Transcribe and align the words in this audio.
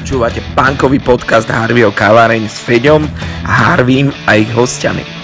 Počúvate 0.00 0.42
punkový 0.58 0.98
podcast 0.98 1.46
Harveyho 1.46 1.94
kaváreň 1.94 2.50
s 2.50 2.58
Feďom, 2.66 3.06
Harvím 3.46 4.10
a 4.26 4.34
ich 4.34 4.50
hostiami. 4.50 5.20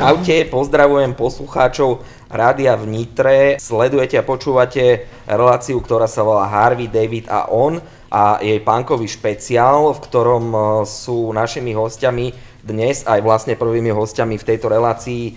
Čaute, 0.00 0.48
pozdravujem 0.48 1.12
poslucháčov 1.12 2.00
Rádia 2.30 2.72
v 2.78 2.84
Nitre. 2.88 3.38
Sledujete 3.60 4.16
a 4.16 4.24
počúvate 4.24 5.04
reláciu, 5.26 5.82
ktorá 5.82 6.08
sa 6.08 6.22
volá 6.24 6.48
Harvey, 6.48 6.88
David 6.88 7.28
a 7.28 7.52
on 7.52 7.76
a 8.10 8.38
jej 8.42 8.58
punkový 8.64 9.06
špeciál, 9.06 9.92
v 9.94 10.02
ktorom 10.02 10.44
e, 10.50 10.58
sú 10.82 11.30
našimi 11.30 11.76
hostiami 11.76 12.49
dnes 12.64 13.02
aj 13.08 13.20
vlastne 13.24 13.54
prvými 13.56 13.92
hostiami 13.92 14.36
v 14.36 14.46
tejto 14.46 14.68
relácii 14.68 15.22
e, 15.28 15.32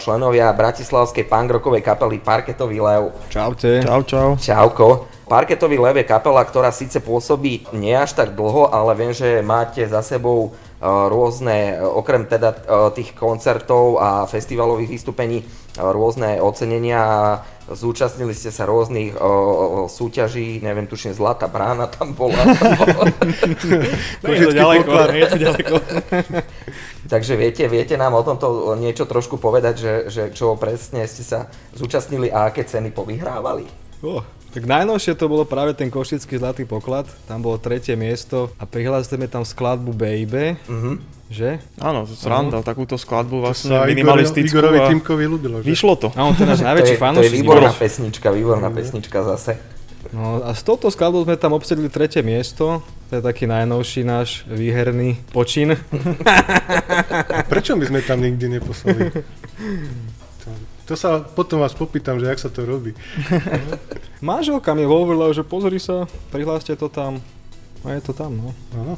členovia 0.00 0.52
bratislavskej 0.52 1.24
punkrokovej 1.28 1.82
kapely 1.82 2.20
Parketový 2.20 2.78
lev. 2.80 3.12
Čaute. 3.32 3.84
Čau, 3.84 4.02
čau. 4.04 4.28
Čauko. 4.36 5.08
Parketový 5.26 5.82
lev 5.82 5.98
je 5.98 6.06
kapela, 6.06 6.38
ktorá 6.46 6.70
síce 6.70 7.02
pôsobí 7.02 7.66
nie 7.74 7.96
až 7.98 8.14
tak 8.14 8.38
dlho, 8.38 8.70
ale 8.70 8.94
viem, 8.94 9.10
že 9.10 9.42
máte 9.42 9.82
za 9.82 9.98
sebou 9.98 10.54
rôzne, 10.84 11.80
okrem 11.80 12.28
teda 12.28 12.52
tých 12.92 13.16
koncertov 13.16 13.96
a 13.96 14.28
festivalových 14.28 14.92
vystúpení, 15.00 15.40
rôzne 15.76 16.40
ocenenia 16.40 17.00
a 17.00 17.20
zúčastnili 17.68 18.30
ste 18.30 18.54
sa 18.54 18.64
rôznych 18.64 19.18
o, 19.18 19.26
o, 19.26 19.30
súťaží, 19.90 20.62
neviem, 20.62 20.86
tuším, 20.86 21.12
Zlatá 21.12 21.50
brána 21.50 21.90
tam 21.90 22.14
bola. 22.14 22.38
nie 24.22 24.36
je 24.38 24.46
to 24.46 24.52
ďaleko, 24.54 24.90
je 25.10 25.26
to 25.26 25.38
ďaleko. 25.40 25.74
Takže 27.06 27.34
viete, 27.34 27.66
viete 27.66 27.94
nám 27.98 28.14
o 28.14 28.22
tomto 28.22 28.74
niečo 28.78 29.06
trošku 29.06 29.38
povedať, 29.38 29.74
že, 29.78 29.94
že 30.10 30.22
čo 30.30 30.54
presne 30.54 31.06
ste 31.10 31.22
sa 31.26 31.50
zúčastnili 31.74 32.30
a 32.30 32.50
aké 32.50 32.62
ceny 32.62 32.94
povyhrávali? 32.94 33.66
Oh, 34.06 34.22
tak 34.56 34.64
najnovšie 34.64 35.12
to 35.20 35.28
bolo 35.28 35.44
práve 35.44 35.76
ten 35.76 35.92
košický 35.92 36.40
zlatý 36.40 36.64
poklad, 36.64 37.04
tam 37.28 37.44
bolo 37.44 37.60
tretie 37.60 37.92
miesto 37.92 38.48
a 38.56 38.64
prihlásili 38.64 39.20
sme 39.20 39.28
tam 39.28 39.44
skladbu 39.44 39.92
Baby. 39.92 40.56
Uh-huh. 40.64 40.96
Že? 41.28 41.60
Áno, 41.76 42.08
sranda, 42.08 42.64
takúto 42.64 42.96
skladbu 42.96 43.44
vlastne 43.44 43.76
sa 43.76 43.84
minimalistickú. 43.84 44.56
Igorovi 44.56 44.80
a 44.80 44.88
Timkovi 44.88 45.28
ľúbilo, 45.28 45.60
že? 45.60 45.68
Vyšlo 45.68 46.00
to. 46.00 46.08
On 46.16 46.32
ten 46.32 46.48
náš 46.48 46.64
To 46.64 46.72
najväčší 46.72 46.96
je, 46.96 46.96
to 46.96 47.02
je 47.02 47.04
fanúšik. 47.04 47.36
výborná 47.36 47.72
pesnička, 47.76 48.26
výborná 48.32 48.68
pesnička 48.72 49.18
zase. 49.28 49.60
No 50.16 50.40
a 50.40 50.56
s 50.56 50.64
touto 50.64 50.88
skladbou 50.88 51.28
sme 51.28 51.36
tam 51.36 51.52
obsedli 51.52 51.92
tretie 51.92 52.24
miesto. 52.24 52.80
To 53.10 53.12
je 53.12 53.22
taký 53.22 53.44
najnovší 53.44 54.08
náš 54.08 54.48
výherný 54.48 55.20
počin. 55.36 55.76
Prečo 57.52 57.76
by 57.76 57.84
sme 57.92 58.00
tam 58.08 58.24
nikdy 58.24 58.56
neposlali? 58.56 59.12
To, 60.86 60.94
to 60.94 60.94
sa 60.94 61.18
potom 61.18 61.58
vás 61.58 61.74
popýtam, 61.74 62.16
že 62.16 62.26
jak 62.26 62.38
sa 62.38 62.46
to 62.46 62.62
robí. 62.62 62.94
Máželka 64.22 64.70
mi 64.72 64.86
hovorila, 64.86 65.34
že 65.34 65.42
pozri 65.42 65.82
sa, 65.82 66.06
prihláste 66.30 66.78
to 66.78 66.86
tam. 66.86 67.18
A 67.82 67.94
je 67.94 68.02
to 68.02 68.14
tam, 68.14 68.34
no. 68.34 68.50
Áno. 68.72 68.94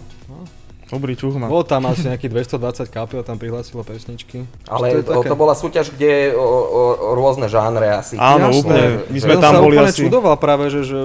Dobrý 0.88 1.12
čuch 1.12 1.36
má. 1.36 1.52
Bolo 1.52 1.68
tam 1.68 1.84
asi 1.84 2.08
nejakých 2.08 2.48
220 2.56 2.88
kapiel, 2.88 3.20
tam 3.20 3.36
prihlásilo 3.36 3.84
pesničky. 3.84 4.48
Ale 4.64 5.04
to, 5.04 5.20
také- 5.20 5.28
to 5.28 5.36
bola 5.36 5.52
súťaž, 5.52 5.92
kde 5.92 6.32
o, 6.32 6.40
o, 6.40 6.82
o 6.96 7.10
rôzne 7.12 7.44
žánre 7.44 7.92
asi. 7.92 8.16
Áno, 8.16 8.48
Jasné. 8.48 8.60
úplne. 8.64 8.84
My 9.12 9.18
sme 9.20 9.32
Ja 9.32 9.36
som 9.36 9.44
tam 9.44 9.52
sa 9.52 9.60
boli 9.60 9.76
úplne 9.76 9.92
asi... 9.92 10.00
čudoval 10.00 10.34
práve, 10.40 10.64
že, 10.72 10.80
že 10.88 10.98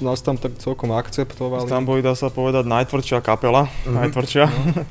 nás 0.00 0.20
tam 0.20 0.36
tak 0.36 0.56
celkom 0.60 0.92
akceptovali. 0.92 1.68
Tam 1.68 1.84
boli, 1.88 2.04
dá 2.04 2.12
sa 2.12 2.28
povedať, 2.28 2.68
najtvrdšia 2.68 3.18
kapela. 3.24 3.68
Mhm. 3.86 3.94
Najtvrdšia. 3.94 4.44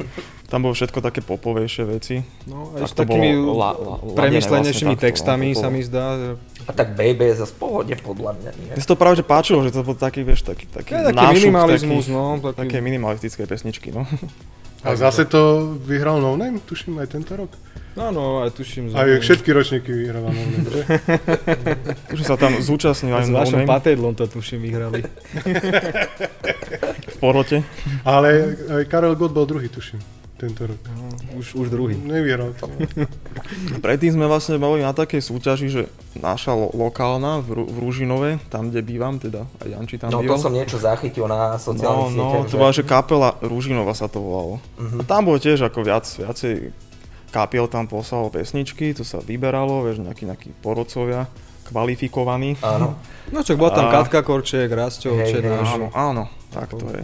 tam 0.52 0.61
bolo 0.61 0.78
všetko 0.78 1.02
také 1.02 1.25
popovejšie 1.25 1.84
veci. 1.89 2.22
No, 2.45 2.70
aj 2.78 2.86
Tak 2.86 2.89
s 2.89 2.94
takými 3.02 3.30
la- 3.33 3.73
la- 3.73 4.00
premyslenejšími 4.14 4.94
vlastne 4.94 5.02
takto, 5.02 5.06
textami 5.09 5.48
no, 5.52 5.58
sa 5.58 5.67
mi 5.73 5.81
zdá. 5.81 6.06
Že... 6.16 6.28
A 6.66 6.72
tak 6.73 6.88
Baby 6.94 7.33
je 7.33 7.36
zase 7.42 7.53
pohode 7.58 7.94
podľa 7.98 8.31
mňa. 8.38 8.52
Nie? 8.53 8.73
Mne 8.78 8.81
sa 8.81 8.89
to 8.94 8.98
práve 8.98 9.17
že 9.17 9.26
páčilo, 9.26 9.66
že 9.66 9.73
to 9.73 9.81
bol 9.81 9.98
taký, 9.98 10.22
vieš, 10.22 10.45
taký, 10.45 10.70
taký, 10.70 10.94
Je 10.94 11.09
taký 11.09 11.17
nášup, 11.17 11.38
minimalizmus, 11.42 12.05
taký, 12.05 12.14
no. 12.14 12.23
Taký... 12.42 12.58
také 12.61 12.77
minimalistické 12.82 13.43
pesničky, 13.49 13.89
no. 13.89 14.05
A 14.86 14.94
zase 14.96 15.26
to 15.26 15.73
vyhral 15.82 16.22
No 16.22 16.38
Name, 16.38 16.62
tuším, 16.62 17.02
aj 17.02 17.08
tento 17.10 17.34
rok. 17.36 17.50
Áno, 17.96 18.44
aj 18.44 18.52
tuším. 18.54 18.92
Aj 18.92 19.08
všetky 19.08 19.50
ročníky 19.50 19.90
vyhráva 19.90 20.30
No 20.30 20.38
Name, 20.38 20.68
že? 20.70 20.82
Už 22.16 22.22
sa 22.22 22.36
tam 22.38 22.54
zúčastnil 22.62 23.16
aj 23.16 23.26
S 23.26 23.30
No 23.32 23.42
vašom 23.42 23.60
Name 23.64 23.72
Patejdlom 23.72 24.14
to 24.14 24.30
tuším 24.30 24.62
vyhrali. 24.62 25.02
v 27.08 27.18
porote. 27.18 27.64
Ale 28.06 28.54
aj 28.70 28.84
Karel 28.86 29.16
Gott 29.16 29.34
bol 29.34 29.48
druhý, 29.48 29.72
tuším, 29.72 29.98
tento 30.36 30.66
rok. 30.66 30.80
No, 30.86 31.08
už, 31.36 31.56
už 31.56 31.68
druhý. 31.68 31.96
Nevyhral 31.96 32.52
to. 32.60 32.68
Predtým 33.78 34.12
sme 34.12 34.26
vlastne 34.26 34.56
boli 34.56 34.80
na 34.80 34.92
takej 34.92 35.22
súťaži, 35.22 35.68
že 35.68 35.82
naša 36.14 36.52
lo- 36.52 36.72
lokálna 36.72 37.40
v, 37.40 37.56
Ru- 37.56 37.68
v 37.68 37.78
Ružinove, 37.80 38.30
tam 38.46 38.68
kde 38.68 38.82
bývam, 38.82 39.16
teda 39.16 39.44
aj 39.58 39.68
Janči 39.70 39.96
tam 39.96 40.10
No 40.10 40.20
to 40.20 40.23
býval. 40.26 40.38
som 40.38 40.52
niečo 40.52 40.76
zachytil 40.76 41.26
na 41.26 41.54
No, 41.54 41.58
sociálnych 41.58 42.14
no, 42.14 42.26
sieťach. 42.38 42.50
to 42.50 42.58
bola, 42.58 42.73
že 42.73 42.84
kapela 42.84 43.30
Ružinova 43.40 43.92
sa 43.92 44.06
to 44.06 44.20
volalo. 44.20 44.60
Mhm. 44.76 44.98
A 44.98 45.04
tam 45.04 45.22
bolo 45.23 45.38
tiež 45.38 45.62
ako 45.62 45.80
viac, 45.82 46.04
viacej 46.06 46.76
kapiel 47.30 47.66
tam 47.66 47.84
poslalo 47.86 48.28
pesničky, 48.28 48.92
to 48.92 49.02
sa 49.02 49.20
vyberalo, 49.20 49.84
vieš, 49.84 50.00
nejakí, 50.00 50.23
nejakí 50.23 50.50
porodcovia, 50.58 51.28
kvalifikovaní. 51.66 52.60
Áno. 52.62 52.96
No 53.26 53.42
čo, 53.42 53.56
bola 53.56 53.73
tam 53.73 53.90
A- 53.90 53.94
Katka 53.96 54.22
Korček, 54.22 54.70
Rastio, 54.70 55.17
Čenáš. 55.17 55.66
Áno, 55.72 55.88
áno, 55.92 56.23
tak 56.50 56.70
to 56.72 56.86
je. 56.86 57.02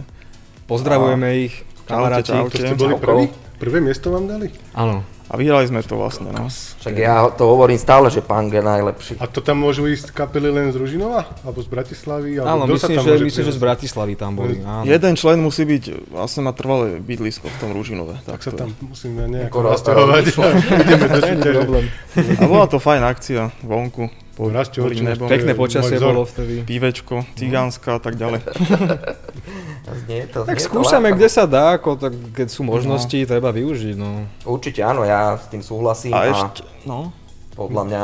Pozdravujeme 0.64 1.42
ich, 1.42 1.66
kamaráti. 1.86 2.30
čaute. 2.30 2.58
To 2.58 2.64
ste 2.64 2.74
boli 2.74 2.94
prvý? 2.96 3.24
Prvé 3.58 3.78
miesto 3.78 4.10
vám 4.10 4.26
dali? 4.26 4.50
Áno. 4.74 5.06
A 5.32 5.40
vyhrali 5.40 5.64
sme 5.64 5.80
to 5.80 5.96
vlastne, 5.96 6.28
no. 6.28 6.44
Však 6.44 6.92
ja 6.92 7.24
to 7.32 7.48
hovorím 7.48 7.80
stále, 7.80 8.12
že 8.12 8.20
punk 8.20 8.52
je 8.52 8.60
najlepší. 8.60 9.12
A 9.16 9.24
to 9.24 9.40
tam 9.40 9.64
môžu 9.64 9.88
ísť 9.88 10.12
kapely 10.12 10.52
len 10.52 10.68
z 10.68 10.76
Ružinova? 10.76 11.24
Alebo 11.40 11.64
z 11.64 11.72
Bratislavy? 11.72 12.36
Áno, 12.36 12.68
Alebo 12.68 12.76
sa 12.76 12.92
myslím, 12.92 12.96
tam 13.00 13.04
že, 13.06 13.14
myslím, 13.24 13.44
že 13.48 13.54
z? 13.56 13.60
Bratislavy 13.62 14.12
tam 14.12 14.36
boli. 14.36 14.60
Áno. 14.60 14.84
Jeden 14.84 15.16
člen 15.16 15.40
musí 15.40 15.64
byť, 15.64 16.12
vlastne 16.12 16.44
má 16.44 16.52
trvalé 16.52 17.00
bydlisko 17.00 17.48
v 17.48 17.56
tom 17.64 17.72
Ružinove. 17.72 18.20
Tak 18.28 18.28
Tak 18.28 18.40
sa 18.44 18.50
to 18.50 18.54
je. 18.54 18.60
tam 18.60 18.70
musíme 18.84 19.22
nejako 19.24 19.58
nasťahovať. 19.64 20.24
Ideme 20.84 21.08
do. 21.40 21.80
A 22.42 22.44
bola 22.44 22.66
to 22.68 22.76
fajn 22.76 23.00
akcia 23.00 23.42
vonku. 23.64 24.12
Po, 24.32 24.48
čo- 24.48 24.88
nebom, 24.88 25.28
Pekné 25.28 25.52
počasie 25.52 26.00
bolo 26.00 26.24
vtedy. 26.24 26.64
pívečko, 26.64 27.28
cigánska 27.36 27.96
a 27.96 28.00
tak 28.00 28.16
ďalej. 28.16 28.40
Znie 30.06 30.24
to, 30.30 30.48
Tak 30.48 30.56
znie 30.56 30.64
to 30.64 30.68
skúšame, 30.72 31.12
lákavo. 31.12 31.18
kde 31.20 31.28
sa 31.28 31.44
dá, 31.44 31.76
ako, 31.76 31.90
tak 32.00 32.12
keď 32.32 32.48
sú 32.48 32.64
možnosti, 32.64 33.18
treba 33.28 33.52
využiť. 33.52 33.94
No. 33.98 34.24
Určite 34.48 34.80
áno, 34.80 35.04
ja 35.04 35.36
s 35.36 35.52
tým 35.52 35.60
súhlasím 35.60 36.16
a, 36.16 36.24
A 36.24 36.30
ešte, 36.32 36.64
no, 36.88 37.12
podľa 37.52 37.82
mňa, 37.84 38.00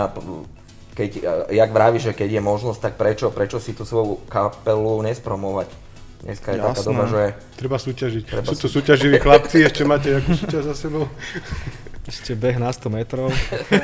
keď, 0.92 1.10
jak 1.48 1.70
vravíš, 1.72 2.02
že 2.02 2.12
keď 2.12 2.28
je 2.36 2.42
možnosť, 2.44 2.78
tak 2.82 2.92
prečo, 3.00 3.32
prečo 3.32 3.56
si 3.56 3.72
tú 3.72 3.88
svoju 3.88 4.20
kapelu 4.28 5.00
nespromovať? 5.06 5.70
Dneska 6.18 6.50
je 6.50 6.58
taká 6.58 6.74
Jasné. 6.74 6.88
doba, 6.90 7.04
že 7.06 7.22
Treba 7.54 7.76
súťažiť. 7.78 8.22
Treba 8.26 8.46
Sú 8.50 8.58
to 8.58 8.66
súťaživí 8.66 9.22
chlapci, 9.22 9.62
ešte 9.62 9.86
máte 9.86 10.18
jakú 10.18 10.34
súťaž 10.34 10.74
za 10.74 10.74
sebou? 10.74 11.06
Ešte 12.08 12.32
beh 12.32 12.56
na 12.56 12.72
100 12.72 12.88
metrov. 12.88 13.28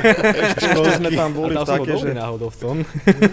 ešte 0.56 0.64
sme 0.96 1.12
tam 1.12 1.30
boli 1.30 1.52
tam 1.52 1.68
také, 1.68 1.92
že 1.94 2.16
náhodou 2.16 2.48
v 2.48 2.56
tom. 2.56 2.76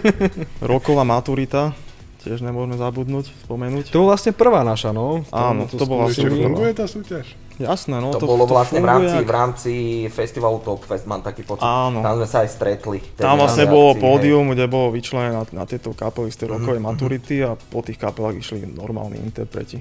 roková 0.60 1.00
maturita, 1.02 1.72
tiež 2.20 2.44
nemôžeme 2.44 2.76
zabudnúť, 2.76 3.32
spomenúť. 3.42 3.88
To 3.88 4.04
bola 4.04 4.14
vlastne 4.14 4.36
prvá 4.36 4.60
naša, 4.62 4.92
no. 4.92 5.24
Áno, 5.32 5.64
to 5.64 5.84
bola 5.88 6.12
Ešte 6.12 6.28
Súťaž. 6.28 6.44
funguje 6.44 6.70
tá 6.76 6.84
súťaž? 6.84 7.26
Jasné, 7.56 8.00
no 8.00 8.16
to, 8.16 8.24
bolo 8.24 8.44
vlastne 8.44 8.80
v 8.80 8.88
rámci, 8.88 9.12
funguje 9.12 9.24
v 9.24 9.32
rámci 9.32 9.72
festivalu 10.08 10.60
Top 10.60 10.82
Fest, 10.84 11.04
mám 11.04 11.20
taký 11.20 11.44
pocit. 11.44 11.64
Áno. 11.64 12.00
Tam 12.00 12.20
sme 12.20 12.28
sa 12.28 12.44
aj 12.44 12.48
stretli. 12.52 12.98
Tam 13.14 13.36
vlastne 13.36 13.64
bolo 13.64 13.92
akcii, 13.92 14.02
pódium, 14.02 14.46
kde 14.52 14.64
bolo 14.68 14.92
vyčlenené 14.92 15.36
na, 15.36 15.44
na 15.52 15.64
tieto 15.64 15.92
kapely 15.92 16.28
z 16.28 16.36
tej 16.36 16.48
Mhm, 16.48 16.54
rokovej 16.58 16.80
maturity 16.80 17.34
a 17.40 17.56
po 17.56 17.80
tých 17.80 17.96
kapelách 17.96 18.36
išli 18.36 18.68
normálni 18.68 19.16
interpreti. 19.20 19.80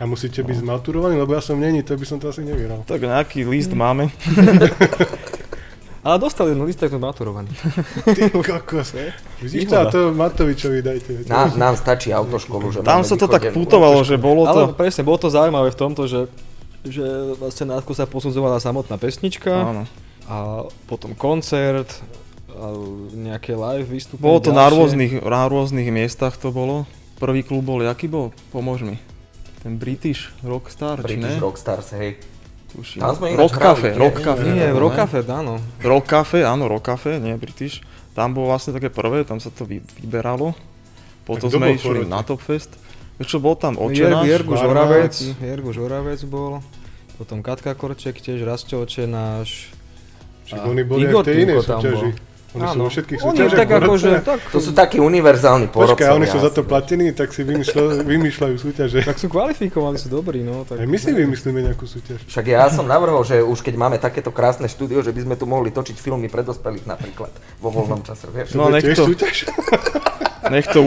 A 0.00 0.08
musíte 0.08 0.40
byť 0.40 0.64
zmaturovaní, 0.64 1.14
lebo 1.14 1.36
ja 1.36 1.44
som 1.44 1.60
není, 1.60 1.84
to 1.84 1.92
by 1.92 2.08
som 2.08 2.16
to 2.16 2.32
asi 2.32 2.40
nevyhral. 2.40 2.80
Tak 2.88 3.04
nejaký 3.04 3.44
list 3.44 3.70
Mhm. 3.70 3.78
máme. 3.78 4.04
Ale 6.00 6.16
dostali 6.16 6.56
jeden 6.56 6.64
listek 6.64 6.88
sme 6.88 6.96
maturovaní. 7.04 7.52
Ty 8.08 8.32
kokos. 8.32 8.96
Vidíš 9.44 9.68
to? 9.68 9.76
To 9.92 10.00
Matovičovi 10.16 10.80
dajte. 10.80 11.28
Nám, 11.28 11.60
nám 11.60 11.74
stačí 11.76 12.08
autoškolu, 12.08 12.72
že 12.72 12.78
Tam 12.80 13.04
sa 13.04 13.20
to 13.20 13.28
tak 13.28 13.52
putovalo, 13.52 14.00
že 14.00 14.16
bolo 14.16 14.48
Ale 14.48 14.72
to... 14.72 14.80
presne, 14.80 15.04
bolo 15.04 15.20
to 15.20 15.28
zaujímavé 15.28 15.68
v 15.68 15.76
tomto, 15.76 16.08
že, 16.08 16.24
že 16.88 17.04
vlastne 17.36 17.68
na 17.68 17.84
sa 17.84 18.08
posudzovala 18.08 18.56
samotná 18.56 18.96
pesnička 18.96 19.52
Áno. 19.52 19.84
a 20.24 20.64
potom 20.88 21.12
koncert, 21.12 21.92
a 22.48 22.72
nejaké 23.12 23.52
live 23.52 23.92
vystúpenie. 23.92 24.24
Bolo 24.24 24.40
to 24.40 24.56
na 24.56 24.64
ďalšie. 24.64 24.72
rôznych, 24.72 25.12
na 25.20 25.44
rôznych 25.52 25.88
miestach 25.92 26.32
to 26.40 26.48
bolo. 26.48 26.88
Prvý 27.20 27.44
klub 27.44 27.60
bol, 27.60 27.84
aký 27.84 28.08
bol? 28.08 28.32
Pomôž 28.48 28.80
mi. 28.80 28.96
Ten 29.60 29.76
British 29.76 30.32
Rockstar, 30.40 31.04
či 31.04 31.20
British 31.20 31.36
ne? 31.36 31.44
Rockstars, 31.44 31.88
hej. 32.00 32.16
Tuším. 32.70 33.00
Tam 33.02 33.12
sme 33.18 33.34
Rock 33.34 33.56
Cafe, 33.58 33.88
Rock 33.98 34.16
nie? 34.16 34.24
Cafe. 34.24 34.44
Nie, 34.46 34.66
Rock 34.72 34.94
ne? 34.94 34.98
Cafe, 35.04 35.18
áno. 35.26 35.54
Rock 35.82 36.04
Cafe, 36.06 36.38
áno, 36.46 36.64
Rock 36.70 36.84
Cafe, 36.86 37.18
nie 37.18 37.34
British. 37.36 37.82
Tam 38.14 38.32
bolo 38.32 38.54
vlastne 38.54 38.72
také 38.72 38.88
prvé, 38.88 39.26
tam 39.26 39.42
sa 39.42 39.50
to 39.52 39.66
vy, 39.66 39.82
vyberalo. 40.00 40.54
Potom 41.26 41.50
sme 41.50 41.76
išli 41.76 42.06
na 42.08 42.22
Top 42.24 42.40
Fest. 42.40 42.72
Vieš 43.20 43.36
čo, 43.36 43.38
bol 43.38 43.52
tam 43.52 43.76
Očenáš, 43.76 44.24
Jergu. 44.24 44.56
Žoravec, 44.56 45.14
Jergu 45.44 45.70
Žoravec 45.76 46.20
bol, 46.24 46.64
potom 47.20 47.44
Katka 47.44 47.76
Korček 47.76 48.16
tiež, 48.16 48.40
Rastio 48.48 48.80
Očenáš. 48.80 49.68
Čiže 50.48 50.64
oni 50.64 50.82
boli 50.88 51.04
aj 51.04 51.10
Igor 51.12 51.22
v 51.22 51.26
tej 51.28 51.36
inej 51.44 51.56
súťaži. 51.60 52.08
bol. 52.16 52.29
Oni 52.50 52.66
sú 52.66 52.78
vo 52.78 52.90
všetkých 52.90 53.18
oni 53.20 53.26
súťažiach 53.30 53.58
tak 53.58 53.70
ako, 53.70 53.92
že, 53.94 54.10
tak, 54.20 54.38
To 54.50 54.58
sú 54.58 54.70
takí 54.74 54.98
univerzálni 54.98 55.70
porodcovia. 55.70 55.94
Počkaj, 55.94 56.06
a 56.10 56.18
oni 56.18 56.26
sú 56.26 56.38
za 56.42 56.50
to 56.50 56.62
platení, 56.62 57.14
tak 57.14 57.30
si 57.30 57.46
vymýšľajú, 57.46 58.02
vymýšľajú 58.14 58.54
súťaže. 58.58 58.98
tak 59.06 59.16
sú 59.16 59.30
kvalifikovaní, 59.30 59.96
sú 59.96 60.10
dobrí, 60.10 60.42
no. 60.42 60.66
Tak, 60.66 60.82
Aj 60.82 60.86
my 60.86 60.98
si 60.98 61.14
vymyslíme 61.14 61.62
nejakú 61.62 61.86
súťaž. 61.86 62.26
Však 62.26 62.44
ja 62.46 62.66
som 62.66 62.84
navrhol, 62.84 63.22
že 63.22 63.38
už 63.38 63.62
keď 63.62 63.74
máme 63.76 63.96
takéto 63.96 64.34
krásne 64.34 64.66
štúdio, 64.66 64.98
že 65.00 65.14
by 65.14 65.20
sme 65.22 65.34
tu 65.38 65.46
mohli 65.46 65.70
točiť 65.70 65.94
filmy 65.94 66.26
pre 66.26 66.42
dospelých 66.42 66.90
napríklad 66.90 67.30
vo 67.58 67.70
voľnom 67.70 68.02
čase, 68.02 68.26
vieš? 68.28 68.58
No, 68.58 68.66
To 68.66 68.72
nech 68.74 68.98
to- 68.98 69.06
súťaž? 69.06 69.36
Nech 70.50 70.66
to 70.66 70.82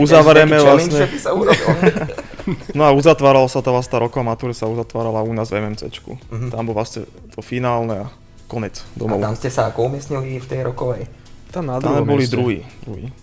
challenge, 0.60 0.92
vlastne. 0.92 1.00
že 1.00 1.07
by 1.07 1.19
sa 1.19 1.31
urobil. 1.31 1.68
No 2.75 2.83
a 2.83 2.92
uzatváralo 2.92 3.48
sa 3.48 3.63
tá 3.63 3.71
vlastne 3.71 3.95
tá 3.95 4.04
roková 4.04 4.36
matúra 4.36 4.51
sa 4.51 4.68
uzatvárala 4.68 5.24
u 5.24 5.31
nás 5.31 5.48
v 5.48 5.63
MMCčku. 5.63 6.19
Tam 6.51 6.68
bol 6.68 6.75
vlastne 6.75 7.07
to 7.31 7.39
finálne 7.39 8.04
a 8.04 8.06
konec 8.51 8.83
A 8.83 9.00
domov. 9.00 9.24
tam 9.24 9.31
ste 9.33 9.48
sa 9.48 9.71
ako 9.71 9.88
umiestnili 9.88 10.36
v 10.36 10.48
tej 10.51 10.68
rokovej? 10.68 11.07
Tam 11.53 11.63
na 11.63 11.77
Tam 11.77 11.94
druhom 11.95 12.07
boli 12.07 12.25
druhý. 12.25 12.57
druhý. 12.81 13.13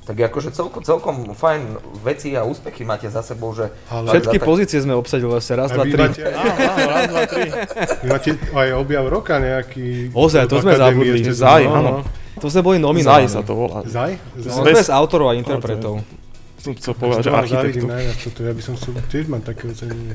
Tak 0.00 0.16
akože 0.16 0.50
celkom, 0.50 0.80
celkom 0.80 1.16
fajn 1.30 1.60
veci 2.00 2.34
a 2.34 2.42
úspechy 2.42 2.82
máte 2.82 3.06
za 3.06 3.20
sebou, 3.20 3.50
že... 3.52 3.70
Ale- 3.86 4.10
Všetky 4.10 4.38
tak- 4.38 4.46
pozície 4.48 4.78
sme 4.78 4.90
obsadili 4.92 5.26
vlastne 5.28 5.54
raz, 5.56 5.70
dva, 5.70 5.82
tri. 5.84 5.98
máte, 6.00 6.22
Áno, 6.24 6.50
áno, 6.56 6.86
raz, 6.88 7.02
dva, 7.06 7.22
tri. 7.26 7.42
vy 7.96 8.06
máte 8.08 8.30
aj 8.34 8.68
objav 8.72 9.04
roka 9.06 9.34
nejaký. 9.36 10.10
Ozaj, 10.10 10.46
to 10.46 10.56
sme 10.58 10.74
zabudli. 10.74 11.20
Zaj, 11.22 11.62
no, 11.64 11.74
áno. 11.76 11.90
no. 11.92 12.00
To 12.36 12.46
sme 12.46 12.62
boli 12.64 12.76
Zaj 12.76 12.84
nominovaní. 12.84 13.26
sa 13.28 13.42
to 13.42 13.52
volá. 13.52 13.84
Zaj? 13.84 14.12
No, 14.34 14.40
Zaj? 14.40 14.64
to 14.64 14.68
je 14.72 14.82
z 14.82 14.90
autorov 14.90 15.26
a 15.28 15.34
interpretov. 15.34 15.94
Som 16.56 16.72
chcel 16.74 16.92
povedať, 16.92 17.22
že 17.22 17.30
architektu. 17.32 17.86
najviac 17.86 18.18
toto, 18.20 18.40
ja 18.42 18.52
by 18.52 18.60
som 18.60 18.72
chcel 18.74 18.92
tiež 19.06 19.24
mať 19.26 19.42
také 19.46 19.62
ocenenie. 19.64 20.12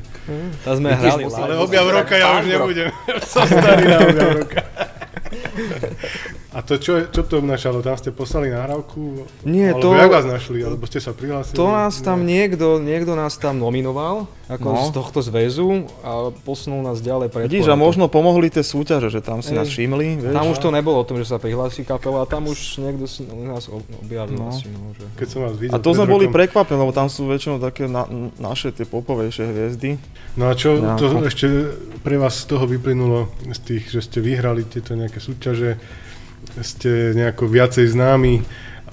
Tam 0.60 0.72
sme 0.76 0.88
Vidíš, 0.92 1.02
hrali. 1.02 1.22
Ale 1.26 1.54
objav 1.56 1.86
roka 1.88 2.14
ja 2.14 2.26
už 2.36 2.44
nebudem. 2.46 2.88
Som 3.32 3.46
starý 3.46 3.84
na 3.84 3.98
objav 3.98 4.30
roka. 4.36 4.60
A 6.56 6.64
to 6.64 6.80
čo, 6.80 7.04
čo 7.04 7.20
to 7.20 7.38
obnášalo? 7.38 7.78
Tam 7.78 7.92
ste 7.94 8.08
poslali 8.08 8.48
nahrávku? 8.48 9.28
Nie, 9.44 9.70
alebo 9.70 9.82
to- 9.84 9.92
jak 9.94 10.08
vás 10.10 10.24
našli? 10.26 10.58
Alebo 10.58 10.82
ste 10.82 10.98
sa 10.98 11.12
prihlásili? 11.12 11.52
To 11.52 11.68
nás 11.68 12.00
tam 12.00 12.18
No. 12.18 12.26
niekto, 12.26 12.80
niekto 12.80 13.12
nás 13.12 13.36
tam 13.36 13.60
nominoval, 13.60 14.24
ako 14.46 14.64
No. 14.66 14.80
z 14.80 14.90
tohto 14.90 15.20
zväzu 15.20 15.68
a 16.00 16.32
posunul 16.40 16.80
nás 16.80 16.98
ďalej 16.98 17.28
pred 17.28 17.44
Vidíš, 17.46 17.68
a 17.68 17.76
možno 17.76 18.08
pomohli 18.08 18.48
tie 18.48 18.64
súťaže, 18.64 19.10
že 19.10 19.20
tam 19.20 19.44
si 19.44 19.52
Ej. 19.52 19.56
nás 19.58 19.68
všimli, 19.68 20.06
vieš. 20.18 20.32
Tam 20.32 20.48
už 20.48 20.56
to 20.56 20.68
nebolo 20.70 20.96
o 20.96 21.04
tom, 21.04 21.20
že 21.20 21.26
sa 21.26 21.36
prihlási 21.36 21.84
kapela, 21.84 22.24
tam 22.24 22.48
už 22.48 22.56
niekto 22.78 23.04
si 23.04 23.20
nás 23.28 23.68
ob- 23.68 23.84
objavil 24.00 24.40
No. 24.40 24.48
asi, 24.48 24.64
no, 24.66 24.96
že... 24.96 25.04
Keď 25.14 25.28
som 25.28 25.40
vás 25.44 25.54
videl 25.54 25.70
A 25.70 25.78
to 25.78 25.92
sme 25.92 26.08
boli 26.08 26.24
prekvapení, 26.26 26.80
lebo 26.80 26.90
tam 26.90 27.12
sú 27.12 27.28
väčšinou 27.28 27.60
také 27.60 27.84
na, 27.84 28.08
naše 28.38 28.72
tie 28.72 28.88
popovejšie 28.88 29.44
hviezdy. 29.44 30.00
No 30.40 30.48
a 30.48 30.56
čo 30.56 30.80
Ja, 30.80 30.96
to 30.96 31.20
ešte 31.20 31.68
pre 32.00 32.16
vás 32.16 32.32
z 32.38 32.48
toho 32.48 32.64
vyplynulo, 32.64 33.28
z 33.46 33.60
tých, 33.60 33.84
že 33.90 34.00
ste 34.00 34.18
vyhrali 34.20 34.64
tieto 34.64 34.94
nejaké 34.94 35.18
súťaže, 35.18 35.76
ste 36.58 36.90
nejako 37.12 37.46
viacej 37.46 37.86
známi 37.88 38.40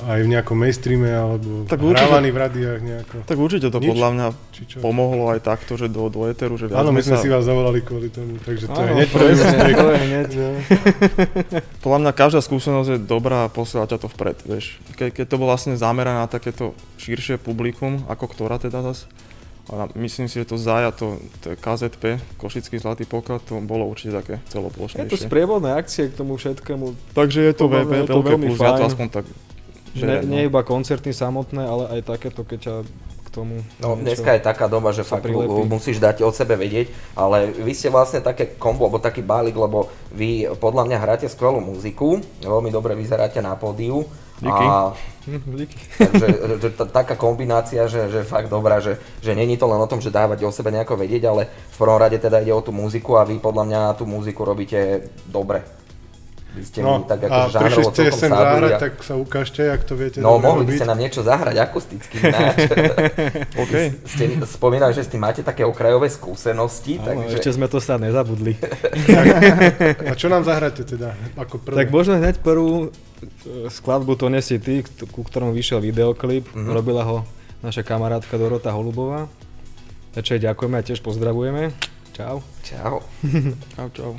aj 0.03 0.19
v 0.19 0.29
nejakom 0.29 0.57
mainstreame, 0.57 1.07
alebo 1.07 1.63
Tak 1.63 1.79
určite- 1.79 2.01
hrávaní 2.01 2.27
v 2.27 2.39
radiách 2.41 2.79
nejako? 2.81 3.15
Tak 3.23 3.37
určite 3.37 3.67
to 3.69 3.77
Nič? 3.77 3.87
podľa 3.87 4.09
mňa 4.11 4.27
Či 4.51 4.61
čo? 4.65 4.77
pomohlo 4.81 5.29
aj 5.29 5.39
takto, 5.39 5.77
že 5.77 5.87
do, 5.87 6.09
do 6.09 6.25
Eteru, 6.25 6.57
že 6.57 6.65
viac 6.65 6.81
Áno, 6.81 6.91
my 6.91 6.99
sme 6.99 7.15
sa, 7.15 7.21
si 7.21 7.29
vás 7.29 7.45
zavolali 7.45 7.79
kvôli 7.79 8.09
tomu, 8.09 8.35
takže 8.37 8.67
to 8.67 8.73
je 8.73 8.83
Áno, 8.83 8.95
hneď 8.97 9.07
prvý 9.07 9.23
presne, 9.31 9.47
úspech. 9.47 9.75
to 9.75 9.85
je 9.85 9.99
hneď. 10.01 10.29
Podľa 11.83 11.99
mňa 11.99 12.11
každá 12.11 12.39
skúsenosť 12.41 12.89
je 12.89 12.99
dobrá 12.99 13.45
a 13.45 13.53
posiela 13.53 13.85
ťa 13.85 13.97
to 13.97 14.07
vpred, 14.09 14.37
vieš. 14.43 14.81
Ke, 14.93 15.07
keď 15.07 15.25
to 15.25 15.35
bolo 15.37 15.51
vlastne 15.51 15.77
zamerané 15.77 16.19
na 16.19 16.27
takéto 16.27 16.73
širšie 16.97 17.37
publikum, 17.37 18.01
ako 18.07 18.25
ktorá 18.27 18.57
teda 18.57 18.81
zas, 18.83 19.05
a 19.65 19.87
myslím 19.95 20.25
si, 20.25 20.35
že 20.35 20.45
to 20.45 20.57
Zaja, 20.57 20.91
to, 20.91 21.15
KZP, 21.55 22.03
Košický 22.35 22.75
zlatý 22.77 23.03
poklad, 23.03 23.39
to 23.41 23.59
bolo 23.59 23.85
určite 23.85 24.11
také 24.13 24.35
Je 24.35 24.43
to 24.43 24.51
celoplošnejšie. 24.59 25.23
sprievodné 25.23 25.71
akcie 25.71 26.07
k 26.07 26.15
tomu 26.15 26.35
všetkému, 26.35 27.13
Takže 27.13 27.39
je 27.41 27.53
to, 27.53 27.65
mňa 27.65 27.77
veľké, 27.81 27.95
je 27.95 28.03
to 28.05 28.19
veľmi 28.21 28.47
plus, 28.49 28.59
ja 28.59 28.69
to 28.69 28.75
fajn. 28.77 28.89
aspoň 28.89 29.07
tak 29.09 29.25
že 29.93 30.03
ne, 30.03 30.15
nie 30.25 30.41
no. 30.41 30.47
iba 30.49 30.61
koncerty 30.63 31.11
samotné, 31.11 31.61
ale 31.61 31.83
aj 31.91 31.99
takéto, 32.03 32.41
keď 32.41 32.59
ťa 32.59 32.73
k 33.21 33.27
tomu 33.31 33.61
No, 33.77 33.93
niečo- 33.93 34.03
dneska 34.19 34.33
je 34.33 34.41
taká 34.41 34.65
doba, 34.65 34.89
že 34.89 35.01
fakt 35.01 35.21
prilepí. 35.21 35.63
musíš 35.63 35.97
dať 35.97 36.21
od 36.21 36.33
sebe 36.33 36.53
vedieť, 36.55 36.89
ale 37.13 37.53
vy 37.53 37.71
ste 37.71 37.87
vlastne 37.87 38.19
také 38.19 38.57
kombo, 38.57 38.83
alebo 38.83 38.97
taký 38.97 39.21
balík, 39.21 39.53
lebo 39.53 39.85
vy 40.09 40.49
podľa 40.55 40.83
mňa 40.85 40.97
hráte 40.97 41.25
skvelú 41.25 41.61
muziku, 41.61 42.17
veľmi 42.41 42.67
dobre 42.67 42.93
vyzeráte 42.93 43.37
na 43.37 43.53
pódiu. 43.53 44.01
Díky. 44.43 44.65
A 44.67 44.93
díky. 45.55 45.77
takže 45.97 46.27
že 46.59 46.69
t- 46.69 46.89
taká 46.91 47.15
kombinácia, 47.15 47.87
že, 47.87 48.11
že 48.11 48.27
fakt 48.27 48.51
dobrá, 48.51 48.83
že, 48.83 48.99
že 49.23 49.31
není 49.31 49.55
to 49.55 49.71
len 49.71 49.79
o 49.79 49.87
tom, 49.87 50.03
že 50.03 50.11
dávať 50.11 50.43
o 50.43 50.51
sebe 50.51 50.67
nejako 50.67 50.99
vedieť, 50.99 51.23
ale 51.31 51.47
v 51.47 51.77
prvom 51.79 51.95
rade 51.95 52.19
teda 52.19 52.43
ide 52.43 52.51
o 52.51 52.59
tú 52.59 52.75
muziku 52.75 53.15
a 53.15 53.23
vy 53.23 53.39
podľa 53.39 53.63
mňa 53.63 53.81
tú 53.95 54.03
muziku 54.03 54.43
robíte 54.43 55.07
dobre. 55.31 55.82
Vy 56.53 56.61
ste 56.63 56.79
No, 56.79 56.91
mi 56.95 57.05
tak 57.05 57.19
a 57.19 57.25
ako 57.25 57.33
prišli 57.33 57.53
žánrovo 57.81 57.89
ste 57.89 58.03
sem 58.13 58.29
zahrať, 58.29 58.71
a- 58.71 58.79
tak 58.79 58.93
sa 58.99 59.13
ukážte, 59.15 59.61
jak 59.63 59.81
to 59.81 59.93
viete 59.93 60.17
No, 60.17 60.37
mohli 60.37 60.63
by 60.63 60.71
ste 60.71 60.85
nám 60.85 60.95
niečo 60.95 61.21
zahrať 61.21 61.55
akusticky 61.57 62.15
ináč. 62.19 62.69
OK. 63.63 63.73
ste 64.03 64.23
spomínali, 64.43 64.91
že 64.91 65.01
s 65.01 65.09
tým 65.09 65.17
máte 65.19 65.41
také 65.41 65.61
okrajové 65.63 66.07
skúsenosti, 66.07 66.95
Áno, 66.95 67.25
takže... 67.25 67.35
ešte 67.35 67.49
sme 67.51 67.65
to 67.65 67.77
sa 67.77 67.97
nezabudli. 67.97 68.53
A 70.03 70.13
čo 70.13 70.27
nám 70.27 70.43
zahráte 70.43 70.83
teda, 70.83 71.17
ako 71.33 71.57
prvé? 71.57 71.75
Tak 71.75 71.89
možno 71.89 72.15
hneď 72.15 72.37
prvú 72.39 72.87
e, 72.87 73.67
skladbu 73.67 74.13
To 74.15 74.29
nesi 74.29 74.57
ty, 74.57 74.85
ku 75.09 75.21
ktorom 75.21 75.51
vyšiel 75.51 75.79
videoklip, 75.79 76.45
Mhm. 76.51 76.69
robila 76.69 77.01
ho 77.01 77.17
naša 77.59 77.81
kamarátka 77.81 78.35
Dorota 78.35 78.69
Holubová. 78.69 79.25
Čo 80.13 80.37
ďakujeme 80.37 80.77
a 80.77 80.85
tiež 80.85 81.01
pozdravujeme. 81.01 81.73
Čau. 82.13 82.45
Čau. 82.61 83.01
Čau, 83.73 83.87
čau. 83.89 84.11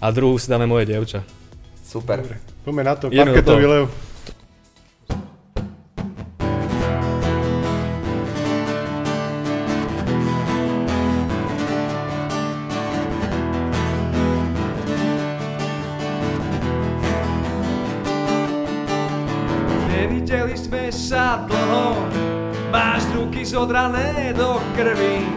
A 0.00 0.08
druhú 0.08 0.34
si 0.34 0.48
dáme 0.48 0.64
moje 0.64 0.88
dievča. 0.88 1.20
Super. 1.92 2.24
Dobre, 2.24 2.40
poďme 2.64 2.82
na 2.88 2.94
to, 2.96 3.12
parketový 3.12 3.66
lev. 3.68 3.84
Nevideli 19.92 20.56
sme 20.56 20.88
sa 20.88 21.44
dlho, 21.44 22.08
máš 22.72 23.04
ruky 23.12 23.44
zodrané 23.44 24.32
do 24.32 24.56
krvi. 24.72 25.28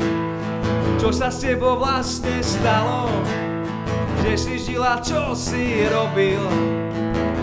Čo 1.03 1.11
sa 1.11 1.27
s 1.27 1.43
tebou 1.43 1.75
vlastne 1.83 2.39
stalo? 2.39 3.11
Kde 4.25 4.41
si 4.41 4.57
žila, 4.57 4.97
čo 5.05 5.37
si 5.37 5.85
robil? 5.85 6.41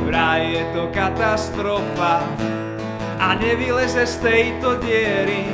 Vraj 0.02 0.50
je 0.50 0.64
to 0.74 0.90
katastrofa 0.90 2.26
a 3.22 3.38
nevyleze 3.38 4.02
z 4.02 4.18
tejto 4.18 4.82
diery. 4.82 5.46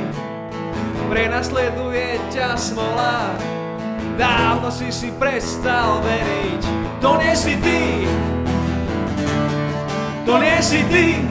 Prenasleduje 1.05 2.17
ťa 2.33 2.57
smola, 2.57 3.37
dávno 4.17 4.73
si 4.73 4.89
si 4.89 5.13
prestal 5.21 6.01
veriť. 6.01 6.63
To 6.97 7.21
nie 7.21 7.37
si 7.37 7.53
ty, 7.61 8.09
to 10.25 10.33
nie 10.41 10.57
si 10.65 10.81
ty. 10.89 11.21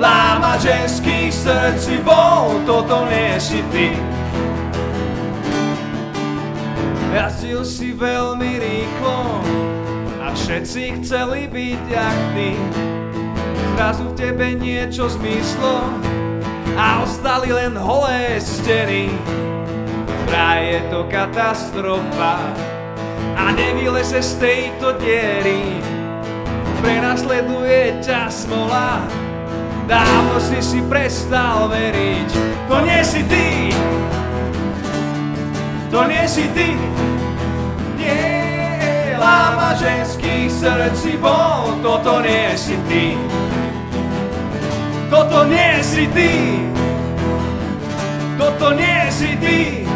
Láma 0.00 0.56
ženských 0.56 1.28
srdci 1.28 2.00
bol, 2.00 2.56
toto 2.64 3.04
nie 3.04 3.36
si 3.36 3.60
ty. 3.68 4.15
Jazdil 7.16 7.64
si 7.64 7.96
veľmi 7.96 8.60
rýchlo 8.60 9.40
a 10.20 10.36
všetci 10.36 11.00
chceli 11.00 11.48
byť 11.48 11.80
jak 11.88 12.18
ty. 12.36 12.52
Zrazu 13.72 14.12
v 14.12 14.16
tebe 14.20 14.52
niečo 14.52 15.08
zmyslo 15.08 15.80
a 16.76 17.00
ostali 17.00 17.56
len 17.56 17.72
holé 17.72 18.36
steny. 18.36 19.08
Vraj 20.28 20.60
je 20.60 20.80
to 20.92 21.08
katastrofa 21.08 22.36
a 23.32 23.48
nevyleze 23.48 24.20
z 24.20 24.32
tejto 24.36 25.00
diery. 25.00 25.80
Prenasleduje 26.84 27.96
ťa 28.04 28.28
smola, 28.28 29.00
dávno 29.88 30.36
si 30.36 30.60
si 30.60 30.84
prestal 30.84 31.72
veriť. 31.72 32.28
To 32.68 32.84
nie 32.84 33.00
si 33.00 33.24
ty, 33.24 33.72
to 35.96 36.04
nie 36.04 36.28
si 36.28 36.44
ty. 36.52 36.76
Nie, 37.96 39.16
láma 39.16 39.72
ženských 39.80 40.52
srdci 40.52 41.16
bol, 41.16 41.80
toto 41.80 42.20
nie 42.20 42.52
si 42.52 42.76
ty. 42.84 43.16
Toto 45.08 45.48
nie 45.48 45.80
si 45.80 46.04
ty. 46.12 46.60
Toto 48.36 48.76
nie 48.76 49.08
si 49.08 49.40
ty. 49.40 49.88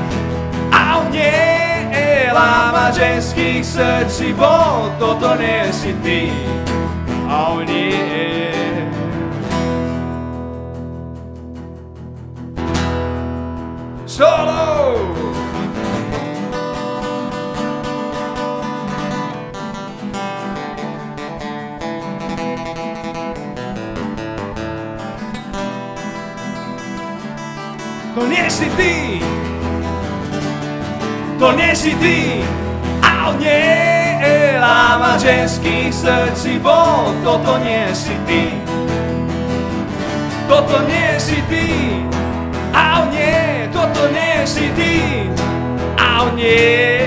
A 0.73 1.05
nie, 1.13 2.33
láma 2.33 2.89
ženských 2.97 3.61
srdci 3.61 4.33
bol, 4.33 4.89
toto 4.97 5.37
nie 5.37 5.69
si 5.69 5.93
ty. 6.01 6.33
A 7.29 7.61
nie. 7.61 8.49
Solo! 14.09 15.40
Ty. 28.77 29.21
To 31.39 31.53
nie 31.53 31.75
si 31.75 31.95
ty, 31.97 32.45
ale 33.01 33.37
nie 33.39 34.59
láma 34.61 35.17
ženských 35.17 35.95
srdcí 35.95 36.59
bol, 36.61 37.17
toto 37.25 37.57
nie 37.65 37.89
si 37.95 38.13
ty. 38.27 38.53
Toto 40.51 40.83
nie 40.85 41.17
si 41.17 41.39
ty, 41.49 41.67
ale 42.75 43.07
nie, 43.15 43.71
toto 43.73 44.11
nie 44.11 44.45
si 44.45 44.67
ty, 44.75 45.25
ale 45.97 46.35
nie 46.35 47.07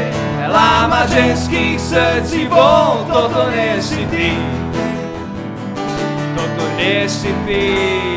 láma 0.50 1.06
ženských 1.12 1.78
srdcí 1.78 2.48
bol, 2.48 3.06
toto 3.06 3.52
nie 3.52 3.78
si 3.84 4.02
ty. 4.10 4.34
Toto 6.34 6.64
nie 6.80 7.06
si 7.06 7.30
ty. 7.46 8.13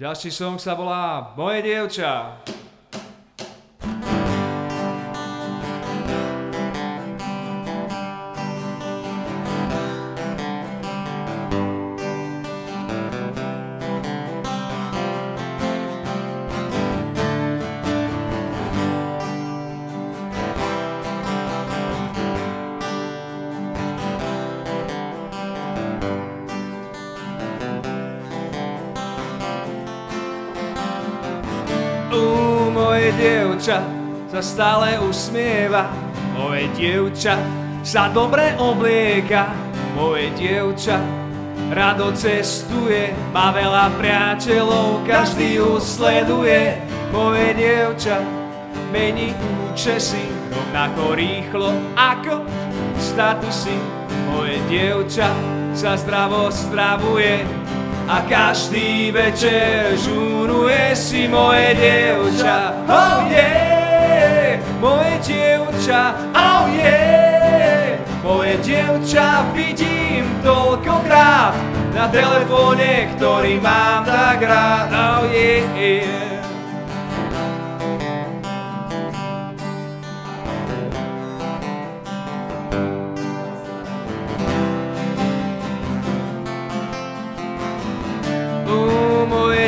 Ďalší 0.00 0.32
song 0.32 0.56
sa 0.56 0.72
volá 0.72 1.36
Moje 1.36 1.60
dievča. 1.60 2.40
Sa 34.40 34.56
stále 34.56 34.96
usmieva, 35.04 35.92
moje 36.32 36.64
dievča 36.72 37.36
sa 37.84 38.08
dobre 38.08 38.56
oblieka, 38.56 39.52
moje 39.92 40.32
dievča 40.32 40.96
rado 41.68 42.08
cestuje, 42.16 43.12
má 43.36 43.52
veľa 43.52 43.92
priateľov, 44.00 45.04
každý 45.04 45.60
ju 45.60 45.76
sleduje, 45.76 46.72
moje 47.12 47.52
dievča 47.52 48.24
mení 48.88 49.36
účesy 49.68 50.24
rovnako 50.48 51.20
rýchlo 51.20 51.76
ako 52.00 52.40
statusy, 52.96 53.76
moje 54.24 54.56
dievča 54.72 55.28
sa 55.76 56.00
zdravo 56.00 56.48
stravuje, 56.48 57.44
a 58.08 58.24
každý 58.24 59.12
večer 59.12 60.00
žuruje 60.00 60.96
si 60.96 61.28
moje 61.28 61.76
dievča. 61.76 62.72
Oh 62.88 63.22
yeah, 63.28 63.69
moje 64.80 65.14
dievča, 65.20 66.16
oh 66.32 66.64
yeah. 66.72 68.00
Moje 68.24 68.56
dievča 68.64 69.52
vidím 69.52 70.24
toľkokrát 70.40 71.52
na 71.92 72.08
telefóne, 72.08 73.12
ktorý 73.16 73.60
mám 73.60 74.08
tak 74.08 74.40
rád. 74.40 74.88
Oh 74.90 75.28
yeah. 75.28 76.40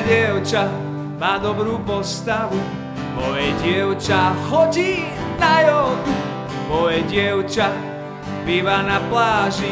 Dievča 0.02 0.66
má 1.16 1.38
dobrú 1.38 1.78
postavu, 1.86 2.58
moje 3.22 3.54
dievča 3.62 4.34
chodí 4.50 5.06
na 5.38 5.60
jogu, 5.62 6.14
moje 6.68 7.02
dievča 7.06 7.70
býva 8.42 8.82
na 8.82 8.98
pláži 9.06 9.70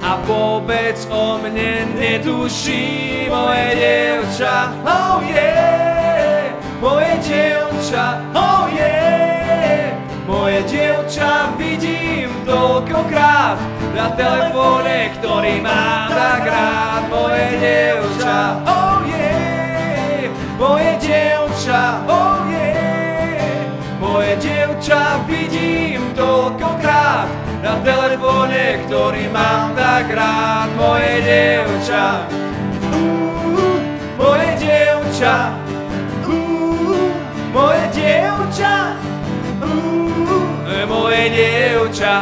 a 0.00 0.16
vôbec 0.24 0.96
o 1.12 1.36
mne 1.36 1.92
netuší, 1.92 3.28
moje 3.28 3.68
dievča, 3.76 4.72
oh 4.80 5.20
yeah, 5.20 6.56
moje 6.80 7.20
dievča, 7.20 8.24
oh 8.32 8.64
yeah, 8.72 9.92
moje 10.24 10.64
dievča 10.64 11.52
vidím 11.60 12.32
toľkokrát 12.48 13.60
na 13.92 14.08
telefóne, 14.16 15.12
ktorý 15.20 15.60
mám 15.60 16.08
tak 16.16 16.49
ktorý 28.86 29.26
mám 29.34 29.74
tak 29.74 30.10
rád, 30.14 30.70
moje 30.78 31.22
dievča, 31.26 32.28
uh, 32.94 33.78
moje 34.14 34.50
dievča, 34.62 35.36
uh, 36.26 37.10
moje 37.50 37.84
dievča, 37.94 38.74
uh, 39.62 40.84
moje 40.86 41.24
dievča. 41.34 42.14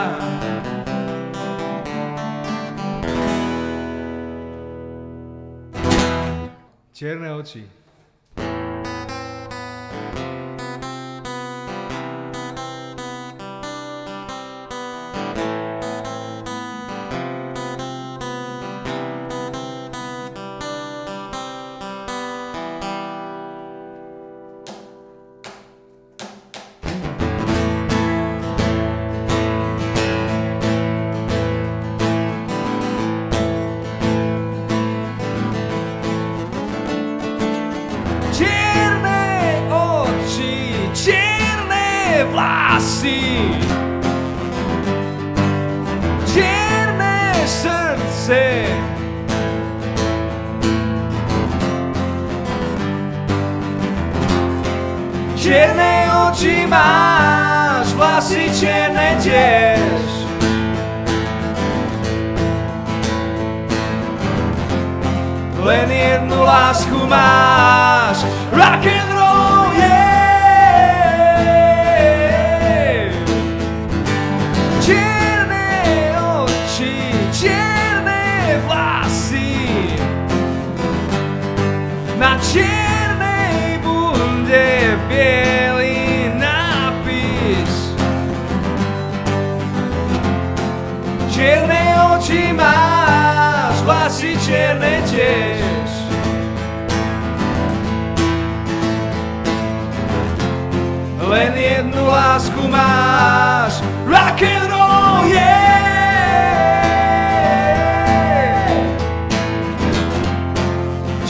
Čierne 6.98 7.30
oči. 7.30 7.77
Oči 56.38 56.70
máš, 56.70 57.98
vlasy 57.98 58.46
čierne 58.54 59.18
tiež. 59.18 60.06
Len 65.58 65.90
jednu 65.90 66.38
lásku 66.38 66.94
máš, 67.10 68.22
rock 68.54 68.86
and 68.86 69.07
vlasy 94.18 94.34
čierne 94.42 94.98
tiež. 95.06 95.90
Len 101.22 101.54
jednu 101.54 102.02
lásku 102.02 102.66
máš, 102.66 103.78
rock 104.10 104.42
and 104.42 104.74
roll, 104.74 105.30
yeah! 105.30 105.46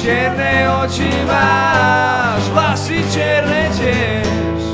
Čierne 0.01 0.73
oči 0.81 1.13
máš, 1.29 2.41
vlasy 2.57 3.05
čierne 3.13 3.69
tiež. 3.77 4.65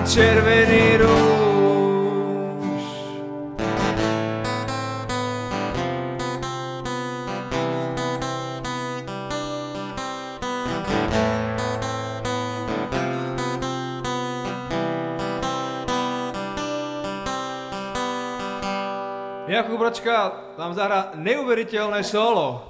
A 0.00 0.02
Jakub 19.50 19.82
Bročka 19.82 20.30
vám 20.54 20.78
zahrá 20.78 21.10
neuveriteľné 21.18 22.06
solo. 22.06 22.69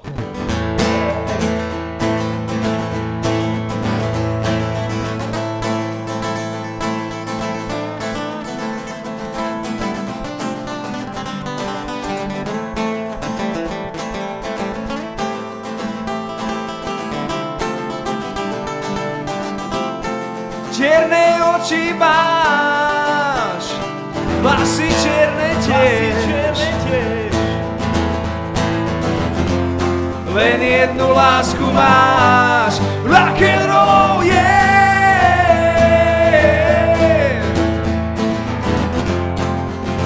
Jednu 30.81 31.13
lásku 31.15 31.73
máš, 31.73 32.81
rock 33.05 33.43
and 33.43 33.69
roll, 33.69 34.25
yeah! 34.25 34.71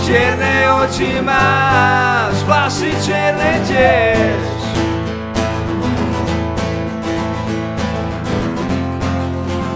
Čierne 0.07 0.71
oči 0.83 1.23
máš, 1.23 2.35
vlasy 2.43 2.91
čierne 3.07 3.63
tiež. 3.71 4.45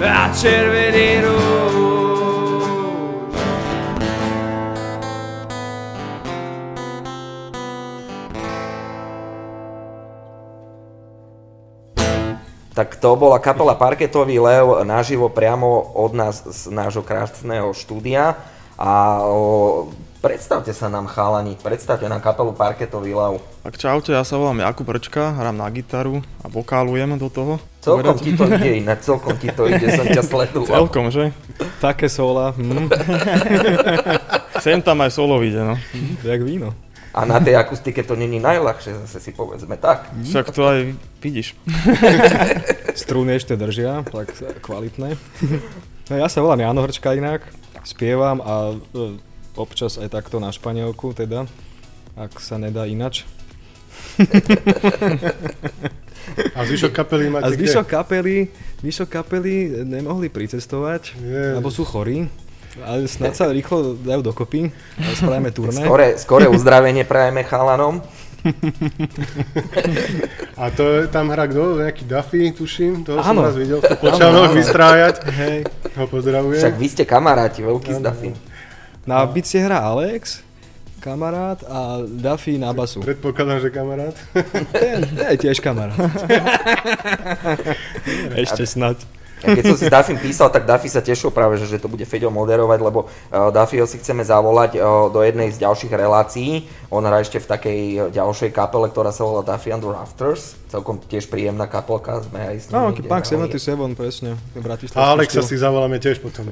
A 0.02 0.30
červený 0.34 1.22
rúž. 1.22 1.57
Tak 12.98 13.06
to 13.06 13.14
bola 13.14 13.38
kapela 13.38 13.78
Parketový 13.78 14.42
lev 14.42 14.82
naživo 14.82 15.30
priamo 15.30 15.94
od 15.94 16.18
nás 16.18 16.42
z 16.42 16.66
nášho 16.74 17.06
krásneho 17.06 17.70
štúdia. 17.70 18.34
A 18.74 19.22
o, 19.22 19.86
predstavte 20.18 20.74
sa 20.74 20.90
nám 20.90 21.06
chalani, 21.06 21.54
predstavte 21.62 22.10
nám 22.10 22.18
kapelu 22.18 22.50
Parketový 22.50 23.14
lev. 23.14 23.38
Tak 23.62 23.78
čaute, 23.78 24.10
ja 24.10 24.26
sa 24.26 24.34
volám 24.34 24.66
Jakub 24.66 24.82
Brčka, 24.82 25.30
hrám 25.30 25.54
na 25.54 25.70
gitaru 25.70 26.26
a 26.42 26.50
vokálujem 26.50 27.14
do 27.22 27.30
toho. 27.30 27.62
Celkom 27.86 28.18
Povedať? 28.18 28.26
ti 28.26 28.30
to 28.34 28.44
ide 28.50 28.70
inak, 28.82 28.98
celkom 28.98 29.34
ti 29.38 29.48
to 29.54 29.70
ide, 29.70 29.86
som 29.94 30.02
ťa 30.02 30.22
sledoval. 30.26 30.66
Celkom, 30.66 31.14
že? 31.14 31.30
Také 31.78 32.10
sola, 32.10 32.50
hm, 32.50 32.90
Sem 34.58 34.82
tam 34.82 34.98
aj 35.06 35.14
solo 35.14 35.38
vyjde, 35.38 35.62
no. 35.62 35.78
jak 36.26 36.42
víno. 36.42 36.74
A 37.16 37.24
na 37.24 37.40
tej 37.40 37.56
akustike 37.56 38.04
to 38.04 38.14
není 38.14 38.36
najľahšie, 38.38 39.08
zase 39.08 39.18
si 39.18 39.30
povedzme 39.32 39.80
tak. 39.80 40.12
Však 40.22 40.52
to 40.52 40.62
aj 40.68 40.78
vidíš. 41.24 41.56
Struny 43.00 43.40
ešte 43.40 43.56
držia, 43.56 44.04
tak 44.04 44.32
kvalitné. 44.60 45.16
No, 46.08 46.14
ja 46.14 46.28
sa 46.28 46.44
volám 46.44 46.60
Jano 46.60 46.84
Hrčka 46.84 47.16
inak, 47.16 47.48
spievam 47.84 48.40
a 48.44 48.76
e, 48.76 49.20
občas 49.56 49.96
aj 49.96 50.12
takto 50.12 50.40
na 50.40 50.52
španielku 50.52 51.16
teda, 51.16 51.48
ak 52.16 52.36
sa 52.40 52.60
nedá 52.60 52.84
inač. 52.84 53.24
A 56.54 56.60
zvyšok 56.64 56.92
kapely 56.92 57.32
máte 57.32 57.48
A 57.48 57.54
zvyšok 57.56 57.86
kapely, 57.88 58.52
zvyšok 58.84 59.08
kapely 59.08 59.84
nemohli 59.84 60.28
pricestovať, 60.28 61.16
Ježiš. 61.16 61.54
lebo 61.56 61.68
sú 61.72 61.88
chorí. 61.88 62.28
Ale 62.84 63.08
snad 63.10 63.34
sa 63.34 63.50
rýchlo 63.50 63.98
dajú 63.98 64.22
dokopy 64.22 64.70
spravíme 65.18 65.50
turné. 65.50 65.82
Skore, 65.82 66.08
skore 66.18 66.46
uzdravenie 66.46 67.02
prajeme 67.02 67.42
chalanom. 67.42 67.98
A 70.54 70.70
to 70.70 70.86
je, 70.86 71.10
tam 71.10 71.34
hrá 71.34 71.50
kto? 71.50 71.82
Nejaký 71.82 72.06
Duffy, 72.06 72.54
tuším. 72.54 73.02
Toho 73.02 73.18
som 73.18 73.42
raz 73.42 73.58
videl 73.58 73.82
v 73.82 73.98
Počanoch 73.98 74.54
vystrájať. 74.54 75.26
Hej. 75.26 75.66
Ho 75.98 76.06
pozdravujem. 76.06 76.62
Však 76.62 76.74
vy 76.78 76.86
ste 76.86 77.02
kamaráti, 77.02 77.66
veľký 77.66 77.98
s 77.98 78.00
Duffym. 78.00 78.38
Na 79.08 79.26
bicie 79.26 79.58
hrá 79.58 79.82
Alex, 79.82 80.46
kamarát 81.02 81.58
a 81.66 82.06
Duffy 82.06 82.62
na 82.62 82.70
basu. 82.70 83.02
Predpokladám, 83.02 83.58
že 83.58 83.74
kamarát. 83.74 84.14
Ten, 84.70 85.02
ten 85.02 85.34
je 85.34 85.38
tiež 85.48 85.58
kamarát. 85.58 85.98
Ešte 88.42 88.68
snať. 88.68 89.17
Ja 89.44 89.54
keď 89.54 89.64
som 89.70 89.76
si 89.78 89.86
s 89.86 89.92
Duffym 89.92 90.18
písal, 90.18 90.48
tak 90.50 90.66
Duffy 90.66 90.90
sa 90.90 90.98
tešil 90.98 91.30
práve, 91.30 91.58
že, 91.62 91.70
že 91.70 91.78
to 91.78 91.86
bude 91.86 92.02
Feďo 92.02 92.30
moderovať, 92.32 92.78
lebo 92.82 93.06
uh, 93.06 93.54
Duffyho 93.54 93.86
si 93.86 94.02
chceme 94.02 94.26
zavolať 94.26 94.78
uh, 94.78 95.08
do 95.12 95.20
jednej 95.22 95.54
z 95.54 95.62
ďalších 95.62 95.92
relácií. 95.94 96.66
On 96.90 97.04
hrá 97.04 97.22
ešte 97.22 97.38
v 97.38 97.46
takej 97.46 97.80
uh, 97.80 98.00
ďalšej 98.10 98.50
kapele, 98.50 98.90
ktorá 98.90 99.14
sa 99.14 99.22
volá 99.22 99.46
Duffy 99.46 99.70
and 99.70 99.82
the 99.84 99.90
Rafters. 99.90 100.58
Celkom 100.68 101.00
tiež 101.00 101.30
príjemná 101.32 101.64
kapelka, 101.64 102.20
sme 102.26 102.44
aj 102.44 102.56
s 102.58 102.66
No, 102.68 102.92
Punk 102.92 103.24
hrali. 103.24 103.56
77, 103.56 103.96
presne. 103.96 104.36
A 104.98 105.16
Alexa 105.16 105.40
si 105.40 105.56
zavoláme 105.56 105.96
tiež 105.96 106.20
potom. 106.20 106.44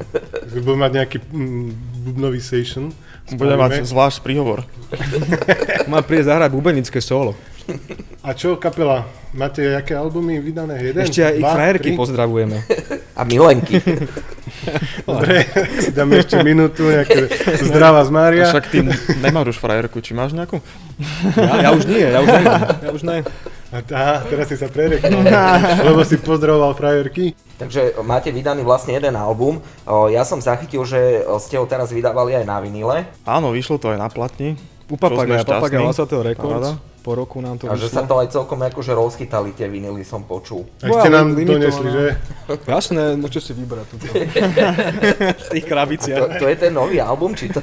Budeme 0.49 0.89
mať 0.89 0.93
nejaký 1.03 1.19
mm, 1.21 1.69
bubnový 2.07 2.41
session. 2.41 2.95
Bude 3.35 3.59
mať 3.59 3.83
zvlášť 3.85 4.23
príhovor. 4.23 4.63
Má 5.93 6.01
prísť 6.01 6.31
zahrať 6.31 6.51
bubenické 6.55 7.03
solo. 7.03 7.35
A 8.23 8.31
čo 8.33 8.55
kapela? 8.57 9.05
Máte 9.37 9.61
aké 9.77 9.93
albumy 9.93 10.41
vydané? 10.41 10.81
Jeden? 10.81 11.05
Ešte 11.05 11.21
aj 11.21 11.35
ich 11.37 11.45
frajerky 11.45 11.89
Tri? 11.93 11.99
pozdravujeme. 12.01 12.57
A 13.13 13.23
Milenky. 13.29 13.77
Dobre, 15.07 15.45
si 15.79 15.93
dáme 15.93 16.19
ešte 16.19 16.41
minútu, 16.41 16.89
nejaké 16.89 17.29
zdravá 17.61 18.03
z 18.03 18.11
Mária. 18.11 18.49
Však 18.49 18.67
ty 18.73 18.81
nemáš 19.21 19.55
už 19.55 19.59
frajerku, 19.61 20.01
či 20.01 20.17
máš 20.17 20.33
nejakú? 20.33 20.59
Ja, 21.37 21.69
ja 21.69 21.71
už 21.77 21.85
nie, 21.85 22.03
ja 22.03 22.19
už 22.25 22.29
nie. 22.33 22.47
Ja 22.83 22.91
už 22.91 23.03
nie. 23.05 23.21
A 23.71 23.77
tá, 23.85 24.25
teraz 24.25 24.49
si 24.49 24.57
sa 24.57 24.73
prerekol, 24.73 25.21
lebo 25.85 26.01
si 26.03 26.17
pozdravoval 26.17 26.73
frajerky. 26.73 27.37
Takže 27.61 28.01
máte 28.03 28.33
vydaný 28.33 28.65
vlastne 28.65 28.97
jeden 28.97 29.15
album. 29.15 29.61
Ja 29.87 30.25
som 30.25 30.41
zachytil, 30.41 30.83
že 30.89 31.23
ste 31.45 31.61
ho 31.61 31.69
teraz 31.69 31.93
vydávali 31.93 32.35
aj 32.41 32.45
na 32.49 32.57
vinile. 32.65 33.05
Áno, 33.29 33.53
vyšlo 33.53 33.77
to 33.77 33.93
aj 33.93 34.01
na 34.01 34.09
platni. 34.09 34.57
U 34.87 34.95
Čo 34.97 35.13
sme 35.19 35.37
Papaga, 35.37 35.45
Papaga 35.45 35.77
šťastní. 35.77 35.89
Lasatého 35.93 36.23
Records. 36.25 36.47
Paráda. 36.47 36.96
Po 37.07 37.15
roku 37.15 37.39
nám 37.39 37.55
to 37.55 37.71
A 37.71 37.79
že 37.79 37.87
sa 37.87 38.03
vyšlo. 38.03 38.11
to 38.11 38.15
aj 38.19 38.29
celkom 38.35 38.59
akože 38.59 38.91
rozchytali 38.91 39.55
tie 39.55 39.71
vinily, 39.71 40.03
som 40.03 40.27
počul. 40.27 40.67
A 40.83 40.91
ste 40.91 41.07
nám 41.07 41.39
donesli, 41.39 41.87
že? 41.87 42.05
Jasné, 42.67 43.15
môžete 43.15 43.41
si 43.41 43.53
vybrať. 43.55 43.87
V 45.39 45.49
tých 45.49 45.63
To, 45.63 45.71
krabiciach. 45.71 46.35
to 46.35 46.47
je 46.47 46.57
ten 46.59 46.75
nový 46.75 46.99
album, 46.99 47.33
či 47.33 47.47
to 47.47 47.63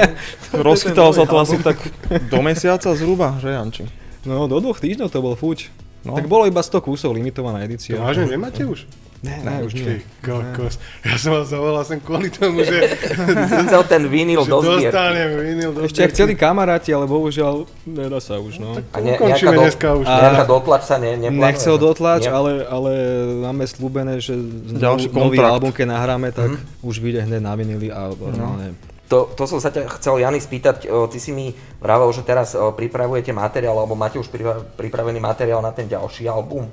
Rozchytalo 0.52 1.10
sa 1.10 1.24
to 1.24 1.36
asi 1.36 1.56
tak 1.58 1.80
do 2.28 2.38
mesiaca 2.38 2.92
zhruba, 2.92 3.40
že 3.40 3.50
Janči? 3.50 3.84
No, 4.24 4.44
do 4.44 4.60
dvoch 4.60 4.76
týždňov 4.76 5.08
to 5.08 5.18
bol 5.18 5.32
fuč. 5.32 5.72
No. 6.04 6.12
Tak 6.12 6.28
bolo 6.28 6.44
iba 6.44 6.60
100 6.60 6.84
kusov, 6.84 7.16
limitovaná 7.16 7.60
To 7.60 7.66
edícia. 7.66 7.96
vážne 7.96 8.28
nemáte 8.28 8.60
už? 8.60 8.84
Ne, 9.24 9.40
ne, 9.40 9.64
už. 9.64 9.72
Ty 9.72 10.04
kokos. 10.20 10.76
Ja 11.00 11.16
som 11.16 11.32
vás 11.32 11.48
zavolal 11.48 11.80
sem 11.88 11.96
kvôli 11.96 12.28
tomu, 12.28 12.60
že, 12.60 12.92
chcel 13.64 13.82
ten 13.88 14.04
vinyl 14.04 14.44
do 14.44 14.60
zbierky. 14.60 14.92
dostanem 14.92 15.28
vinyl 15.40 15.70
do 15.72 15.80
Ešte 15.88 16.00
ak 16.04 16.10
chceli 16.12 16.36
kamaráti, 16.36 16.92
ale 16.92 17.08
bohužiaľ 17.08 17.64
nedá 17.88 18.20
sa 18.20 18.36
už, 18.36 18.60
no. 18.60 18.76
A 18.92 18.96
ne, 19.00 19.16
Ukončíme 19.16 19.56
do, 19.56 19.64
dneska 19.64 19.96
už. 19.96 20.04
nejaká 20.04 20.44
dotlač 20.44 20.82
sa 20.84 21.00
ne, 21.00 21.16
neplánuje? 21.16 21.40
Nechcel 21.40 21.76
dotlač, 21.80 22.28
ale, 22.28 22.68
ale 22.68 22.92
máme 23.48 23.64
slúbené, 23.64 24.20
že 24.20 24.36
Ďalší 24.36 24.76
Ďalší 24.76 25.08
nový 25.16 25.40
kontrakt. 25.40 25.52
album, 25.56 25.70
keď 25.72 25.86
nahráme, 25.88 26.28
tak 26.28 26.60
už 26.84 26.94
vyjde 27.00 27.24
hneď 27.24 27.40
na 27.40 27.52
vinily 27.56 27.88
a 27.88 28.12
normálne. 28.12 28.76
To, 29.08 29.28
to 29.36 29.44
som 29.44 29.60
sa 29.60 29.68
ťa 29.68 30.00
chcel, 30.00 30.16
Jany, 30.16 30.40
spýtať. 30.40 30.88
O, 30.88 31.04
Ty 31.08 31.20
si 31.20 31.28
mi 31.32 31.52
vravel, 31.76 32.08
že 32.12 32.24
teraz 32.24 32.56
o, 32.56 32.72
pripravujete 32.72 33.36
materiál, 33.36 33.76
alebo 33.76 33.92
máte 33.92 34.16
už 34.16 34.32
pripravený 34.80 35.20
materiál 35.20 35.60
na 35.60 35.76
ten 35.76 35.84
ďalší 35.84 36.24
album? 36.24 36.68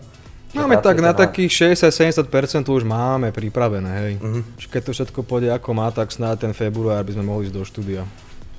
Máme 0.51 0.75
tak 0.83 0.99
na 0.99 1.15
takých 1.15 1.75
60-70% 1.79 2.67
už 2.67 2.83
máme 2.83 3.31
pripravené, 3.31 3.91
hej. 4.03 4.13
Čiže 4.59 4.67
Keď 4.67 4.81
to 4.83 4.91
všetko 4.91 5.19
pôjde 5.23 5.49
ako 5.55 5.71
má, 5.71 5.87
tak 5.95 6.11
snáď 6.11 6.49
ten 6.49 6.53
február 6.53 6.99
by 7.07 7.11
sme 7.15 7.23
mohli 7.23 7.47
ísť 7.47 7.55
do 7.55 7.63
štúdia. 7.63 8.03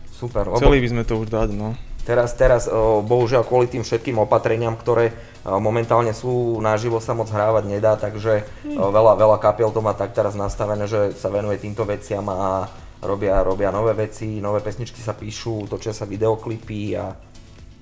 Super, 0.09 0.49
lebo 0.49 0.63
Chceli 0.63 0.81
by 0.81 0.89
sme 0.89 1.03
to 1.05 1.15
už 1.21 1.29
dať, 1.29 1.51
no. 1.53 1.75
teraz, 2.07 2.33
teraz 2.39 2.71
bohužiaľ 3.05 3.43
kvôli 3.43 3.67
tým 3.69 3.83
všetkým 3.83 4.17
opatreniam, 4.23 4.79
ktoré 4.79 5.13
momentálne 5.45 6.15
sú 6.15 6.63
naživo 6.63 7.03
sa 7.03 7.13
moc 7.13 7.27
hrávať 7.27 7.65
nedá, 7.67 7.99
takže 7.99 8.47
o, 8.79 8.95
veľa, 8.95 9.19
veľa 9.19 9.39
kapiel 9.43 9.75
to 9.75 9.83
má 9.83 9.91
tak 9.91 10.15
teraz 10.15 10.39
nastavené, 10.39 10.87
že 10.87 11.11
sa 11.19 11.27
venuje 11.27 11.59
týmto 11.59 11.83
veciam 11.83 12.23
a 12.31 12.71
robia, 13.03 13.43
robia 13.43 13.75
nové 13.75 13.99
veci, 13.99 14.39
nové 14.39 14.63
pesničky 14.63 15.03
sa 15.03 15.19
píšu, 15.19 15.67
točia 15.67 15.91
sa 15.91 16.07
videoklipy 16.07 16.95
a 16.95 17.11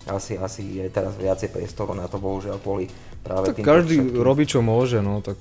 asi, 0.08 0.40
asi 0.40 0.80
je 0.80 0.88
teraz 0.88 1.12
viacej 1.20 1.52
priestoru 1.52 1.92
na 1.92 2.08
to, 2.08 2.16
bohužiaľ 2.16 2.56
kvôli 2.64 2.88
práve 3.22 3.46
Tak 3.46 3.56
každý 3.58 3.96
všetkým. 3.98 4.20
robí 4.20 4.44
čo 4.44 4.60
môže, 4.60 4.98
no 4.98 5.20
tak 5.20 5.36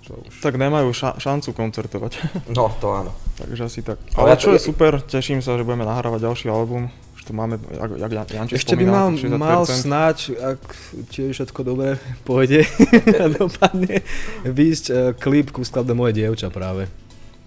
čo 0.00 0.14
už. 0.16 0.38
Tak 0.38 0.54
nemajú 0.54 0.90
ša- 0.90 1.16
šancu 1.16 1.50
koncertovať. 1.50 2.12
No, 2.54 2.70
to 2.72 2.90
áno. 2.90 3.10
Takže 3.36 3.62
asi 3.62 3.80
tak. 3.80 3.98
Ale 4.14 4.32
Ale 4.32 4.38
čo 4.38 4.50
je 4.50 4.58
je- 4.58 4.66
super, 4.66 4.98
teším 4.98 5.38
sa, 5.38 5.54
že 5.54 5.62
budeme 5.62 5.82
nahrávať 5.82 6.22
ďalší 6.22 6.46
album 6.48 6.86
v 6.88 7.22
to 7.24 7.32
máme, 7.32 7.58
jak, 7.58 7.90
jak 7.98 8.12
Jan- 8.12 8.30
Janči 8.32 8.54
Ešte 8.54 8.72
by 8.72 8.84
spomínal, 8.84 8.94
mal, 9.02 9.10
tých 9.10 9.26
60%. 9.26 9.38
mal 9.42 9.62
snáď, 9.66 10.16
ak 10.38 10.60
tiež 11.08 11.30
všetko 11.34 11.60
dobre 11.60 11.88
pôjde 12.28 12.62
a 13.12 13.26
dopadne, 13.34 14.06
výjsť 14.44 14.86
eh, 14.86 14.96
klip 15.12 15.50
ku 15.50 15.60
skladbe 15.60 15.90
Moje 15.92 16.14
dievča 16.14 16.48
práve. 16.48 16.86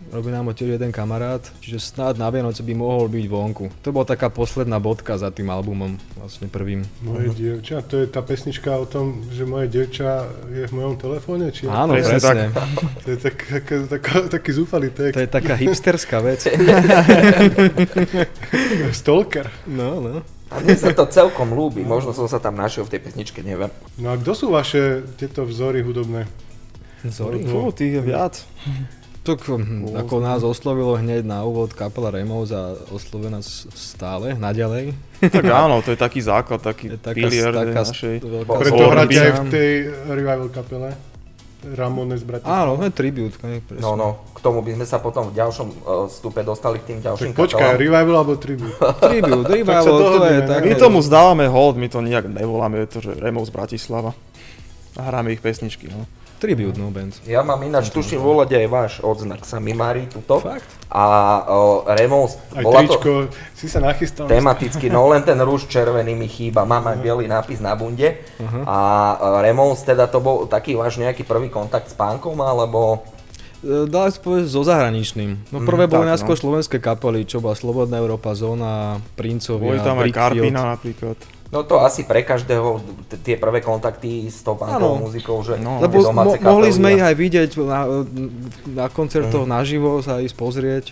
Robí 0.09 0.33
nám 0.33 0.49
ho 0.49 0.57
tiež 0.57 0.81
jeden 0.81 0.89
kamarát, 0.89 1.45
čiže 1.61 1.77
snáď 1.77 2.17
na 2.17 2.33
Vianoce 2.33 2.65
by 2.65 2.73
mohol 2.73 3.05
byť 3.13 3.25
vonku. 3.29 3.69
To 3.85 3.93
bola 3.93 4.09
taká 4.09 4.33
posledná 4.33 4.81
bodka 4.81 5.21
za 5.21 5.29
tým 5.29 5.53
albumom, 5.53 6.01
vlastne 6.17 6.49
prvým. 6.49 6.81
Moje 7.05 7.29
dievča, 7.37 7.85
to 7.85 8.01
je 8.01 8.09
tá 8.09 8.25
pesnička 8.25 8.73
o 8.73 8.89
tom, 8.89 9.21
že 9.29 9.45
moje 9.45 9.69
dievča 9.69 10.25
je 10.49 10.65
v 10.65 10.73
mojom 10.73 10.97
telefóne? 10.97 11.53
Či 11.53 11.69
Áno, 11.69 11.93
Presne 11.93 12.17
presne. 12.17 12.45
To 13.05 13.07
je 13.13 13.17
tak, 13.21 13.37
tak, 13.37 13.65
tak, 13.85 14.01
taký 14.33 14.51
zúfalý 14.57 14.89
To 14.89 15.13
text. 15.13 15.21
je 15.21 15.29
taká 15.29 15.53
hipsterská 15.53 16.17
vec. 16.25 16.41
Stalker. 18.97 19.45
No, 19.69 20.01
no. 20.01 20.25
A 20.49 20.57
mne 20.57 20.73
sa 20.73 20.89
to 20.89 21.05
celkom 21.05 21.53
ľúbi, 21.53 21.85
možno 21.85 22.17
som 22.17 22.25
sa 22.25 22.41
tam 22.41 22.57
našiel 22.57 22.81
v 22.89 22.97
tej 22.97 23.01
pesničke, 23.05 23.45
neviem. 23.45 23.69
No 24.01 24.09
a 24.09 24.17
kto 24.17 24.33
sú 24.33 24.45
vaše 24.49 25.05
tieto 25.21 25.45
vzory 25.45 25.85
hudobné? 25.85 26.25
Sorry. 27.13 27.45
Fú, 27.45 27.69
tých 27.69 28.01
je 28.01 28.01
viac. 28.01 28.33
Tak 29.29 29.45
hm, 29.45 29.93
ako 29.93 30.15
nás 30.25 30.41
oslovilo 30.41 30.97
hneď 30.97 31.21
na 31.21 31.45
úvod 31.45 31.77
kapela 31.77 32.09
Ramos 32.09 32.49
a 32.49 32.73
oslovuje 32.89 33.29
nás 33.29 33.69
stále, 33.77 34.33
naďalej. 34.33 34.97
Tak 35.19 35.45
áno, 35.45 35.85
to 35.85 35.93
je 35.93 35.99
taký 35.99 36.23
základ, 36.23 36.63
taký 36.63 36.95
Je 36.95 36.97
taká, 36.97 37.13
pilier 37.13 37.51
taká 37.53 37.85
našej. 37.85 38.15
Preto 38.47 38.83
hráte 38.89 39.19
aj 39.19 39.31
v 39.37 39.43
tej 39.53 39.71
revival 40.09 40.49
kapele? 40.49 40.89
Ramones 41.59 42.23
Bratislava. 42.23 42.55
Áno, 42.63 42.71
to 42.79 42.87
je 42.87 42.93
tribute. 42.95 43.35
presne. 43.35 43.83
No, 43.83 43.99
no, 43.99 44.23
k 44.31 44.39
tomu 44.39 44.63
by 44.63 44.79
sme 44.79 44.85
sa 44.87 45.03
potom 45.03 45.27
v 45.27 45.33
ďalšom 45.35 45.67
uh, 45.67 46.07
stupe 46.07 46.39
dostali 46.39 46.79
k 46.79 46.95
tým 46.95 46.99
ďalším 47.03 47.35
Tak 47.35 47.37
počkaj, 47.37 47.75
kapelám. 47.75 47.83
revival 47.83 48.15
alebo 48.23 48.33
tribute? 48.39 48.75
Tribute, 49.11 49.43
Tak 49.43 49.51
revival, 49.59 49.95
to 49.99 50.23
je 50.23 50.41
také... 50.47 50.65
My 50.71 50.75
tomu 50.79 50.99
zdávame 51.03 51.45
hold, 51.51 51.75
my 51.75 51.91
to 51.91 51.99
nijak 51.99 52.31
nevoláme, 52.31 52.79
je 52.79 52.87
to, 52.87 52.97
že 53.03 53.11
Remos 53.19 53.51
Bratislava. 53.51 54.15
A 54.95 55.01
hráme 55.03 55.35
ich 55.35 55.43
pesničky, 55.43 55.91
no. 55.91 56.07
Tribute, 56.39 56.79
no 56.79 56.87
band. 56.87 57.19
Ja 57.27 57.43
mám 57.43 57.59
ináč, 57.61 57.91
tuším, 57.91 58.23
volať 58.23 58.63
aj 58.63 58.67
váš 58.71 58.93
odznak, 59.03 59.43
sa 59.43 59.59
mi 59.59 59.75
marí 59.75 60.07
tuto. 60.07 60.39
Fakt? 60.39 60.63
A 60.87 61.03
uh, 61.43 61.83
Remos, 61.93 62.39
Aj 62.55 62.63
bola 62.63 62.81
to 62.81 62.95
tričko, 62.95 63.11
si 63.53 63.67
sa 63.67 63.83
nachystal. 63.83 64.25
tematicky, 64.25 64.87
no 64.87 65.05
len 65.11 65.21
ten 65.21 65.35
rúž 65.37 65.67
červený 65.67 66.15
mi 66.15 66.31
chýba, 66.31 66.63
mám 66.63 66.87
aj 66.89 66.97
biely 67.03 67.27
nápis 67.27 67.59
na 67.59 67.75
bunde. 67.75 68.23
A 68.63 68.77
uh, 69.19 69.43
Remos, 69.43 69.83
teda 69.83 70.07
to 70.07 70.23
bol 70.23 70.47
taký 70.47 70.79
váš 70.79 70.95
nejaký 70.95 71.27
prvý 71.27 71.51
kontakt 71.51 71.91
s 71.91 71.93
pánkom, 71.93 72.39
alebo... 72.39 73.03
E, 73.59 73.83
Dá 73.85 74.07
sa 74.07 74.17
povedať 74.23 74.47
so 74.47 74.63
zahraničným. 74.63 75.51
No 75.51 75.67
prvé 75.67 75.85
Mm, 75.85 75.91
boli 75.91 76.05
najskôr 76.07 76.39
no. 76.39 76.41
slovenské 76.47 76.79
kapely, 76.79 77.27
čo 77.27 77.43
bola 77.43 77.59
Slobodná 77.59 77.99
Európa, 77.99 78.31
Zóna, 78.31 79.03
Princovia, 79.19 79.75
Boli 79.75 79.83
tam 79.83 79.99
aj. 79.99 80.09
Karpina 80.15 80.79
napríklad. 80.79 81.19
No 81.49 81.65
to 81.65 81.81
asi 81.81 82.05
pre 82.05 82.21
každého 82.21 82.77
tie 83.25 83.33
prvé 83.33 83.57
kontakty 83.59 84.29
s 84.29 84.45
tou 84.45 84.53
pánkovou 84.53 84.95
Áno. 84.95 85.03
muzikou, 85.03 85.41
že 85.41 85.57
No. 85.57 85.81
Lebo 85.81 86.05
mo- 86.07 86.37
mohli 86.37 86.69
sme 86.69 86.93
ich 86.93 87.01
aj 87.01 87.15
vidieť 87.15 87.49
na, 87.59 88.05
na 88.69 88.85
koncertoch 88.87 89.49
naživo, 89.49 89.97
sa 89.99 90.21
ísť 90.21 90.35
pozrieť 90.35 90.85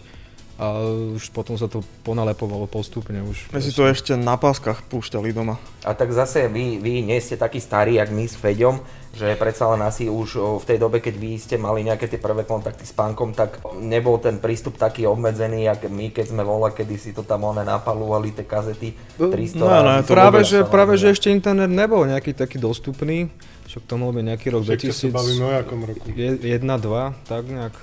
a 0.57 0.81
už 1.13 1.29
potom 1.29 1.53
sa 1.53 1.69
to 1.69 1.85
ponalepovalo 2.01 2.65
postupne. 2.65 3.21
Už 3.21 3.53
My 3.53 3.61
si 3.61 3.69
to 3.69 3.85
ešte 3.85 4.17
na 4.17 4.41
páskach 4.41 4.81
púšťali 4.89 5.29
doma. 5.29 5.61
A 5.85 5.93
tak 5.93 6.09
zase 6.09 6.49
vy, 6.49 6.81
vy 6.81 7.05
nie 7.05 7.21
ste 7.21 7.37
takí 7.37 7.61
starí, 7.61 8.01
jak 8.01 8.09
my 8.09 8.25
s 8.25 8.33
Feďom, 8.33 8.81
že 9.13 9.37
predsa 9.37 9.69
len 9.69 9.85
asi 9.85 10.09
už 10.09 10.57
v 10.57 10.65
tej 10.65 10.77
dobe, 10.81 10.97
keď 10.97 11.13
vy 11.13 11.37
ste 11.37 11.61
mali 11.61 11.85
nejaké 11.85 12.09
tie 12.09 12.17
prvé 12.17 12.41
kontakty 12.41 12.85
s 12.85 12.93
pánkom, 12.93 13.37
tak 13.37 13.61
nebol 13.77 14.17
ten 14.17 14.41
prístup 14.41 14.81
taký 14.81 15.05
obmedzený, 15.05 15.69
jak 15.69 15.85
my, 15.89 16.09
keď 16.09 16.33
sme 16.33 16.41
volali, 16.41 16.73
kedy 16.73 16.95
si 16.97 17.13
to 17.13 17.21
tam 17.21 17.45
one 17.45 17.61
napalovali, 17.61 18.33
tie 18.33 18.45
kazety 18.45 18.97
300 19.17 19.61
No, 19.61 19.69
no, 19.69 19.77
razy. 20.01 20.09
to 20.09 20.13
práve, 20.13 20.39
že, 20.41 20.59
práve, 20.65 20.93
že 20.97 21.13
ešte 21.13 21.29
internet 21.29 21.69
nebol 21.69 22.01
nejaký 22.05 22.33
taký 22.33 22.57
dostupný, 22.57 23.29
však 23.69 23.85
to 23.85 23.93
mohol 23.93 24.13
byť 24.13 24.25
nejaký 24.25 24.47
rok 24.53 24.61
Však 24.65 24.81
to 24.81 24.93
sa 24.93 25.09
bavíme 25.13 25.43
o 25.45 25.53
jakom 25.53 25.79
roku. 25.85 26.05
2001, 26.09 26.65
2, 26.65 27.29
tak 27.29 27.43
nejak. 27.45 27.75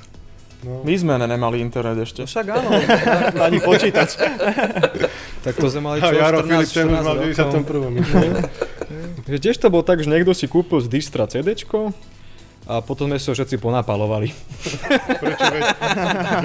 No. 0.65 0.81
My 0.81 0.95
sme 0.97 1.21
ne- 1.21 1.29
nemali 1.29 1.61
internet 1.61 2.01
ešte. 2.01 2.25
Však 2.25 2.47
áno, 2.49 2.69
Ani 3.47 3.61
počítač. 3.61 4.17
tak 5.45 5.55
to 5.61 5.67
sme 5.69 5.93
mali 5.93 5.99
A 6.01 6.09
čo, 6.09 6.17
Jaro 6.17 6.39
14, 6.41 6.49
Filip 6.49 6.69
ten 6.73 6.87
už 6.89 7.01
mal 7.05 7.17
14 7.21 7.37
v 7.37 7.69
rokov. 7.69 7.91
91. 8.01 9.29
Že 9.31 9.39
tiež 9.41 9.57
to 9.57 9.73
bol 9.73 9.81
tak, 9.81 10.05
že 10.05 10.09
niekto 10.13 10.37
si 10.37 10.45
kúpil 10.45 10.85
z 10.85 10.89
distra 10.93 11.25
CDčko 11.25 11.97
a 12.69 12.85
potom 12.85 13.09
sme 13.09 13.17
ho 13.17 13.33
všetci 13.33 13.57
ponapalovali. 13.57 14.29
Prečo 15.17 15.45
veď 15.49 15.65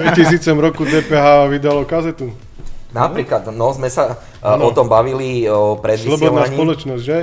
2000 0.16 0.56
roku 0.56 0.88
DPH 0.88 1.52
vydalo 1.52 1.84
kazetu. 1.84 2.32
Napríklad, 2.96 3.52
no 3.52 3.68
sme 3.76 3.92
sa 3.92 4.16
uh, 4.16 4.56
o 4.64 4.72
tom 4.72 4.88
bavili 4.88 5.44
o, 5.44 5.76
pred 5.76 6.00
Slobodná 6.00 6.48
spoločnosť, 6.48 7.02
že? 7.04 7.18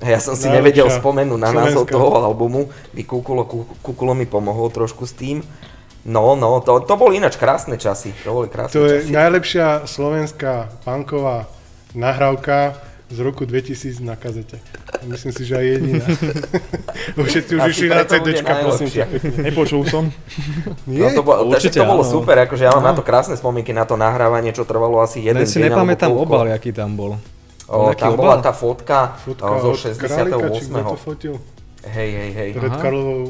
Ja 0.00 0.16
som 0.16 0.32
si 0.32 0.48
Najlepšia 0.48 0.56
nevedel 0.56 0.88
spomenúť 0.88 1.40
na 1.40 1.50
názov 1.52 1.84
toho 1.84 2.12
albumu. 2.20 2.72
Mi 2.96 3.04
Kukulo, 3.04 3.44
Ku- 3.44 3.68
Kukulo 3.84 4.16
mi 4.16 4.24
pomohol 4.24 4.72
trošku 4.72 5.04
s 5.04 5.12
tým. 5.12 5.44
No, 6.02 6.32
no, 6.32 6.60
to, 6.60 6.80
to 6.80 6.94
boli 6.94 7.16
ináč 7.16 7.36
krásne 7.36 7.76
časy. 7.76 8.16
To 8.24 8.32
boli 8.34 8.48
krásne 8.48 8.72
To 8.72 8.84
je 8.84 9.04
časy. 9.04 9.12
najlepšia 9.12 9.66
slovenská 9.84 10.52
punková 10.80 11.44
nahrávka 11.92 12.80
z 13.10 13.18
roku 13.20 13.42
2000 13.42 14.00
na 14.00 14.14
kazete. 14.14 14.62
Myslím 15.02 15.32
si, 15.34 15.42
že 15.42 15.58
aj 15.58 15.66
jediná. 15.66 16.06
Bo 17.18 17.26
Všetci 17.26 17.52
už 17.52 17.62
išli 17.68 17.88
na 17.90 18.06
CDčka, 18.06 18.52
prosím 18.62 18.88
ťa. 18.88 19.04
Nepočul 19.42 19.82
som. 19.84 20.14
No 20.86 20.94
Nie? 20.94 21.10
to, 21.10 21.20
bolo, 21.20 21.50
Určite 21.50 21.82
to 21.82 21.90
bolo 21.90 22.00
áno. 22.00 22.12
super, 22.12 22.38
akože 22.38 22.64
ja 22.64 22.72
mám 22.72 22.86
na 22.86 22.94
to 22.94 23.02
krásne 23.02 23.34
spomienky 23.34 23.74
na 23.74 23.82
to 23.82 23.98
nahrávanie, 23.98 24.54
čo 24.54 24.62
trvalo 24.62 25.02
asi 25.02 25.20
jeden 25.20 25.42
si 25.42 25.58
deň. 25.58 25.68
nepamätám 25.68 26.06
alebo 26.06 26.22
koľko. 26.22 26.32
obal, 26.32 26.46
aký 26.54 26.70
tam 26.70 26.94
bol. 26.94 27.18
O, 27.66 27.90
tam 27.92 28.14
obal? 28.14 28.18
bola 28.18 28.36
tá 28.38 28.52
fotka, 28.54 29.18
Fotka 29.20 29.58
zo 29.58 29.74
od 29.74 29.78
Králika, 29.98 30.38
či 31.80 31.88
kto 31.88 31.88
to 31.88 31.88
68. 31.88 31.88
fotil? 31.88 31.88
Hej, 31.88 32.10
hej, 32.12 32.30
hej. 32.36 32.48
Pred 32.52 32.72
Aha. 32.72 32.82
Karlovou, 32.82 33.22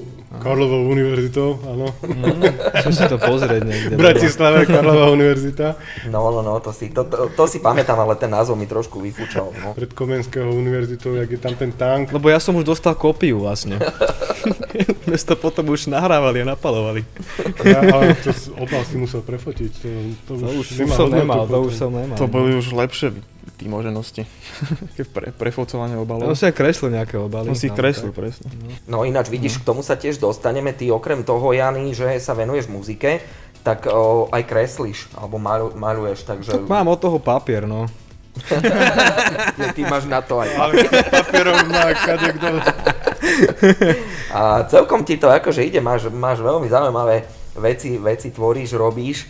Karlovou 0.42 0.82
univerzitou, 0.90 1.48
áno. 1.62 1.86
Musím 2.02 2.94
si 2.94 3.04
to 3.06 3.16
pozrieť 3.18 3.62
niekde. 3.62 3.94
V 3.98 4.00
Bratislave 4.02 4.66
Karlová 4.66 5.06
univerzita. 5.14 5.78
No, 6.10 6.30
no, 6.34 6.42
no, 6.42 6.58
to 6.58 6.74
si, 6.74 6.90
to, 6.90 7.06
to, 7.06 7.30
to 7.30 7.44
si 7.46 7.62
pamätám, 7.62 7.98
ale 7.98 8.18
ten 8.18 8.30
názov 8.30 8.58
mi 8.58 8.66
trošku 8.66 8.98
vyfúčal. 8.98 9.54
No. 9.54 9.74
Pred 9.78 9.94
Komenského 9.94 10.50
univerzitou, 10.50 11.14
jak 11.14 11.30
je 11.30 11.38
tam 11.38 11.54
ten 11.54 11.70
tank. 11.70 12.10
Lebo 12.10 12.26
ja 12.26 12.42
som 12.42 12.58
už 12.58 12.66
dostal 12.66 12.98
kópiu 12.98 13.42
vlastne. 13.42 13.78
My 15.10 15.18
to 15.18 15.34
potom 15.34 15.66
už 15.74 15.90
nahrávali 15.90 16.46
a 16.46 16.54
napalovali. 16.54 17.02
Ja, 17.66 17.82
ale 17.82 18.14
to 18.22 18.30
obal 18.62 18.86
si 18.86 18.94
musel 18.94 19.26
prefotiť. 19.26 19.72
To, 19.82 19.90
to, 20.26 20.32
To 20.38 20.46
už, 20.54 20.66
už 20.70 20.78
nemá 20.86 20.94
som 20.94 21.08
nemal, 21.10 21.42
to 21.44 21.50
potom. 21.50 21.62
už 21.66 21.74
som 21.74 21.90
nemal. 21.90 22.16
To 22.16 22.26
boli 22.30 22.50
už 22.54 22.66
lepšie 22.70 23.10
vymoženosti. 23.60 24.24
Keď 24.96 25.06
pre, 25.12 25.26
prefocovanie 25.36 25.94
Ja 25.94 26.02
obalov. 26.02 26.32
som 26.32 26.38
si 26.40 26.46
aj 26.48 26.54
kreslil 26.56 26.96
nejaké 26.96 27.20
obaly. 27.20 27.52
On 27.52 27.56
si 27.56 27.68
ich 27.68 27.76
tam, 27.76 27.84
kreslil, 27.84 28.10
presne. 28.10 28.48
No 28.88 29.04
ináč 29.04 29.28
vidíš, 29.28 29.60
k 29.60 29.68
tomu 29.68 29.84
sa 29.84 29.94
tiež 30.00 30.16
dostaneme. 30.18 30.72
Ty 30.72 30.96
okrem 30.96 31.20
toho, 31.22 31.52
Jany, 31.52 31.92
že 31.92 32.16
sa 32.18 32.32
venuješ 32.32 32.72
muzike, 32.72 33.20
tak 33.60 33.84
o, 33.86 34.32
aj 34.32 34.42
kreslíš, 34.48 35.12
alebo 35.12 35.36
maľu, 35.36 35.76
maľuješ, 35.76 36.24
takže 36.24 36.50
Tak 36.56 36.64
mám 36.64 36.88
od 36.88 36.96
toho 36.96 37.20
papier, 37.20 37.68
no. 37.68 37.84
ty 39.76 39.82
máš 39.84 40.08
na 40.08 40.24
to 40.24 40.40
aj. 40.40 40.48
Ale 40.54 40.72
papierov 41.12 41.66
má 41.68 41.92
kade. 41.92 42.30
A 44.30 44.64
celkom 44.70 45.04
ti 45.04 45.18
to 45.20 45.28
akože 45.28 45.66
ide, 45.66 45.82
máš, 45.82 46.08
máš 46.08 46.40
veľmi 46.40 46.70
zaujímavé 46.70 47.26
veci, 47.58 47.98
veci 47.98 48.30
tvoríš, 48.30 48.78
robíš, 48.78 49.26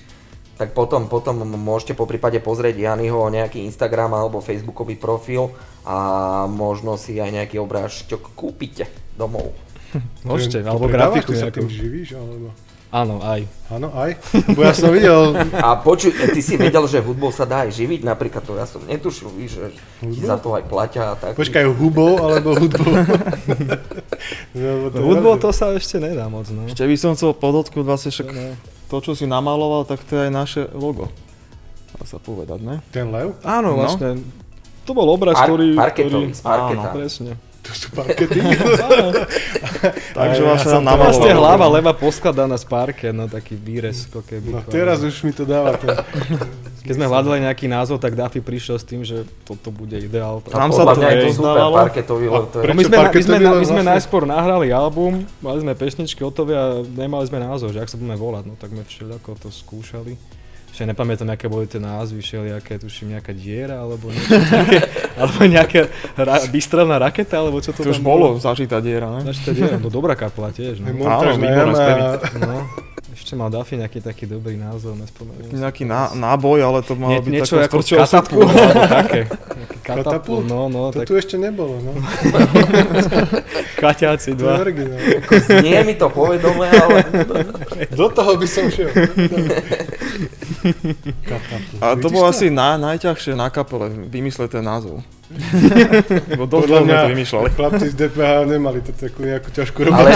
tak 0.60 0.76
potom, 0.76 1.08
potom 1.08 1.40
môžete 1.40 1.96
po 1.96 2.04
prípade 2.04 2.36
pozrieť 2.36 2.76
Janyho 2.76 3.32
nejaký 3.32 3.64
Instagram 3.64 4.12
alebo 4.12 4.44
Facebookový 4.44 5.00
profil 5.00 5.56
a 5.88 6.44
možno 6.52 7.00
si 7.00 7.16
aj 7.16 7.32
nejaký 7.32 7.56
obrážťok 7.56 8.36
kúpite 8.36 8.84
domov. 9.16 9.56
Môžete, 10.28 10.60
alebo 10.60 10.84
grafiku 10.86 11.32
sa 11.32 11.48
tým 11.48 11.64
živíš, 11.64 12.14
alebo... 12.20 12.52
Áno, 12.90 13.22
aj. 13.22 13.46
Áno, 13.70 13.88
aj? 13.94 14.18
Bo 14.58 14.66
ja 14.66 14.74
som 14.74 14.90
videl, 14.92 15.32
A 15.62 15.78
počuj, 15.78 16.10
ty 16.10 16.42
si 16.42 16.58
vedel, 16.60 16.84
že 16.90 17.00
hudbou 17.00 17.32
sa 17.32 17.46
dá 17.48 17.64
aj 17.64 17.72
živiť, 17.72 18.02
napríklad 18.02 18.42
to 18.44 18.58
ja 18.58 18.66
som 18.68 18.84
netušil, 18.84 19.32
víš, 19.32 19.62
že 19.62 19.66
ti 20.04 20.20
za 20.20 20.36
to 20.36 20.58
aj 20.58 20.66
platia 20.68 21.14
a 21.14 21.16
tak. 21.16 21.38
počkaj, 21.40 21.70
hubou 21.72 22.20
alebo 22.20 22.52
hudbou? 22.52 22.90
Je 24.58 24.68
Hudbou 24.90 25.38
to 25.40 25.54
sa 25.54 25.72
ešte 25.72 26.02
nedá 26.02 26.28
moc, 26.28 26.50
no. 26.52 26.68
Ešte 26.68 26.84
by 26.84 26.96
som 26.98 27.16
chcel 27.16 27.32
podotknúť 27.32 27.86
vlastne 27.86 28.10
však 28.12 28.28
No. 28.30 28.79
To, 28.90 28.98
čo 29.00 29.14
si 29.14 29.24
namaloval, 29.24 29.86
tak 29.86 30.02
to 30.02 30.12
je 30.12 30.26
aj 30.26 30.32
naše 30.32 30.62
logo. 30.74 31.06
Dá 31.92 32.02
sa 32.04 32.18
povedať, 32.18 32.58
ne? 32.58 32.82
Ten 32.90 33.08
lev? 33.08 33.38
Áno, 33.40 33.72
No. 33.72 33.78
vlastne. 33.78 34.18
To 34.82 34.90
bol 34.90 35.06
obraz, 35.06 35.36
Par- 35.36 35.46
ktorý... 35.46 35.68
parketový, 35.72 36.34
ktorý... 36.34 36.74
Áno, 36.74 36.82
Presne. 36.90 37.32
To 37.70 37.74
sú 37.78 37.88
parkety. 37.94 38.42
Takže 40.18 40.40
ja 40.42 40.46
vlastne 40.50 40.70
som 40.74 40.82
nám 40.82 40.98
to. 40.98 41.02
Vlastne 41.06 41.32
hlava 41.38 41.66
leva 41.70 41.92
poskladaná 41.94 42.58
z 42.58 42.66
parket, 42.66 43.14
no 43.14 43.30
taký 43.30 43.54
výrez, 43.54 44.10
keby. 44.10 44.58
No 44.58 44.60
teraz 44.66 45.06
už 45.06 45.22
mi 45.22 45.30
to 45.30 45.46
dáva 45.46 45.78
ten... 45.78 45.94
Keď 46.80 46.94
sme 46.96 47.06
hľadali 47.06 47.44
nejaký 47.44 47.70
názov, 47.70 48.00
tak 48.00 48.16
Duffy 48.16 48.40
prišiel 48.40 48.80
s 48.80 48.84
tým, 48.88 49.04
že 49.06 49.22
toto 49.44 49.70
bude 49.70 49.94
ideál. 50.00 50.40
A 50.50 50.56
Nám 50.66 50.72
sa 50.74 50.88
to 50.88 50.96
to 50.96 52.16
to 52.50 52.56
No 52.64 52.72
my, 52.72 52.82
sme, 52.82 52.96
my, 52.98 53.22
sme, 53.22 53.36
my 53.36 53.46
sme 53.46 53.54
vlastne? 53.62 53.82
najskôr 53.84 54.22
nahrali 54.24 54.72
album, 54.72 55.22
mali 55.44 55.58
sme 55.60 55.76
pesničky 55.76 56.24
hotový 56.24 56.56
a 56.56 56.80
nemali 56.82 57.22
sme 57.28 57.38
názov, 57.38 57.76
že 57.76 57.84
ak 57.84 57.92
sa 57.92 58.00
budeme 58.00 58.16
volať, 58.16 58.44
no 58.48 58.56
tak 58.56 58.72
sme 58.72 58.82
všelijako 58.82 59.30
to 59.38 59.48
skúšali. 59.52 60.39
Ešte 60.70 60.86
nepamätám, 60.86 61.26
aké 61.28 61.50
boli 61.50 61.66
tie 61.66 61.82
názvy, 61.82 62.22
všelijaké, 62.22 62.78
tuším, 62.78 63.18
nejaká 63.18 63.34
diera, 63.34 63.82
alebo 63.82 64.06
niečo 64.08 64.38
také, 64.38 64.86
alebo 65.20 65.38
nejaká 65.44 65.80
ra- 66.14 66.46
bystrelná 66.46 66.96
raketa, 67.02 67.42
alebo 67.42 67.58
čo 67.58 67.74
to 67.74 67.82
To 67.82 67.90
tam 67.90 67.92
už 67.92 67.98
bolo 68.00 68.38
zažitá 68.38 68.78
diera, 68.78 69.10
ne? 69.18 69.26
Značka 69.26 69.50
diera, 69.50 69.76
no 69.82 69.90
dobrá 69.90 70.14
kapela 70.14 70.54
tiež, 70.54 70.78
no. 70.78 70.94
Montážna 70.94 71.42
výborná 71.42 71.82
no. 72.38 72.56
Ešte 73.10 73.34
mal 73.36 73.52
Duffy 73.52 73.76
nejaký 73.76 74.00
taký 74.00 74.24
dobrý 74.24 74.56
názov, 74.56 74.96
nespomenul. 74.96 75.50
som. 75.50 75.58
Nejaký 75.60 75.84
ná, 75.84 76.14
náboj, 76.16 76.64
ale 76.64 76.78
to 76.80 76.96
malo 76.96 77.14
Nie, 77.14 77.20
byť 77.20 77.32
niečo 77.34 77.54
ako 77.60 77.78
katapult, 77.84 78.48
alebo 78.48 78.86
také. 78.88 79.20
Katapult? 79.84 80.44
no, 80.48 80.70
no, 80.72 80.88
To 80.94 81.02
tak 81.02 81.10
tu 81.10 81.18
ešte 81.18 81.36
nebolo, 81.36 81.82
no. 81.84 81.92
kaťáci 83.82 84.38
To 84.38 84.40
je 84.40 84.40
dva. 84.40 84.54
Nie 85.60 85.84
mi 85.84 85.98
to 85.98 86.08
povedomé, 86.08 86.70
ale 86.70 87.04
Do 87.92 88.08
toho 88.08 88.38
by 88.38 88.46
som 88.48 88.70
šiel. 88.72 88.88
A 91.80 91.96
to 91.96 92.08
bolo 92.12 92.26
asi 92.28 92.52
na, 92.52 92.76
najťažšie 92.76 93.32
na 93.38 93.48
kapele, 93.48 93.90
vymysleť 94.08 94.60
ten 94.60 94.64
názov. 94.64 95.00
Lebo 96.34 96.50
dosť 96.50 96.66
Podľa 96.66 96.78
dlho 96.82 96.90
to 96.90 97.10
vymýšľali. 97.14 97.48
chlapci 97.54 97.86
z 97.86 97.96
DPH 98.02 98.30
nemali 98.50 98.78
to 98.82 98.90
takú 98.90 99.22
nejakú 99.22 99.48
ťažkú 99.54 99.78
robotu. 99.86 100.02
Ale 100.02 100.10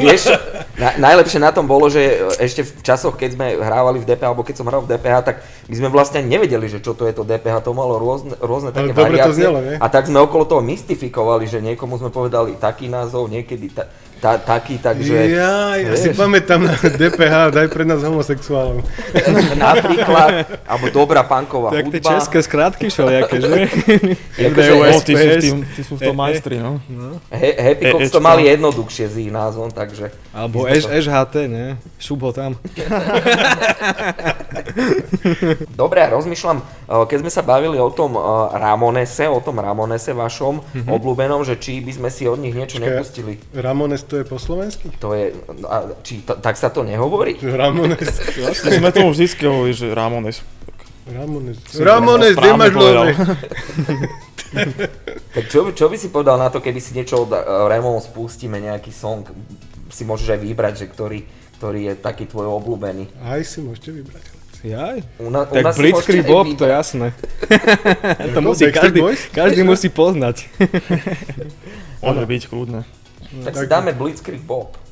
vieš, 0.00 0.32
na, 0.80 0.96
najlepšie 0.96 1.38
na 1.44 1.52
tom 1.52 1.68
bolo, 1.68 1.92
že 1.92 2.24
ešte 2.40 2.64
v 2.64 2.80
časoch, 2.80 3.20
keď 3.20 3.36
sme 3.36 3.46
hrávali 3.60 4.00
v 4.00 4.08
DPH, 4.08 4.24
alebo 4.24 4.48
keď 4.48 4.56
som 4.56 4.66
hral 4.68 4.80
v 4.80 4.96
DPH, 4.96 5.16
tak 5.28 5.36
my 5.68 5.74
sme 5.76 5.88
vlastne 5.92 6.24
nevedeli, 6.24 6.72
že 6.72 6.80
čo 6.80 6.96
to 6.96 7.04
je 7.04 7.12
to 7.12 7.28
DPH, 7.28 7.68
to 7.68 7.76
malo 7.76 8.00
rôzne, 8.00 8.32
rôzne 8.40 8.72
také 8.72 8.96
dobre 8.96 9.20
to 9.20 9.28
variácie. 9.28 9.44
znelo, 9.44 9.58
nie? 9.60 9.76
a 9.76 9.86
tak 9.92 10.08
sme 10.08 10.24
okolo 10.24 10.48
toho 10.48 10.62
mystifikovali, 10.64 11.44
že 11.44 11.60
niekomu 11.60 12.00
sme 12.00 12.08
povedali 12.08 12.56
taký 12.56 12.88
názov, 12.88 13.28
niekedy 13.28 13.76
ta, 13.76 13.92
ta, 14.16 14.38
taký, 14.38 14.78
takže 14.78 15.12
Ja, 15.28 15.76
ja 15.76 15.92
si 15.92 16.08
vieš. 16.08 16.16
pamätám 16.16 16.60
na 16.60 16.72
DPH, 16.72 17.34
daj 17.50 17.68
pre 17.68 17.84
nás 17.84 18.00
homosexuálov. 18.00 18.80
napríklad, 19.58 20.28
alebo 20.62 20.86
dobrá 20.90 21.20
punková 21.22 21.68
Tak 21.70 21.84
hudba. 21.84 22.08
české 22.10 22.38
skrátky 22.40 22.84
všelijaké, 22.86 23.36
že? 23.38 23.48
O, 24.86 25.00
ty 25.00 25.12
sú, 25.12 25.26
v 25.26 25.36
tým, 25.38 25.56
ty 25.66 25.80
sú 25.82 25.94
v 25.94 26.02
tom 26.02 26.16
majstri, 26.16 26.56
no. 26.56 26.80
He, 27.28 27.50
Happy 27.52 27.82
E- 27.82 27.92
Cops 27.92 28.10
to 28.10 28.20
mali 28.20 28.46
jednoduchšie 28.46 29.06
s 29.06 29.14
ich 29.18 29.28
názvom, 29.28 29.68
takže... 29.68 30.12
Alebo 30.30 30.64
EŽHT, 30.64 31.34
ne? 31.46 31.66
Šup 31.96 32.20
ho 32.22 32.30
tam. 32.30 32.56
Dobre, 35.72 36.00
rozmýšľam, 36.06 36.58
eh, 36.58 36.64
keď 37.04 37.18
sme 37.18 37.30
sa 37.30 37.42
bavili 37.42 37.76
o 37.76 37.88
tom 37.88 38.14
eh, 38.14 38.22
Ramonese, 38.54 39.26
o 39.26 39.40
tom 39.40 39.56
Ramonese 39.56 40.12
vašom 40.12 40.60
Mhm. 40.74 40.88
obľúbenom, 40.88 41.40
že 41.42 41.56
či 41.56 41.78
by 41.78 41.92
sme 41.92 42.08
si 42.08 42.24
od 42.24 42.38
nich 42.38 42.52
niečo 42.52 42.78
nepustili. 42.78 43.38
Ramones 43.52 44.02
to 44.02 44.15
je 44.20 44.24
po 44.24 44.38
slovensky? 44.40 44.88
To 45.00 45.12
je, 45.12 45.32
a, 45.66 45.92
či 46.00 46.24
to, 46.24 46.36
tak 46.38 46.56
sa 46.56 46.72
to 46.72 46.82
nehovorí? 46.82 47.36
Ramones. 47.42 48.08
My 48.66 48.72
sme 48.78 48.90
tomu 48.92 49.12
vždy 49.12 49.26
hovorili, 49.44 49.76
že 49.76 49.86
Ramones. 49.92 50.42
Ramones. 51.06 51.58
Ramones, 51.78 52.34
to 52.34 52.40
kde 52.42 52.52
máš? 52.58 52.72
Tak 55.36 55.44
čo, 55.52 55.68
by- 55.68 55.74
čo 55.76 55.86
by 55.86 55.96
si 56.00 56.08
povedal 56.10 56.40
na 56.40 56.50
to, 56.50 56.58
keby 56.58 56.80
si 56.82 56.96
niečo 56.96 57.28
od 57.28 57.30
eh, 57.30 57.40
Ramones 57.44 58.10
spustíme, 58.10 58.58
nejaký 58.58 58.90
song, 58.90 59.22
si 59.90 60.02
môžeš 60.02 60.34
aj 60.34 60.40
vybrať, 60.42 60.74
že 60.82 60.86
ktorý, 60.90 61.18
ktorý 61.60 61.80
je 61.92 61.94
taký 61.94 62.26
tvoj 62.26 62.50
obľúbený. 62.58 63.06
Aj 63.22 63.38
si 63.46 63.62
môžete 63.62 63.94
vybrať. 64.02 64.36
Jaj. 64.66 64.98
U, 65.22 65.30
na, 65.30 65.46
u 65.46 65.52
Tak 65.52 65.78
Blitzkrieg 65.78 66.26
Bob, 66.26 66.48
to 66.58 66.66
jasné. 66.66 67.14
to 68.34 68.40
musí, 68.42 68.66
každý, 68.72 68.98
každý 69.30 69.62
musí 69.62 69.86
poznať. 69.92 70.50
Môže 72.02 72.24
byť 72.26 72.42
kľudne. 72.50 72.82
Tak 73.44 73.56
si 73.56 73.66
dáme 73.66 73.92
Blitzkrieg 73.92 74.40
Bob. 74.40 74.85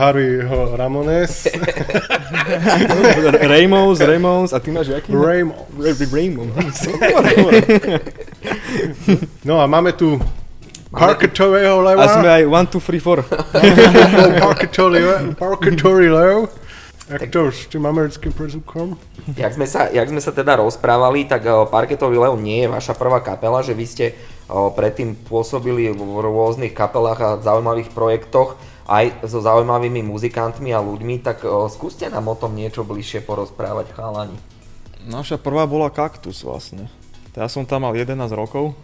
Takže 0.00 0.16
Harvey 0.16 0.40
ho 0.40 0.76
Ramones, 0.76 1.44
Ramos, 3.44 4.00
Ramos, 4.00 4.52
a 4.52 4.58
ty 4.58 4.72
máš 4.72 4.88
jaký? 4.88 5.12
Raymond. 5.12 5.68
Ramos. 6.56 6.80
No 9.44 9.60
a 9.60 9.66
máme 9.66 9.92
tu 9.92 10.16
Parketového 10.90 11.84
leva. 11.84 12.02
A 12.02 12.08
sme 12.08 12.28
aj 12.32 12.42
1, 12.42 12.48
2, 12.48 12.80
3, 12.80 12.96
4. 12.96 14.40
Parketory- 14.40 15.36
Parketory 15.36 16.08
lev. 16.08 16.48
Jak 17.10 17.26
to 17.28 17.50
s 17.50 17.66
tým 17.66 17.84
americkým 17.84 18.30
prezvukom? 18.30 18.94
Jak 19.34 19.52
sme, 19.52 19.66
sa, 19.66 19.90
jak 19.90 20.06
sme 20.06 20.22
sa 20.22 20.30
teda 20.30 20.56
rozprávali, 20.56 21.26
tak 21.26 21.42
Parketový 21.68 22.16
Leon 22.16 22.38
nie 22.38 22.64
je 22.64 22.68
vaša 22.70 22.94
prvá 22.94 23.20
kapela, 23.20 23.60
že 23.60 23.74
vy 23.74 23.84
ste 23.84 24.06
predtým 24.48 25.18
pôsobili 25.26 25.90
v 25.90 26.00
rôznych 26.00 26.70
kapelách 26.70 27.20
a 27.20 27.38
zaujímavých 27.38 27.90
projektoch 27.90 28.54
aj 28.90 29.22
so 29.22 29.38
zaujímavými 29.38 30.02
muzikantmi 30.02 30.74
a 30.74 30.82
ľuďmi, 30.82 31.22
tak 31.22 31.46
eh, 31.46 31.50
skúste 31.70 32.10
nám 32.10 32.26
o 32.26 32.34
tom 32.34 32.58
niečo 32.58 32.82
bližšie 32.82 33.22
porozprávať, 33.22 33.94
chalani. 33.94 34.34
Naša 35.06 35.38
prvá 35.40 35.64
bola 35.64 35.88
Kaktus 35.88 36.42
vlastne. 36.44 36.90
Ja 37.32 37.46
som 37.46 37.64
tam 37.64 37.86
mal 37.86 37.94
11 37.94 38.18
rokov. 38.34 38.74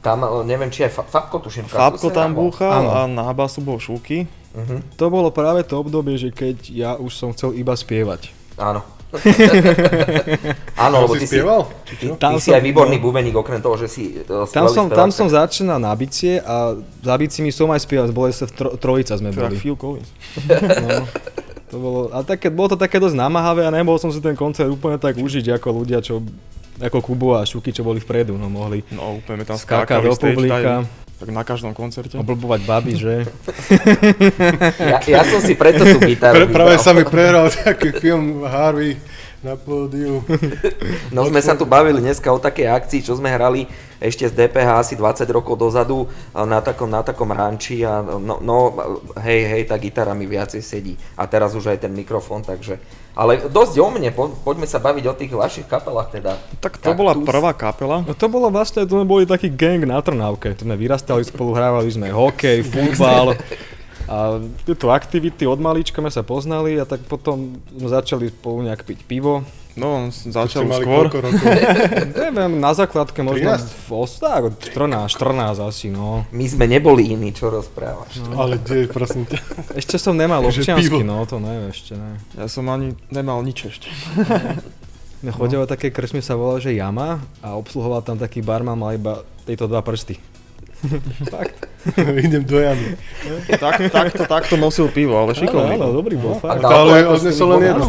Tam, 0.00 0.24
neviem, 0.48 0.72
či 0.72 0.88
aj 0.88 0.96
Fa- 0.96 1.06
Fabko, 1.06 1.44
tuším. 1.44 1.68
Fabko 1.68 2.08
tam 2.08 2.32
búchal 2.32 2.88
a 2.88 3.04
na 3.04 3.28
basu 3.36 3.60
bol 3.60 3.76
Šuky. 3.76 4.24
To 4.98 5.06
bolo 5.12 5.30
práve 5.30 5.62
to 5.62 5.78
obdobie, 5.78 6.16
že 6.18 6.32
keď 6.34 6.56
ja 6.72 6.90
už 6.98 7.12
som 7.14 7.30
chcel 7.30 7.54
iba 7.54 7.76
spievať. 7.76 8.32
Áno. 8.58 8.82
Áno, 10.86 11.02
lebo 11.06 11.18
si 11.18 11.26
ty 11.26 11.26
si, 11.26 11.34
spieval? 11.34 11.66
ty, 11.98 12.06
Tam 12.14 12.38
ty 12.38 12.42
si 12.42 12.54
aj 12.54 12.62
výborný 12.62 13.02
bubeník, 13.02 13.34
okrem 13.34 13.58
toho, 13.58 13.74
že 13.74 13.90
si 13.90 14.14
uh, 14.22 14.46
Tam 14.46 14.70
som, 14.70 14.86
tam 14.86 15.10
som 15.10 15.26
začínal 15.26 15.82
na 15.82 15.90
bicie 15.98 16.38
a 16.38 16.78
za 16.78 17.14
bicimi 17.18 17.50
som 17.50 17.68
aj 17.74 17.82
spieval, 17.82 18.06
boli 18.14 18.30
sa 18.30 18.46
v 18.46 18.52
tro, 18.54 18.70
trojica 18.78 19.18
sme 19.18 19.34
boli. 19.34 19.58
Phil 19.58 19.74
Collins. 19.74 20.10
No, 20.80 21.06
to 21.70 21.76
bolo, 21.78 22.00
a 22.10 22.26
také, 22.26 22.50
bolo 22.50 22.74
to 22.74 22.78
také 22.78 22.98
dosť 22.98 23.14
namáhavé 23.14 23.62
a 23.62 23.70
nemohol 23.70 24.02
som 24.02 24.10
si 24.10 24.18
ten 24.18 24.34
koncert 24.34 24.66
úplne 24.66 24.98
tak 24.98 25.14
užiť 25.14 25.54
ako 25.54 25.68
ľudia, 25.70 26.02
čo 26.02 26.18
ako 26.82 26.98
Kubo 26.98 27.38
a 27.38 27.46
Šuky, 27.46 27.70
čo 27.70 27.86
boli 27.86 28.00
vpredu, 28.02 28.34
no 28.34 28.48
mohli 28.50 28.82
No 28.90 29.20
úplne 29.20 29.46
tam 29.46 29.54
skákať 29.54 30.02
do 30.02 30.16
publika. 30.16 30.82
Tak 31.20 31.28
na 31.28 31.44
každom 31.44 31.76
koncerte. 31.76 32.16
oblbovať 32.16 32.60
baby, 32.64 32.92
že? 32.96 33.14
Ja, 34.80 34.98
ja 35.04 35.22
som 35.28 35.44
si 35.44 35.52
preto 35.52 35.84
tú 35.84 36.00
gitaru 36.00 36.48
Pre, 36.48 36.56
práve 36.56 36.80
sa 36.80 36.96
mi 36.96 37.04
prehral 37.04 37.52
taký 37.52 37.92
film 37.92 38.48
Harvey 38.48 38.96
na 39.44 39.56
pódiu. 39.56 40.24
No 41.12 41.24
sme 41.28 41.40
sa 41.40 41.56
tu 41.56 41.64
bavili 41.64 42.00
dneska 42.00 42.28
o 42.32 42.40
takej 42.40 42.72
akcii, 42.72 43.00
čo 43.04 43.16
sme 43.16 43.32
hrali 43.32 43.68
ešte 44.00 44.28
z 44.28 44.32
DPH 44.32 44.68
asi 44.80 44.94
20 44.96 45.28
rokov 45.32 45.60
dozadu 45.60 46.08
na 46.32 46.60
takom, 46.64 46.88
na 46.88 47.04
takom 47.04 47.28
ranči 47.32 47.84
a 47.84 48.00
no, 48.00 48.40
no 48.40 48.56
hej, 49.20 49.44
hej, 49.44 49.62
tá 49.68 49.76
gitara 49.76 50.16
mi 50.16 50.24
viacej 50.24 50.64
sedí 50.64 50.96
a 51.20 51.28
teraz 51.28 51.52
už 51.52 51.72
aj 51.72 51.84
ten 51.84 51.92
mikrofón, 51.92 52.40
takže 52.44 52.80
ale 53.14 53.50
dosť 53.50 53.74
o 53.82 53.88
mne, 53.90 54.10
po, 54.14 54.30
poďme 54.46 54.66
sa 54.70 54.78
baviť 54.78 55.04
o 55.10 55.14
tých 55.14 55.32
vašich 55.34 55.66
kapelách 55.66 56.14
teda. 56.14 56.38
Tak 56.62 56.78
to 56.78 56.94
bola 56.94 57.12
Kaktus. 57.14 57.28
prvá 57.28 57.52
kapela. 57.52 57.96
No 58.06 58.14
to 58.14 58.26
bolo 58.30 58.48
vlastne, 58.48 58.86
to 58.86 58.98
sme 58.98 59.06
boli 59.06 59.26
taký 59.26 59.50
gang 59.50 59.82
na 59.82 59.98
Trnávke, 59.98 60.54
to 60.54 60.62
sme 60.62 60.78
vyrastali 60.78 61.26
spolu, 61.26 61.52
hrávali 61.52 61.90
sme 61.90 62.08
hokej, 62.08 62.66
futbal 62.70 63.34
a 64.10 64.42
tieto 64.66 64.90
aktivity 64.90 65.46
od 65.46 65.62
malička 65.62 66.02
sme 66.02 66.10
sa 66.10 66.26
poznali 66.26 66.74
a 66.74 66.82
tak 66.82 67.06
potom 67.06 67.62
sme 67.70 67.86
začali 67.86 68.26
spolu 68.26 68.66
nejak 68.66 68.82
piť 68.82 69.06
pivo. 69.06 69.46
No, 69.78 70.02
on 70.02 70.04
začal 70.10 70.66
mali 70.66 70.82
skôr. 70.82 71.06
Neviem, 72.26 72.58
na 72.58 72.74
základke 72.74 73.22
možno 73.22 73.54
13? 73.54 73.86
v 73.86 73.90
os, 73.94 74.12
tak, 74.18 74.42
14, 74.74 75.06
14 75.06 75.62
asi, 75.62 75.86
no. 75.90 76.26
My 76.34 76.46
sme 76.50 76.66
neboli 76.66 77.10
iní, 77.14 77.30
čo 77.30 77.50
rozprávaš. 77.50 78.18
Ale 78.34 78.58
kde, 78.58 78.90
prosím 78.90 79.30
ťa? 79.30 79.38
Ešte 79.78 79.96
som 79.98 80.18
nemal 80.18 80.42
občiansky, 80.50 81.02
pivo. 81.02 81.06
no 81.06 81.22
to 81.22 81.38
ne, 81.38 81.70
ešte 81.70 81.94
ne. 81.94 82.18
Ja 82.34 82.50
som 82.50 82.66
ani 82.66 82.98
nemal 83.10 83.42
nič 83.46 83.70
ešte. 83.70 83.88
No. 85.20 85.36
Chodilo 85.36 85.68
také 85.68 85.92
krčmy 85.92 86.24
sa 86.24 86.32
volalo, 86.32 86.64
že 86.64 86.72
Jama 86.72 87.20
a 87.44 87.52
obsluhoval 87.52 88.00
tam 88.00 88.16
taký 88.16 88.40
barman, 88.40 88.72
mal 88.72 88.96
iba 88.96 89.20
tieto 89.44 89.68
dva 89.68 89.84
prsty. 89.84 90.16
Fakt. 91.28 91.56
Idem 92.24 92.44
do 92.44 92.60
jamy. 92.60 92.96
tak, 93.56 93.88
takto, 93.88 94.22
takto 94.28 94.54
nosil 94.60 94.88
pivo, 94.92 95.16
ale 95.16 95.32
šikovný. 95.32 95.76
Áno, 95.80 95.96
dobrý 95.96 96.16
bol, 96.16 96.36
A 96.36 96.40
fakt. 96.40 96.64
Ale 96.64 97.08
odnesol 97.08 97.56
len 97.56 97.72
jedno. 97.72 97.88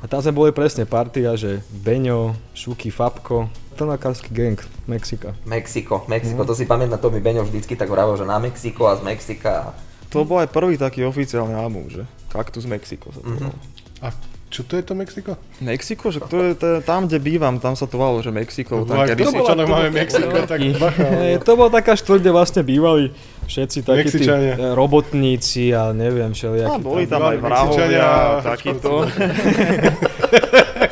A 0.00 0.04
tam 0.08 0.20
sme 0.20 0.32
boli 0.32 0.50
presne 0.52 0.84
partia, 0.84 1.32
že 1.36 1.64
Beňo, 1.72 2.36
Šuky, 2.52 2.92
Fabko, 2.92 3.48
trnakársky 3.76 4.32
gang 4.32 4.60
Mexika. 4.84 5.32
Mexiko, 5.48 6.04
Mexiko, 6.08 6.44
to 6.44 6.52
si 6.52 6.68
pamätám, 6.68 7.00
to 7.00 7.08
mi 7.08 7.20
Beňo 7.24 7.48
vždycky 7.48 7.76
tak 7.76 7.88
vravel, 7.88 8.16
že 8.20 8.28
na 8.28 8.36
Mexiko 8.36 8.88
a 8.88 8.96
z 8.96 9.02
Mexika. 9.04 9.72
To 10.12 10.26
bol 10.26 10.42
aj 10.42 10.50
prvý 10.52 10.76
taký 10.76 11.06
oficiálny 11.06 11.54
album, 11.56 11.88
že 11.88 12.04
Cactus 12.28 12.66
Mexico 12.66 13.14
sa 13.14 13.22
to 13.22 13.30
volalo. 13.30 13.56
A 14.04 14.10
čo 14.50 14.66
to 14.66 14.74
je 14.74 14.82
to 14.82 14.98
Mexiko? 14.98 15.38
Mexiko, 15.62 16.10
že 16.10 16.18
to 16.26 16.36
je, 16.42 16.52
to 16.58 16.66
je 16.66 16.78
tam, 16.82 17.06
kde 17.06 17.22
bývam, 17.22 17.62
tam 17.62 17.78
sa 17.78 17.86
to 17.86 17.94
volalo, 17.94 18.18
že 18.18 18.34
Mexiko. 18.34 18.82
Tam 18.82 19.06
Ak 19.06 19.14
kedy 19.14 19.22
to 19.22 19.30
bola, 19.30 19.62
máme 19.62 19.94
Mexiko, 19.94 20.42
tak 20.42 20.58
bacha. 20.74 21.06
To 21.46 21.50
bola 21.54 21.70
taká 21.70 21.94
štvrť, 21.94 22.18
kde 22.18 22.32
vlastne 22.34 22.62
bývali 22.66 23.14
všetci 23.46 23.78
takí 23.86 24.10
tí 24.10 24.26
e, 24.26 24.74
robotníci 24.74 25.70
a 25.70 25.94
neviem, 25.94 26.30
A 26.30 26.34
všelijakí. 26.34 26.82
boli 26.82 27.06
tam 27.06 27.22
bývali 27.22 27.34
aj 27.34 27.38
vrahovia, 27.38 27.86
Mexičania. 27.86 28.42
takýto. 28.42 28.90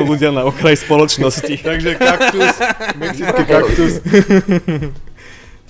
ľudia 0.00 0.32
na 0.32 0.48
okraji 0.48 0.76
spoločnosti. 0.80 1.54
Takže 1.68 1.90
kaktus, 2.00 2.54
mexický 2.96 3.42
kaktus. 3.44 3.92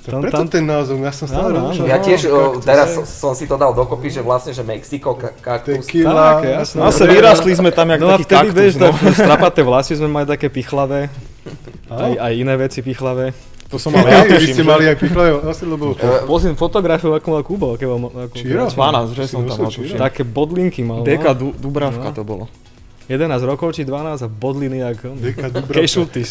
Tam- 0.06 0.22
Preto 0.22 0.38
tam- 0.38 0.48
ten 0.48 0.62
názov, 0.62 0.96
ja 0.98 1.10
som 1.10 1.26
stále 1.26 1.50
Áno, 1.50 1.66
rozmýšľal, 1.66 1.86
Ja 1.86 1.98
no, 1.98 2.04
tiež 2.04 2.20
o, 2.26 2.38
teraz 2.58 2.88
som- 2.92 3.02
som 3.04 3.32
si 3.34 3.44
to 3.44 3.54
dal 3.54 3.72
dokopy, 3.72 4.06
že 4.06 4.20
vlastne, 4.20 4.50
že 4.50 4.62
Mexiko, 4.62 5.12
ka- 5.12 5.34
kaktus. 5.34 5.82
Tequila. 5.82 6.38
Tak, 6.38 6.46
jasné. 6.46 6.78
No 6.78 6.88
vyrastli 6.88 7.52
sme 7.52 7.70
tam 7.70 7.86
jak 7.88 8.00
No 8.00 8.08
taký 8.12 8.24
vtedy, 8.24 8.48
vieš, 8.48 8.72
kaktus, 8.72 8.80
no. 8.80 8.90
tak 9.02 9.14
strapaté 9.26 9.60
vlasy 9.60 9.92
sme 9.94 10.06
mali 10.06 10.24
také 10.24 10.46
pichlavé, 10.46 11.10
aj, 11.88 12.12
aj 12.16 12.32
iné 12.32 12.54
veci 12.54 12.80
pichlavé. 12.80 13.34
To 13.66 13.82
som 13.82 13.90
mal 13.94 14.06
ja, 14.06 14.22
tuším, 14.22 14.52
ste 14.52 14.62
mali 14.62 14.86
aj 14.86 14.94
pichlavé 14.94 15.30
vlasy, 15.36 15.66
lebo 15.66 15.98
Pozriem 16.22 16.54
fotografiu, 16.54 17.10
ako 17.10 17.26
mal 17.28 17.42
Kubo, 17.42 17.74
aké 17.74 17.82
mal, 17.84 17.98
ako 18.06 18.34
Čiro? 18.36 18.70
12, 18.70 19.10
že 19.10 19.26
som 19.26 19.42
tam 19.42 19.58
mal. 19.58 19.74
Také 19.74 20.22
bodlinky 20.22 20.86
mal, 20.86 21.02
Deka 21.02 21.34
no. 21.34 21.50
Du- 21.50 21.56
Dubravka 21.60 22.10
No. 22.10 22.14
to 22.14 22.22
bolo. 22.22 22.46
11 23.06 23.42
rokov 23.42 23.70
či 23.70 23.82
12 23.82 24.18
a 24.18 24.26
bodliny 24.26 24.82
jak 24.82 24.98
on. 25.02 25.18
Deka 25.18 25.46
Dubravka. 25.54 25.78
Kešutis. 25.78 26.30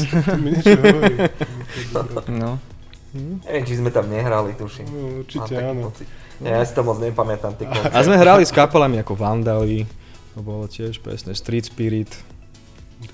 To 1.91 2.74
No. 3.15 3.39
Neviem, 3.47 3.63
či 3.63 3.79
sme 3.79 3.89
tam 3.95 4.11
nehrali, 4.11 4.51
tuším. 4.59 4.87
No, 4.91 5.23
určite 5.23 5.55
áno. 5.55 5.87
pocit. 5.87 6.07
Ja, 6.43 6.59
ja 6.59 6.67
si 6.67 6.75
to 6.75 6.83
moc 6.83 6.99
nepamätám, 6.99 7.55
ty 7.55 7.63
A 7.63 8.03
sme 8.03 8.19
hrali 8.19 8.43
s 8.43 8.51
kapelami 8.51 8.99
ako 8.99 9.15
Vandali, 9.15 9.87
to 10.35 10.43
bolo 10.43 10.67
tiež 10.67 10.99
presne 10.99 11.31
Street 11.31 11.63
Spirit. 11.63 12.11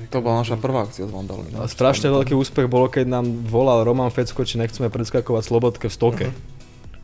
To 0.09 0.17
bola 0.25 0.41
naša 0.41 0.57
prvá 0.57 0.89
akcia 0.89 1.05
s 1.05 1.13
Vandalmi. 1.13 1.53
no. 1.53 1.69
Strašne 1.69 2.09
veľký 2.09 2.33
úspech 2.33 2.65
bolo, 2.65 2.89
keď 2.89 3.21
nám 3.21 3.25
volal 3.45 3.85
Roman 3.85 4.09
Fecko, 4.09 4.41
či 4.41 4.57
nechceme 4.57 4.89
predskakovať 4.89 5.43
Slobodke 5.45 5.85
v 5.85 5.93
stoke. 5.93 6.25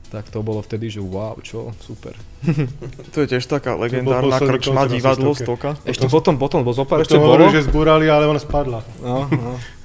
Tak 0.07 0.31
to 0.31 0.39
bolo 0.39 0.63
vtedy, 0.63 0.87
že 0.87 1.03
wow, 1.03 1.35
čo, 1.43 1.75
super. 1.83 2.15
To 3.13 3.17
je 3.21 3.27
tiež 3.27 3.43
taká 3.43 3.75
legendárna 3.75 4.39
krčma 4.39 4.87
divadlo. 4.87 5.35
Stoka. 5.35 5.75
Ešte 5.83 6.07
potom, 6.07 6.39
potom, 6.39 6.63
bo 6.63 6.71
zopár 6.71 7.03
ešte 7.03 7.19
Potom 7.19 7.27
bolo. 7.27 7.51
že 7.51 7.67
zbúrali, 7.67 8.07
ale 8.07 8.23
ona 8.23 8.39
spadla. 8.39 8.87
No, 9.03 9.27
no. 9.27 9.59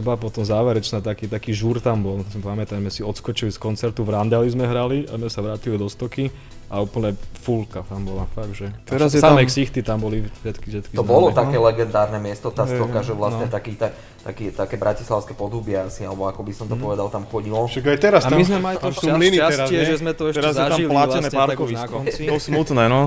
Bola 0.00 0.16
potom 0.16 0.40
záverečná, 0.40 0.98
taký, 0.98 1.26
taký 1.26 1.52
žúr 1.52 1.78
tam 1.78 2.00
bol. 2.00 2.24
Si 2.24 2.38
pamätám, 2.38 2.78
sme 2.78 2.88
si 2.88 3.02
odskočili 3.02 3.50
z 3.50 3.58
koncertu, 3.58 4.00
v 4.00 4.10
Randali 4.10 4.48
sme 4.48 4.64
hrali 4.64 5.04
a 5.04 5.14
sme 5.14 5.28
sa 5.28 5.38
vrátili 5.40 5.76
do 5.76 5.86
Stoky 5.86 6.32
a 6.64 6.80
úplne 6.80 7.12
fullka 7.38 7.84
tam 7.84 8.02
bola, 8.02 8.24
fakt, 8.26 8.56
že. 8.56 8.72
Teraz 8.82 9.12
a 9.12 9.16
je 9.16 9.20
samé 9.20 9.44
tam- 9.44 9.50
ksichty 9.52 9.80
tam 9.84 10.00
boli 10.00 10.24
všetky, 10.40 10.66
všetky 10.66 10.92
To 10.92 11.04
známe. 11.04 11.12
bolo 11.12 11.26
také 11.30 11.54
legendárne 11.54 12.18
miesto, 12.18 12.48
tá 12.48 12.64
stoka, 12.64 12.98
že 13.00 13.12
vlastne 13.12 13.46
no. 13.46 13.52
taký, 13.52 13.76
ta, 13.76 13.92
taký, 14.24 14.48
také 14.50 14.74
bratislavské 14.74 15.36
podhubie 15.36 15.76
asi, 15.76 16.02
alebo 16.02 16.24
ako 16.24 16.40
by 16.40 16.52
som 16.56 16.66
to 16.66 16.74
povedal, 16.74 17.12
tam 17.12 17.28
chodilo. 17.28 17.68
Však 17.68 17.84
aj 17.84 17.98
teraz 18.00 18.22
A 18.24 18.32
tam, 18.32 18.40
my 18.40 18.44
sme 18.48 18.58
mali 18.58 18.76
to 18.80 18.90
teraz, 18.90 18.96
šťastie, 18.96 19.76
nie? 19.76 19.86
že 19.86 19.96
sme 20.00 20.12
to 20.16 20.22
ešte 20.26 20.40
Teraz 20.40 20.52
je 20.52 20.58
tam 20.58 20.66
zažili 20.72 20.88
platené 20.88 21.28
vlastne 21.28 21.38
parkovisko. 21.38 21.92
konci. 21.92 22.22
To 22.24 22.34
smutné, 22.40 22.84
no. 22.88 23.00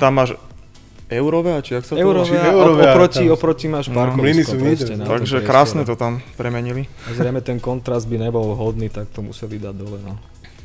Tam 0.00 0.12
máš 0.16 0.30
Eurové, 1.14 1.60
či 1.60 1.74
jak 1.74 1.84
sa 1.84 1.92
to 1.92 1.98
Eurové, 1.98 2.32
volá? 2.32 2.40
a 2.40 2.50
Eurové, 2.50 2.82
oproti, 2.88 3.18
tam- 3.20 3.32
oproti 3.32 3.66
máš 3.66 3.86
No, 3.86 3.94
mlyny 4.12 4.12
parkovisko 4.42 4.48
sú 4.48 4.56
niekde. 4.58 4.84
na 4.92 5.04
tom 5.04 5.12
Takže 5.14 5.34
priestore. 5.34 5.46
krásne 5.46 5.82
to 5.82 5.94
tam 5.94 6.12
premenili. 6.34 6.82
A 7.02 7.12
zrejme 7.12 7.40
ten 7.40 7.58
kontrast 7.58 8.04
by 8.04 8.16
nebol 8.18 8.44
vhodný, 8.48 8.88
tak 8.88 9.08
to 9.08 9.20
museli 9.20 9.56
dať 9.56 9.74
dole, 9.74 9.98
no. 9.98 10.16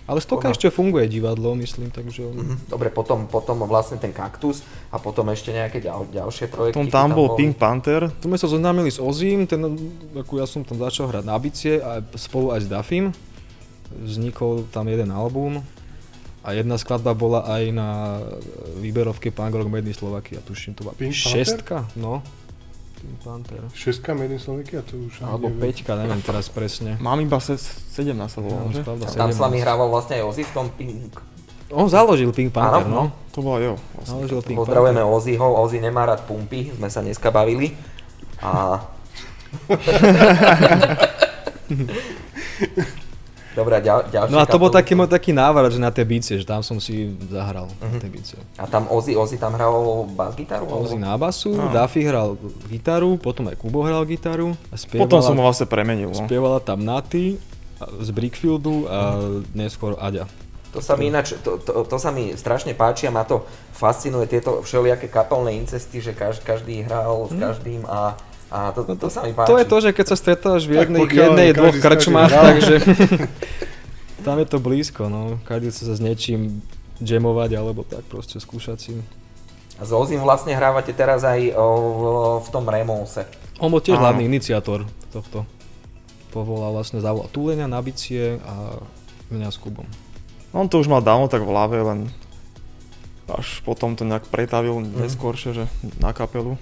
Ale 0.06 0.18
Stoka 0.18 0.48
ešte 0.48 0.70
funguje 0.70 1.04
divadlo, 1.06 1.52
myslím, 1.54 1.90
takže... 1.90 2.24
Mhm. 2.24 2.72
Dobre, 2.72 2.88
potom, 2.88 3.26
potom 3.26 3.60
vlastne 3.62 3.98
ten 3.98 4.10
kaktus 4.10 4.64
a 4.88 4.96
potom 4.96 5.28
ešte 5.28 5.52
nejaké 5.52 5.78
ďal, 5.78 6.08
ďalšie 6.08 6.48
projekty. 6.48 6.74
Potom 6.74 6.88
ti 6.88 6.96
tam 6.96 7.12
bol. 7.12 7.36
Pink 7.36 7.54
Panther. 7.54 8.08
Tu 8.14 8.24
sme 8.24 8.36
sa 8.36 8.46
zoznámili 8.46 8.88
s 8.88 8.98
Ozím, 8.98 9.44
ten, 9.44 9.60
ako 10.14 10.34
ja 10.34 10.46
som 10.46 10.64
tam 10.64 10.80
začal 10.80 11.08
hrať 11.08 11.24
na 11.24 11.36
bicie 11.36 11.74
a 11.78 12.00
spolu 12.14 12.50
aj 12.50 12.62
s 12.62 12.68
Dafim. 12.68 13.12
Vznikol 13.90 14.68
tam 14.68 14.86
jeden 14.86 15.08
album 15.10 15.60
a 16.48 16.56
jedna 16.56 16.80
skladba 16.80 17.12
bola 17.12 17.44
aj 17.44 17.64
na 17.70 18.24
výberovke 18.80 19.30
Punk 19.30 19.52
Rock 19.52 19.68
Made 19.68 19.84
in 19.84 19.92
Slovakia, 19.92 20.40
tuším, 20.40 20.72
to 20.74 20.88
bola 20.88 20.96
Pink 20.96 21.12
šestka, 21.12 21.84
no. 21.94 22.24
Pink 22.96 23.20
Panther. 23.20 23.62
Šestka 23.76 24.16
Made 24.16 24.32
in 24.32 24.40
Slovakia, 24.40 24.80
to 24.80 24.96
už 24.98 25.20
Alebo 25.20 25.52
neviem. 25.52 25.60
peťka, 25.62 25.92
neviem 25.94 26.18
teraz 26.20 26.48
presne. 26.48 26.96
Mám 26.98 27.20
iba 27.20 27.36
se- 27.38 27.60
17 27.60 28.16
sa 28.26 28.40
volal, 28.40 28.64
No, 28.64 28.72
že? 28.72 28.80
skladba 28.80 29.04
Tam 29.12 29.28
s 29.28 29.38
vami 29.38 29.60
17. 29.60 29.66
hrával 29.68 29.88
vlastne 29.92 30.14
aj 30.16 30.24
Ozzy 30.24 30.44
v 30.44 30.54
tom 30.56 30.68
Pink. 30.72 31.12
On 31.68 31.84
založil 31.86 32.32
Pink 32.32 32.50
Panther, 32.50 32.88
Áno, 32.88 33.12
no. 33.12 33.12
To 33.34 33.44
bola 33.44 33.60
jo. 33.60 33.74
Vlastne. 33.94 34.08
Založil 34.18 34.40
Pink 34.42 34.58
Pozdravujeme 34.58 35.04
Ozzyho, 35.04 35.48
Ozzy 35.60 35.78
nemá 35.78 36.08
rád 36.08 36.24
pumpy, 36.24 36.72
sme 36.72 36.88
sa 36.88 37.04
dneska 37.04 37.28
bavili. 37.28 37.76
A... 38.40 38.80
Dobre, 43.58 43.74
a 43.74 43.82
ďal, 43.82 44.00
ďalšie 44.06 44.30
No 44.30 44.38
a 44.38 44.46
to 44.46 44.56
bol 44.56 44.70
taký 44.70 44.94
môj 44.94 45.10
taký 45.10 45.34
návrat, 45.34 45.68
že 45.68 45.82
na 45.82 45.90
tie 45.90 46.06
bicie, 46.06 46.38
že 46.38 46.46
tam 46.46 46.62
som 46.62 46.78
si 46.78 46.94
zahral 47.26 47.66
Mhm. 47.76 47.90
na 47.90 47.98
tie 47.98 48.12
bicie. 48.12 48.38
A 48.54 48.64
tam 48.64 48.86
Ozzy, 48.86 49.18
Ozzy 49.18 49.36
tam 49.36 49.52
hral 49.52 49.74
bas-gitaru? 50.08 50.64
alebo- 50.64 50.86
Ozzy 50.86 50.96
na 50.96 51.18
basu, 51.18 51.52
Áno. 51.52 51.74
Duffy 51.74 52.06
hral 52.06 52.38
gitaru, 52.68 53.18
potom 53.18 53.50
aj 53.50 53.58
Kubo 53.58 53.82
hral 53.82 54.06
gitaru 54.06 54.54
a 54.70 54.76
spievala, 54.76 55.04
Potom 55.04 55.20
som 55.20 55.34
ho 55.34 55.42
vlastne 55.42 55.66
premenil. 55.66 56.08
No. 56.08 56.22
spievala 56.22 56.60
tam 56.60 56.80
Naty 56.80 57.42
z 58.00 58.10
Brickfieldu 58.10 58.86
a 58.86 58.98
neskôr 59.52 59.98
Aďa. 59.98 60.30
To 60.70 60.80
sa 60.80 60.94
mi 60.94 61.08
ináč, 61.08 61.34
to, 61.40 61.58
to, 61.58 61.82
to 61.82 61.98
sa 61.98 62.12
mi 62.12 62.34
strašne 62.34 62.70
páči 62.72 63.06
a 63.06 63.12
ma 63.12 63.24
to 63.24 63.42
fascinuje, 63.72 64.28
tieto 64.28 64.62
všelijaké 64.62 65.08
kapelné 65.08 65.56
incesty, 65.56 65.98
že 65.98 66.12
každý, 66.12 66.44
každý 66.44 66.76
hral 66.84 67.26
s 67.26 67.34
každým 67.34 67.82
a, 67.86 68.14
a 68.48 68.72
to, 68.72 68.88
to, 68.88 68.94
to 68.96 69.08
sa 69.12 69.28
mi 69.28 69.36
páči. 69.36 69.50
To 69.52 69.60
je 69.60 69.68
to, 69.68 69.78
že 69.84 69.90
keď 69.92 70.06
sa 70.08 70.16
stretáš 70.16 70.62
v 70.68 70.80
Tak 70.80 70.82
jednej, 70.88 71.02
pokiaľ 71.04 71.28
jednej 71.28 71.50
dvoch 71.52 71.76
krčmách, 71.76 72.32
takže 72.32 72.76
tam 74.26 74.36
je 74.40 74.48
to 74.48 74.58
blízko, 74.64 75.12
no. 75.12 75.40
Každý 75.44 75.72
sa 75.72 75.92
s 75.92 76.00
niečím 76.00 76.64
jamovať 77.04 77.52
alebo 77.60 77.84
tak 77.84 78.08
proste 78.08 78.40
skúšať 78.40 78.78
si. 78.80 78.92
A 79.78 79.86
s 79.86 79.92
Ozim 79.94 80.18
vlastne 80.24 80.58
hrávate 80.58 80.90
teraz 80.90 81.22
aj 81.22 81.54
o, 81.54 81.68
v, 81.78 82.02
v 82.42 82.48
tom 82.50 82.66
Remonse. 82.66 83.30
On 83.62 83.70
bol 83.70 83.84
tiež 83.84 84.02
Áno. 84.02 84.10
hlavný 84.10 84.26
iniciátor 84.26 84.90
tohto. 85.14 85.46
Povolal 86.34 86.74
vlastne 86.74 86.98
zavolal 86.98 87.30
Túleňa 87.30 87.70
na 87.70 87.78
bicie 87.82 88.42
a 88.42 88.82
mňa 89.30 89.50
s 89.54 89.58
Kubom. 89.62 89.86
On 90.56 90.66
to 90.66 90.82
už 90.82 90.90
mal 90.90 91.04
dávno 91.06 91.30
tak 91.30 91.46
v 91.46 91.52
hlave, 91.54 91.78
len 91.84 92.00
až 93.28 93.62
potom 93.68 93.94
to 93.94 94.08
nejak 94.08 94.26
pretavil 94.32 94.80
neskôršie, 94.82 95.52
že 95.54 95.64
na 96.00 96.16
kapelu. 96.16 96.56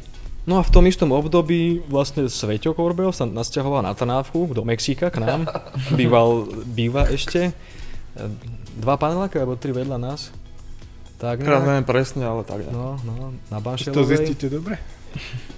No 0.45 0.61
a 0.61 0.63
v 0.63 0.69
tom 0.69 0.85
istom 0.85 1.09
období 1.09 1.81
vlastne 1.89 2.29
Sveťo 2.29 2.77
Korbel 2.77 3.09
sa 3.09 3.25
nasťahoval 3.25 3.81
na 3.81 3.97
Tanávku 3.97 4.45
do 4.53 4.61
Mexika 4.61 5.09
k 5.09 5.17
nám. 5.17 5.49
Býval, 5.97 6.45
býva 6.69 7.09
ešte. 7.09 7.49
Dva 8.77 8.95
paneláky, 8.95 9.41
alebo 9.41 9.57
tri 9.57 9.73
vedľa 9.73 9.97
nás. 9.97 10.29
Tak 11.17 11.41
Teraz 11.41 11.63
nejak. 11.63 11.67
neviem 11.67 11.87
presne, 11.87 12.23
ale 12.29 12.45
tak. 12.45 12.61
No. 12.69 13.01
No, 13.01 13.13
no, 13.17 13.27
na 13.49 13.57
To 13.57 13.65
Banšelovej. 13.65 14.05
zistíte 14.05 14.47
dobre? 14.51 14.77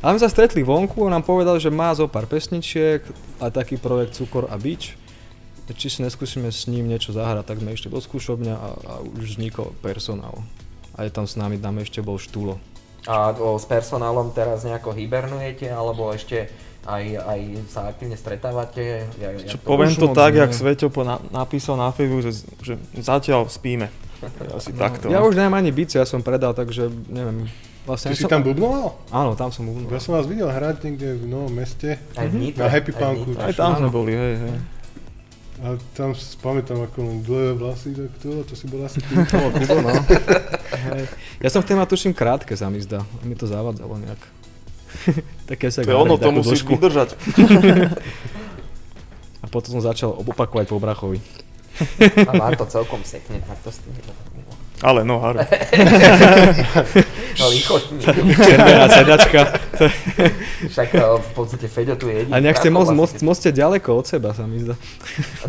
A 0.06 0.14
my 0.14 0.22
sa 0.22 0.30
stretli 0.30 0.62
vonku, 0.62 1.02
on 1.02 1.12
nám 1.12 1.26
povedal, 1.26 1.58
že 1.58 1.74
má 1.74 1.90
zo 1.98 2.06
pár 2.06 2.30
pesničiek 2.30 3.02
a 3.42 3.50
taký 3.50 3.82
projekt 3.82 4.14
Cukor 4.16 4.46
a 4.48 4.56
bič. 4.56 4.94
Či 5.68 5.88
si 5.90 6.00
neskúsime 6.00 6.48
s 6.48 6.70
ním 6.70 6.88
niečo 6.88 7.12
zahrať, 7.12 7.44
tak 7.44 7.60
sme 7.60 7.76
išli 7.76 7.92
do 7.92 8.00
skúšobňa 8.00 8.56
a, 8.56 8.68
a 8.72 8.94
už 9.04 9.36
vznikol 9.36 9.76
personál. 9.84 10.46
A 10.96 11.04
je 11.04 11.12
tam 11.12 11.28
s 11.28 11.36
nami, 11.36 11.60
tam 11.60 11.76
ešte 11.82 12.00
bol 12.00 12.16
Štulo. 12.16 12.62
A 13.08 13.32
o, 13.40 13.56
s 13.56 13.64
personálom 13.64 14.36
teraz 14.36 14.68
nejako 14.68 14.92
hibernujete, 14.92 15.72
alebo 15.72 16.12
ešte 16.12 16.52
aj, 16.88 17.04
aj 17.20 17.40
sa 17.72 17.80
aktívne 17.92 18.20
stretávate? 18.20 19.08
Ja, 19.20 19.32
ja, 19.36 19.56
Čo, 19.56 19.64
poviem 19.64 19.92
už 19.92 20.00
to 20.00 20.10
tak, 20.12 20.36
jak 20.36 20.52
Sveťo 20.52 20.88
po 20.92 21.08
na, 21.08 21.20
napísal 21.32 21.80
na 21.80 21.92
Facebooku, 21.92 22.28
že, 22.28 22.44
že 22.64 22.74
zatiaľ 23.00 23.48
spíme. 23.52 23.88
Asi 24.56 24.74
takto. 24.74 25.12
Ja 25.12 25.22
no. 25.22 25.30
už 25.30 25.38
nemám 25.38 25.62
ani 25.62 25.70
bice, 25.72 26.00
ja 26.00 26.08
som 26.08 26.20
predal, 26.26 26.52
takže 26.52 26.90
neviem. 27.08 27.48
Vlastne 27.88 28.12
Ty 28.12 28.20
si 28.20 28.28
som, 28.28 28.32
tam 28.32 28.44
bubnoval? 28.44 29.00
Áno, 29.16 29.32
tam 29.40 29.48
som 29.48 29.64
bubnul. 29.64 29.88
Ja 29.88 30.04
som 30.04 30.20
vás 30.20 30.28
videl 30.28 30.52
hrať 30.52 30.84
niekde 30.84 31.24
v 31.24 31.26
Novom 31.32 31.56
meste. 31.56 31.96
aj 32.20 32.28
v 32.28 32.36
Nitre, 32.36 32.60
Na 32.60 32.68
Happy 32.68 32.92
aj 32.92 33.00
Punku. 33.00 33.32
Nitre. 33.32 33.48
Aj 33.48 33.54
tam 33.56 33.72
sme 33.80 33.88
boli, 33.88 34.12
hej, 34.12 34.36
hej. 34.44 34.56
A 35.58 35.74
tam 35.98 36.14
si 36.14 36.38
pamätám, 36.38 36.78
ako 36.86 37.02
len 37.02 37.18
dlhé 37.26 37.58
vlasy, 37.58 37.90
tak 37.98 38.14
to, 38.22 38.46
to 38.46 38.54
si 38.54 38.70
bol 38.70 38.86
asi 38.86 39.02
ty. 39.02 39.18
No. 39.82 39.90
Hej. 40.94 41.10
Ja 41.42 41.50
som 41.50 41.66
v 41.66 41.74
téma 41.74 41.90
tuším 41.90 42.14
krátke, 42.14 42.54
sa 42.54 42.70
mi 42.70 42.78
zdá. 42.78 43.02
Mi 43.26 43.34
to 43.34 43.50
zavadzalo 43.50 43.98
nejak. 43.98 44.22
Také 45.50 45.74
sa 45.74 45.82
To 45.82 45.90
je 45.90 45.98
ono, 45.98 46.22
to 46.22 46.30
musíš 46.30 46.62
vydržať. 46.62 47.18
A 49.44 49.46
potom 49.50 49.80
som 49.80 49.82
začal 49.82 50.14
opakovať 50.14 50.70
po 50.70 50.78
brachovi. 50.78 51.18
A 52.26 52.32
vám 52.34 52.58
to 52.58 52.66
celkom 52.66 53.06
sekne, 53.06 53.38
tak 53.46 53.58
to 53.62 53.70
s 53.70 53.78
tým 53.82 53.94
Ale 54.82 55.06
no, 55.06 55.20
haru. 55.20 55.40
No 57.38 57.54
lichotní. 57.54 58.02
Červená 58.34 58.90
sedačka. 58.90 59.62
Však 60.74 60.90
e, 60.90 61.06
v 61.22 61.30
podstate 61.38 61.70
Feďo 61.70 61.94
tu 61.94 62.10
je 62.10 62.26
jediný. 62.26 62.34
A 62.34 62.42
nejak 62.42 62.58
ste 62.58 62.74
moc, 62.74 62.90
moc, 62.90 63.14
brácho 63.14 63.30
moc 63.30 63.38
ste 63.38 63.54
ďaleko 63.54 63.94
od 63.94 64.10
seba, 64.10 64.34
sa 64.34 64.50
mi 64.50 64.66
zdá. 64.66 64.74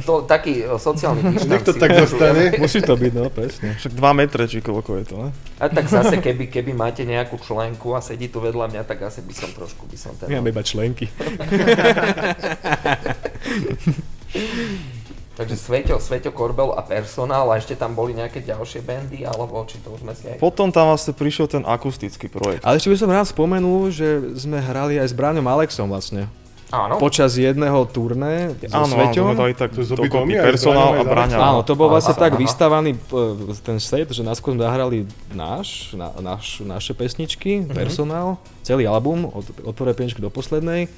To, 0.05 0.21
taký 0.21 0.69
e, 0.69 0.77
sociálny 0.77 1.33
dištanc. 1.33 1.49
Nech 1.49 1.65
to 1.65 1.73
tak 1.73 1.97
zostane. 1.97 2.61
Musí 2.61 2.85
to 2.85 2.93
byť, 2.93 3.13
no 3.17 3.33
presne. 3.33 3.73
Však 3.81 3.97
2 3.97 4.21
metre, 4.21 4.45
či 4.45 4.61
koľko 4.61 5.01
je 5.01 5.05
to, 5.09 5.17
ne? 5.17 5.33
A 5.57 5.73
tak 5.73 5.89
zase, 5.89 6.21
keby, 6.21 6.53
keby 6.53 6.77
máte 6.77 7.09
nejakú 7.09 7.41
členku 7.41 7.97
a 7.97 8.05
sedí 8.05 8.29
tu 8.29 8.45
vedľa 8.45 8.69
mňa, 8.69 8.83
tak 8.85 9.09
asi 9.09 9.25
by 9.25 9.33
som 9.33 9.49
trošku, 9.57 9.89
by 9.89 9.97
som 9.97 10.13
ten... 10.21 10.29
Mám 10.29 10.45
iba 10.45 10.61
členky. 10.61 11.09
Takže 15.39 15.55
Sveťo, 15.55 15.97
Sveťo 15.97 16.31
Korbel 16.31 16.75
a 16.75 16.83
personál 16.83 17.47
a 17.47 17.57
ešte 17.57 17.73
tam 17.73 17.95
boli 17.95 18.11
nejaké 18.11 18.43
ďalšie 18.43 18.83
bandy, 18.83 19.23
alebo 19.23 19.63
či 19.63 19.79
to 19.79 19.89
už 19.89 20.03
sme 20.03 20.11
si 20.11 20.27
aj... 20.27 20.37
Potom 20.37 20.69
tam 20.69 20.91
vlastne 20.91 21.15
prišiel 21.15 21.47
ten 21.47 21.63
akustický 21.63 22.27
projekt. 22.27 22.61
Ale 22.61 22.75
ešte 22.75 22.91
by 22.91 22.99
som 22.99 23.09
rád 23.09 23.23
spomenul, 23.25 23.87
že 23.89 24.07
sme 24.35 24.59
hrali 24.59 24.99
aj 24.99 25.07
s 25.07 25.15
Braňom 25.15 25.47
Alexom 25.47 25.87
vlastne. 25.87 26.27
Áno, 26.69 26.99
Počas 26.99 27.33
jedného 27.33 27.81
turné 27.87 28.53
so 28.61 28.77
Áno, 28.77 28.85
áno, 28.85 28.93
Sveťom. 28.93 29.27
dali 29.33 29.55
tak 29.55 29.73
obidvomi, 29.73 30.37
aj 30.37 30.43
s 30.43 30.47
personál 30.53 30.91
a. 30.91 31.01
Alexom? 31.01 31.41
Áno, 31.41 31.59
to 31.63 31.73
bol 31.73 31.89
vlastne 31.89 32.13
Aha, 32.13 32.21
tak 32.21 32.33
aha. 32.33 32.41
vystavaný 32.41 32.93
p- 32.93 33.33
ten 33.63 33.79
set, 33.79 34.05
že 34.07 34.21
najskôr 34.21 34.53
sme 34.53 34.61
zahrali 34.61 34.97
náš, 35.31 35.95
na, 35.95 36.13
naš, 36.19 36.61
naše 36.61 36.93
pesničky, 36.93 37.63
Mhm. 37.63 37.73
personál, 37.73 38.37
celý 38.61 38.85
album, 38.85 39.25
od, 39.25 39.47
od 39.63 39.73
prvej 39.73 39.95
pesničky 39.95 40.19
do 40.19 40.29
poslednej. 40.29 40.91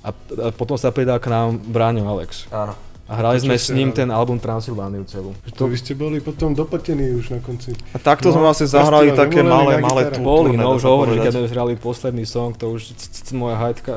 A, 0.00 0.12
a 0.12 0.14
potom 0.50 0.76
sa 0.76 0.92
pridal 0.92 1.18
k 1.18 1.26
nám 1.26 1.58
Bráňo 1.58 2.04
Alex. 2.04 2.46
áno. 2.52 2.76
A 3.08 3.16
hrali 3.16 3.40
sme 3.40 3.56
s 3.56 3.72
ním 3.72 3.88
ten 3.90 4.08
album 4.08 4.36
Transylvániu 4.36 5.00
celú. 5.02 5.32
To 5.50 5.64
vy 5.64 5.74
ste 5.74 5.92
boli 5.92 6.20
potom 6.20 6.52
dopatení 6.52 7.16
už 7.16 7.30
na 7.30 7.40
konci. 7.40 7.72
A 7.90 7.96
takto 7.96 8.28
sme 8.28 8.38
No, 8.38 8.46
vlastne 8.46 8.68
zahrali 8.68 9.10
také 9.12 9.40
malé, 9.40 9.80
malé 9.80 10.12
tu. 10.12 10.20
Boli, 10.20 10.52
no 10.52 10.76
už 10.76 10.84
povedať. 10.84 11.16
keď 11.18 11.32
sme 11.34 11.48
hrali 11.48 11.72
posledný 11.74 12.22
song, 12.22 12.52
to 12.52 12.68
už 12.68 12.92
c- 12.92 13.08
c- 13.08 13.22
c- 13.24 13.32
moja 13.32 13.56
hajtka, 13.56 13.96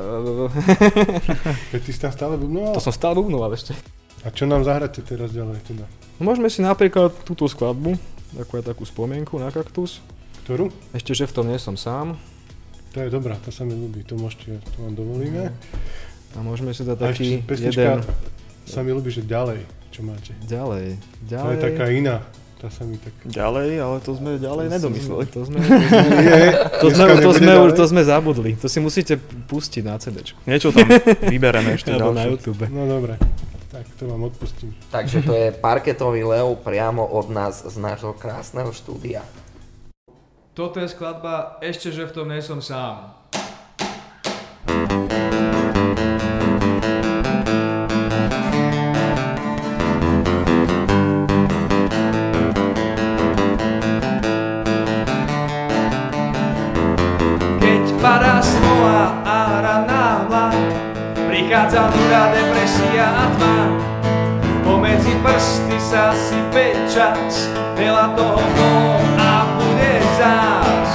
Keď 1.70 1.80
ty 1.82 1.92
stále 1.92 2.36
bubnoval? 2.36 2.72
to 2.72 2.80
som 2.80 2.90
stále 2.90 3.14
bubnoval 3.14 3.52
ešte. 3.52 3.76
A 4.22 4.30
čo 4.30 4.46
nám 4.46 4.64
zahráte 4.64 5.02
teraz 5.02 5.30
ďalej 5.30 5.60
teda? 5.66 5.86
No, 6.16 6.22
Môžeme 6.24 6.48
si 6.48 6.62
napríklad 6.62 7.12
túto 7.24 7.44
skladbu, 7.46 8.00
takú, 8.34 8.62
takú 8.62 8.84
spomienku 8.86 9.36
na 9.36 9.50
kaktus. 9.50 10.00
Ktorú? 10.42 10.72
Ešte, 10.92 11.12
že 11.14 11.26
v 11.26 11.34
tom 11.34 11.46
nie 11.46 11.58
som 11.58 11.76
sám. 11.76 12.16
To 12.92 12.98
je 12.98 13.10
dobrá, 13.10 13.36
to 13.38 13.50
sa 13.50 13.64
mi 13.64 13.72
ľúbi, 13.72 14.04
to 14.04 14.16
môžete, 14.16 14.56
to 14.58 14.78
vám 14.80 14.94
dovolíme. 14.94 15.52
A 16.32 16.38
môžeme 16.40 16.72
si 16.72 16.82
dať 16.82 16.98
taký 16.98 17.30
jeden... 17.44 18.04
sa 18.72 18.82
mi 18.82 18.90
ľúbi, 18.90 19.12
že 19.12 19.22
ďalej, 19.22 19.60
čo 19.92 20.02
máte. 20.02 20.32
Ďalej, 20.42 20.96
To 20.96 21.28
ďalej. 21.28 21.52
je 21.52 21.60
taká 21.60 21.86
iná, 21.90 22.16
tá 22.56 22.68
sa 22.70 22.84
mi 22.84 22.96
tak... 22.96 23.12
Ďalej, 23.26 23.70
ale 23.76 23.98
to 24.00 24.12
sme 24.16 24.38
ďalej 24.38 24.66
nedomysleli. 24.70 25.26
To 25.28 25.42
sme, 25.44 25.58
to 26.82 26.88
sme, 26.88 27.04
to 27.12 27.12
sme, 27.12 27.14
to 27.20 27.32
sme, 27.36 27.52
už, 27.60 27.68
ďalej? 27.68 27.78
to 27.78 27.86
sme 27.86 28.02
zabudli. 28.02 28.52
To 28.56 28.68
si 28.68 28.80
musíte 28.80 29.20
pustiť 29.46 29.84
na 29.84 30.00
CD. 30.00 30.24
Niečo 30.46 30.72
tam 30.72 30.88
vybereme 31.26 31.76
ešte 31.76 31.92
Alebo 31.92 32.14
na 32.14 32.24
ďalšie. 32.24 32.32
YouTube. 32.32 32.64
No 32.70 32.88
dobre, 32.88 33.20
tak 33.68 33.84
to 33.98 34.08
vám 34.08 34.24
odpustím. 34.24 34.72
Takže 34.88 35.18
to 35.22 35.34
je 35.34 35.48
parketový 35.52 36.24
Leo 36.24 36.56
priamo 36.56 37.04
od 37.04 37.28
nás 37.28 37.62
z 37.62 37.76
nášho 37.76 38.14
krásneho 38.14 38.72
štúdia. 38.72 39.26
Toto 40.52 40.78
je 40.78 40.88
skladba 40.88 41.58
Ešte, 41.60 41.90
že 41.90 42.06
v 42.06 42.14
tom 42.14 42.28
nie 42.28 42.44
som 42.44 42.60
sám. 42.60 43.16
Keď 44.68 45.51
prichádza 61.52 61.92
nuda, 61.92 62.32
depresia 62.32 63.06
a 63.12 63.26
tma. 63.36 63.58
Pomedzi 64.64 65.12
prsty 65.20 65.76
sa 65.84 66.16
sype 66.16 66.72
čas, 66.88 67.52
veľa 67.76 68.16
toho 68.16 68.40
bolo 68.40 68.96
a 69.20 69.52
bude 69.60 69.94
zás. 70.16 70.92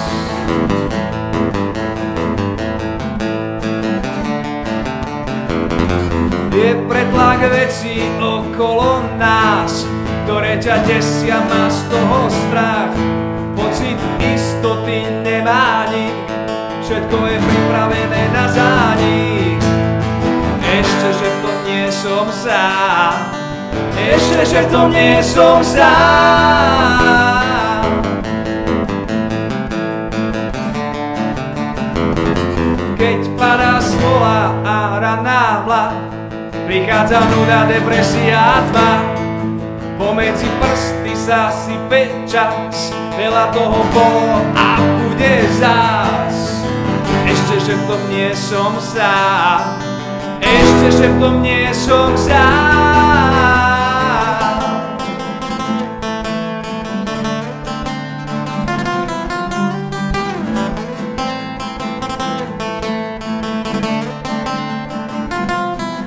Je 6.57 6.73
pretlak 6.89 7.41
veci 7.53 8.09
okolo 8.17 9.05
nás, 9.21 9.85
ktoré 10.25 10.57
ťa 10.57 10.89
desia, 10.89 11.37
má 11.53 11.69
z 11.69 11.85
toho 11.93 12.33
strach. 12.33 12.97
Pocit 13.53 14.01
istoty 14.25 15.05
nemá 15.21 15.85
nik, 15.93 16.17
všetko 16.81 17.17
je 17.29 17.37
pripravené 17.45 18.23
na 18.33 18.45
zánik. 18.49 19.56
Ešte, 21.07 21.23
že 21.23 21.31
v 21.31 21.39
tom 21.39 21.55
nie 21.63 21.87
som 21.87 22.27
sám, 22.35 23.31
ešte, 23.95 24.43
že 24.43 24.67
v 24.67 24.91
nie 24.91 25.23
som 25.23 25.63
sám. 25.63 26.99
Keď 32.99 33.21
padá 33.39 33.79
smola 33.79 34.51
a 34.67 34.99
raná 34.99 35.63
mla, 35.63 35.95
prichádza 36.67 37.23
nuda, 37.31 37.71
depresia 37.71 38.43
a 38.43 38.67
tma. 38.67 39.07
Pomedzi 40.03 40.51
prsty 40.59 41.15
sa 41.15 41.55
sype 41.55 42.11
čas, 42.27 42.91
veľa 43.15 43.55
toho 43.55 43.79
bolo 43.95 44.43
a 44.59 44.83
bude 44.83 45.55
zás. 45.55 46.67
Ešte, 47.31 47.63
že 47.63 47.79
v 47.79 47.83
tom 47.95 48.03
nie 48.11 48.35
som 48.35 48.75
sám, 48.83 49.86
ešte, 50.47 50.89
že 50.95 51.07
v 51.11 51.17
tom 51.19 51.43
nie 51.43 51.67
som 51.75 52.15
sám 52.15 52.71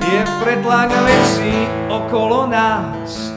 Je 0.08 0.22
pretlána 0.40 1.00
veci 1.04 1.68
okolo 1.92 2.48
nás 2.48 3.30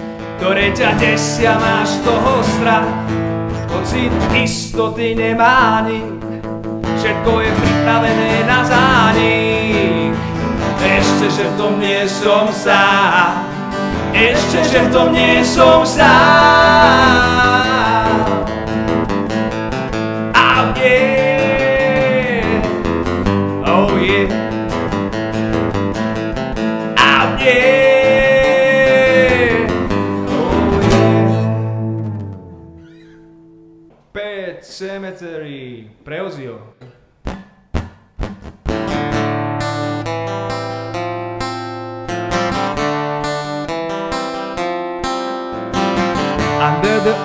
ktoré 0.43 0.75
ťa 0.75 0.99
desia, 0.99 1.55
máš 1.55 2.03
toho 2.03 2.43
strach. 2.43 2.91
Pocit 3.71 4.11
istoty 4.35 5.15
nemá 5.15 5.87
nič, 5.87 6.03
všetko 6.99 7.31
je 7.47 7.51
pripravené 7.63 8.33
na 8.43 8.61
zánik. 8.67 9.72
Ešte, 10.83 11.27
že 11.31 11.45
v 11.47 11.55
tom 11.55 11.79
nie 11.79 12.03
som 12.11 12.51
sám. 12.51 13.47
Ešte, 14.13 14.67
že 14.67 14.79
v 14.83 14.89
tom 14.91 15.15
nie 15.15 15.41
som 15.47 15.87
sám. 15.87 17.23
Oh 20.35 20.75
yeah 20.77 21.23
Oh 23.63 23.95
yeah. 23.97 24.29
Oh 26.99 27.39
yeah 27.39 27.79
Oh 30.27 30.61
yeah. 30.67 30.83
Pet 34.13 34.61
Cemetery 34.61 35.89
Preozio 36.05 36.75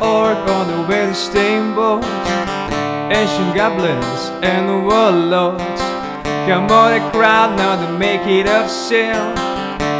org 0.01 0.37
on 0.49 0.67
the 0.67 0.87
way 0.87 1.05
to 1.05 1.13
steamboat. 1.13 2.03
Ancient 3.11 3.55
goblins 3.55 4.31
and 4.43 4.69
the 4.69 4.79
warlords. 4.79 5.81
Come 6.47 6.71
on, 6.71 6.93
the 6.93 7.11
crowd 7.11 7.57
now 7.57 7.75
to 7.85 7.97
make 7.97 8.25
it 8.27 8.47
up 8.47 8.69
still. 8.69 9.35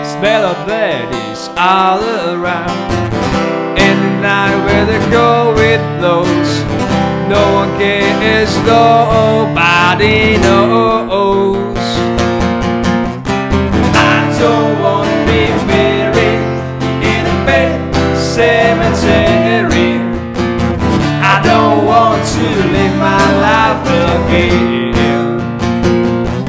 spell 0.04 0.46
of 0.52 0.66
blood 0.66 1.10
is 1.32 1.50
all 1.58 2.02
around. 2.34 2.78
And 3.78 3.98
the 4.06 4.22
night 4.22 4.58
where 4.66 4.86
they 4.86 5.12
go 5.12 5.54
with 5.54 5.82
those. 6.02 6.52
No 7.28 7.44
one 7.54 7.78
cares, 7.78 8.56
nobody 8.66 10.38
knows. 10.38 11.78
I 13.94 14.38
don't 14.40 14.82
want. 14.82 15.07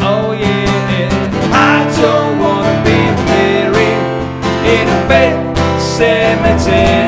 Oh 0.01 0.33
yeah, 0.33 1.09
I 1.53 1.85
don't 2.01 2.39
wanna 2.39 2.77
be 2.85 2.99
buried 3.29 4.01
in 4.75 4.87
a 4.89 5.01
cemetery. 5.79 7.08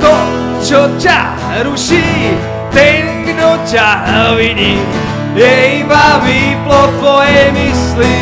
To, 0.00 0.14
čo 0.62 0.80
ťa 0.98 1.20
ruší, 1.66 2.34
ten, 2.72 3.26
kto 3.28 3.48
ťa 3.68 3.88
vidí, 4.34 4.78
je 5.36 5.84
iba 5.84 6.20
výplod 6.24 6.90
tvojej 7.00 7.46
mysli. 7.56 8.18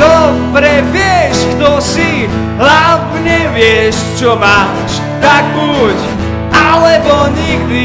Dobre 0.00 0.84
vieš, 0.92 1.44
kto 1.56 1.80
si, 1.80 2.28
hlavne 2.56 3.52
vieš, 3.52 4.00
čo 4.16 4.36
máš, 4.36 5.00
tak 5.20 5.44
buď, 5.52 5.96
alebo 6.52 7.28
nikdy, 7.36 7.84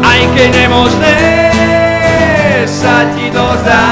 aj 0.00 0.20
keď 0.32 0.48
nemožné 0.64 1.16
sa 2.64 3.04
ti 3.16 3.28
to 3.32 3.46
zdá. 3.64 3.86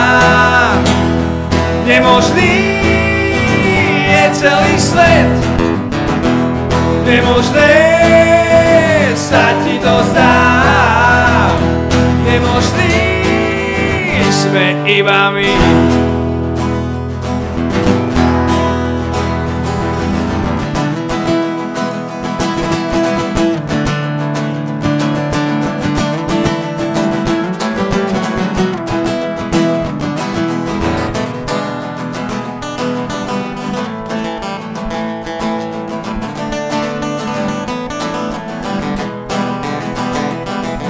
Nemožný 1.85 2.55
je 4.09 4.25
celý 4.33 4.75
svet, 4.81 5.33
nemožné 7.07 7.75
sa 9.15 9.55
ti 9.63 9.79
to 9.79 9.95
zdá. 10.11 10.35
Nemožný 12.25 12.95
sme 14.33 14.67
iba 14.89 15.31
my. 15.35 16.22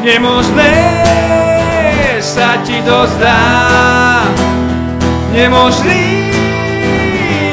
Nemožné 0.02 0.74
sa 2.18 2.58
ti 2.66 2.82
to 2.82 3.06
Nemožný 5.30 6.26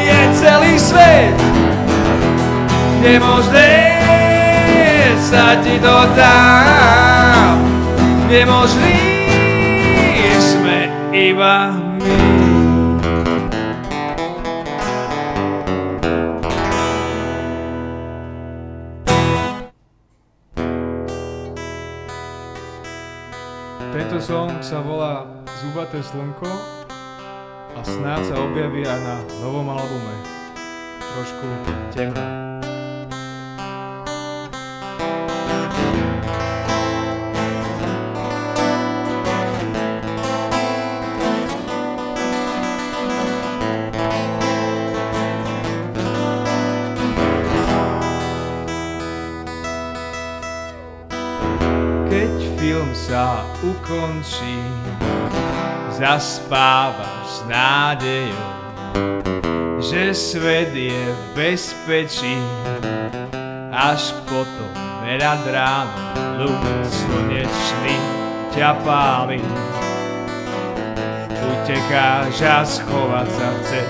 je 0.10 0.22
celý 0.34 0.74
svet. 0.82 1.38
Nemožné 3.06 4.02
sa 5.22 5.62
ti 5.62 5.78
to 5.78 5.98
Nemožný 8.26 8.98
sme 10.42 10.90
iba 11.14 11.70
my 12.02 12.69
song 24.30 24.62
sa 24.62 24.78
volá 24.86 25.26
Zubaté 25.58 26.06
slnko 26.06 26.54
a 27.74 27.82
snáď 27.82 28.30
sa 28.30 28.38
objaví 28.38 28.86
aj 28.86 29.00
na 29.02 29.16
novom 29.42 29.66
albume. 29.74 30.16
Trošku 31.02 31.50
temné. 31.90 32.59
Sa 53.10 53.42
ukončí, 53.66 54.62
zaspávaš 55.98 57.26
s 57.26 57.38
nádejou, 57.50 58.54
že 59.82 60.14
svet 60.14 60.70
je 60.78 60.94
v 60.94 61.22
bezpečí, 61.34 62.38
až 63.74 64.14
potom 64.30 64.70
nad 65.10 65.42
ráno 65.42 65.98
ľud 66.38 66.62
slnečný 66.86 67.98
ťa 68.54 68.78
páli. 68.86 69.42
Utekáš 71.34 72.38
a 72.46 72.62
schovať 72.62 73.26
sa 73.34 73.50
chceš, 73.58 73.90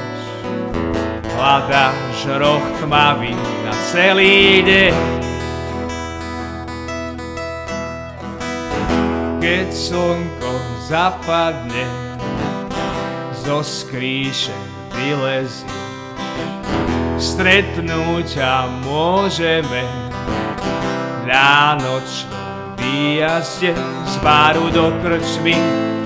hľadáš 1.35 2.19
roh 2.39 2.63
tmavý 2.79 3.35
na 3.67 3.75
celý 3.91 4.63
deň. 4.63 5.18
Keď 9.49 9.73
slnko 9.73 10.53
zapadne, 10.85 11.89
zo 13.33 13.65
skríše 13.65 14.53
vylezie. 14.93 15.65
Stretnúť 17.17 18.29
ťa 18.29 18.69
môžeme 18.85 19.89
na 21.25 21.81
nočnom 21.81 22.77
výjazde 22.77 23.73
z 24.05 24.15
baru 24.21 24.69
do 24.69 24.93
krčmy 25.01 25.57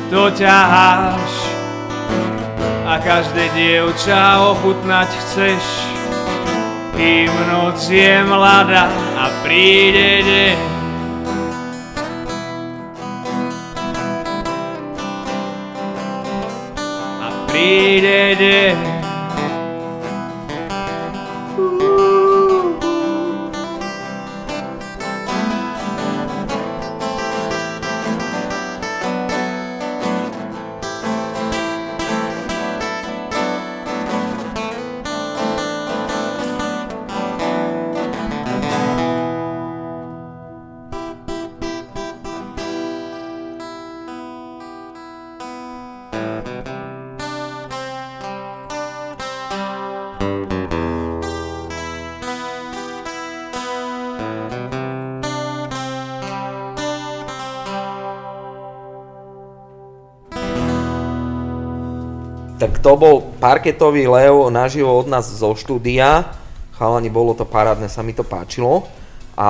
to 0.08 0.32
ťaháš 0.40 1.34
a 2.88 2.96
každé 2.96 3.52
dievča 3.60 4.40
ochutnať 4.56 5.12
chceš 5.20 5.64
kým 6.96 7.34
noc 7.52 7.92
je 7.92 8.24
mladá 8.24 8.88
a 9.20 9.28
príde 9.44 10.24
deň 10.24 10.73
a 17.66 18.93
to 62.84 62.92
bol 63.00 63.16
parketový 63.40 64.12
Leo 64.12 64.52
naživo 64.52 64.92
od 64.92 65.08
nás 65.08 65.32
zo 65.32 65.56
štúdia. 65.56 66.36
Chalani, 66.76 67.08
bolo 67.08 67.32
to 67.32 67.48
parádne, 67.48 67.88
sa 67.88 68.04
mi 68.04 68.12
to 68.12 68.28
páčilo. 68.28 68.84
A 69.40 69.50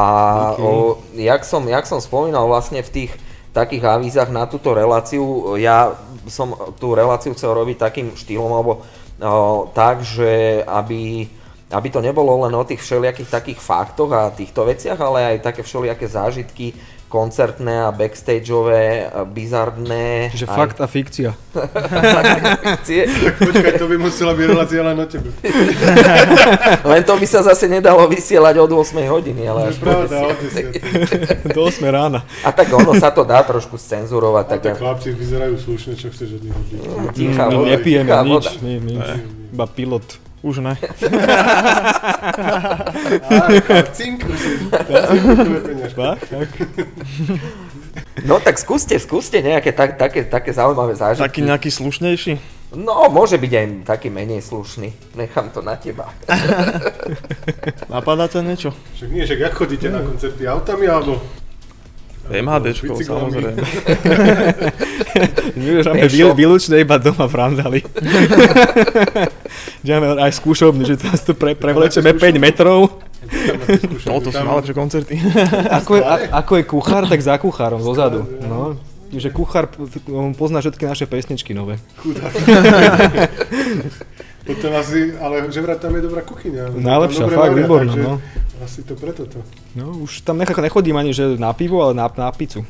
Díky. 0.53 0.61
o, 0.61 1.01
jak, 1.17 1.41
som, 1.43 1.65
jak 1.65 1.83
som 1.89 1.99
spomínal 1.99 2.45
vlastne 2.45 2.85
v 2.85 2.93
tých 2.93 3.11
takých 3.51 3.83
avízach 3.89 4.29
na 4.29 4.45
túto 4.45 4.71
reláciu, 4.71 5.57
ja 5.57 5.97
som 6.29 6.55
tú 6.77 6.93
reláciu 6.93 7.35
chcel 7.35 7.51
robiť 7.57 7.77
takým 7.81 8.07
štýlom, 8.13 8.53
alebo 8.53 8.73
o, 9.19 9.67
tak, 9.73 10.05
že 10.05 10.61
aby, 10.63 11.27
aby 11.73 11.87
to 11.89 11.99
nebolo 12.05 12.45
len 12.47 12.53
o 12.53 12.63
tých 12.63 12.85
všelijakých 12.85 13.29
takých 13.33 13.59
faktoch 13.59 14.13
a 14.13 14.31
týchto 14.31 14.63
veciach, 14.63 14.99
ale 15.01 15.35
aj 15.35 15.45
také 15.51 15.65
všelijaké 15.65 16.05
zážitky, 16.05 16.77
koncertné 17.13 17.85
a 17.85 17.93
backstageové, 17.93 19.05
a 19.05 19.21
bizardné. 19.21 20.33
Čiže 20.33 20.49
aj 20.49 20.57
fakt 20.57 20.77
a 20.81 20.89
fikcia. 20.89 21.37
fikcie. 22.65 23.05
Počkaj, 23.37 23.77
to 23.77 23.85
by 23.85 23.97
musela 24.01 24.33
byť 24.33 24.45
relácia 24.49 24.81
len 24.81 24.97
o 24.97 25.05
tebe. 25.05 25.29
Len 26.91 27.01
to 27.05 27.13
by 27.13 27.27
sa 27.29 27.45
zase 27.45 27.69
nedalo 27.69 28.09
vysielať 28.09 28.57
od 28.57 28.71
8 28.73 28.97
hodiny, 29.05 29.45
ale 29.45 29.69
až 29.69 29.77
pravda, 29.77 30.33
10. 30.33 30.33
od 30.33 30.37
10. 31.45 31.53
Do 31.53 31.61
8 31.69 31.85
rána. 31.85 32.25
A 32.41 32.49
tak 32.49 32.73
ono 32.73 32.97
sa 32.97 33.13
to 33.13 33.21
dá 33.21 33.45
trošku 33.45 33.77
scenzurovať. 33.77 34.45
A 34.49 34.51
Tak 34.57 34.61
tak 34.65 34.81
chlapci 34.81 35.13
vyzerajú 35.13 35.55
slušne, 35.61 35.93
čo 35.93 36.09
chceš 36.09 36.41
od 36.41 36.41
nich 36.41 36.57
tichá 37.13 37.45
My 37.49 37.55
voda, 37.55 37.69
nepijeme 37.77 38.11
nič, 38.25 38.45
my, 38.59 38.73
my, 38.81 38.93
iba 39.53 39.65
pilot. 39.69 40.05
Už 40.43 40.59
ne. 40.59 40.75
Cink. 43.95 44.27
Tak, 45.95 46.19
tak. 46.27 46.49
No 48.27 48.43
tak 48.43 48.59
skúste, 48.59 48.99
skúste 48.99 49.39
nejaké 49.39 49.71
tak, 49.71 49.95
také, 49.95 50.27
také 50.27 50.51
zaujímavé 50.51 50.99
zážitky. 50.99 51.23
Taký 51.23 51.41
nejaký 51.47 51.69
slušnejší. 51.71 52.33
No, 52.73 53.07
môže 53.07 53.37
byť 53.37 53.51
aj 53.53 53.65
taký 53.85 54.09
menej 54.09 54.41
slušný. 54.41 55.15
Nechám 55.15 55.53
to 55.53 55.61
na 55.61 55.77
teba. 55.77 56.09
Napadá 57.87 58.25
ťa 58.27 58.41
niečo? 58.41 58.75
Však 58.97 59.09
nie, 59.13 59.23
však 59.23 59.39
jak 59.45 59.53
chodíte 59.53 59.87
na 59.93 60.01
koncerty 60.01 60.43
autami, 60.49 60.89
alebo... 60.89 61.21
MHDčko, 62.41 62.93
bicyklami? 62.97 63.21
samozrejme. 63.29 63.61
Výl- 66.09 66.33
výlučne 66.33 66.81
iba 66.81 66.97
doma 66.97 67.29
v 67.29 67.35
Randali. 67.37 67.79
Ďame 69.87 70.17
aj 70.17 70.31
skúšobný, 70.41 70.83
že 70.87 70.95
teraz 70.97 71.21
tu 71.21 71.37
pre, 71.37 71.53
prevlečeme 71.53 72.15
5 72.15 72.39
metrov. 72.41 73.03
No 74.07 74.19
to 74.19 74.31
sú 74.33 74.43
najlepšie 74.43 74.75
koncerty. 74.75 75.13
Ako 75.79 75.99
je, 75.99 76.03
a, 76.03 76.15
ako 76.43 76.51
je 76.59 76.63
kuchár, 76.67 77.03
tak 77.07 77.19
za 77.23 77.39
kuchárom, 77.39 77.79
zozadu. 77.79 78.27
No, 78.43 78.75
že 79.13 79.31
kuchár 79.31 79.71
pozná 80.35 80.59
všetky 80.59 80.83
naše 80.83 81.05
pesničky 81.07 81.55
nové. 81.55 81.79
Potom 84.43 84.75
asi, 84.75 85.15
ale 85.23 85.47
že 85.47 85.63
vraj 85.63 85.79
tam 85.79 85.95
je 85.95 86.03
dobrá 86.03 86.19
kuchyňa. 86.19 86.75
Najlepšia, 86.75 87.31
fakt, 87.31 87.55
výborná, 87.55 87.95
takže 87.95 88.03
no. 88.03 88.13
Asi 88.63 88.81
to 88.81 88.95
preto 88.95 89.25
to. 89.25 89.43
No, 89.73 89.91
už 89.99 90.21
tam 90.21 90.37
nech- 90.37 90.49
nechodím 90.49 90.95
ani 90.95 91.11
že 91.11 91.35
na 91.35 91.51
pivo, 91.51 91.79
ale 91.79 91.93
na, 91.93 92.07
na 92.07 92.31
pizzu. 92.31 92.63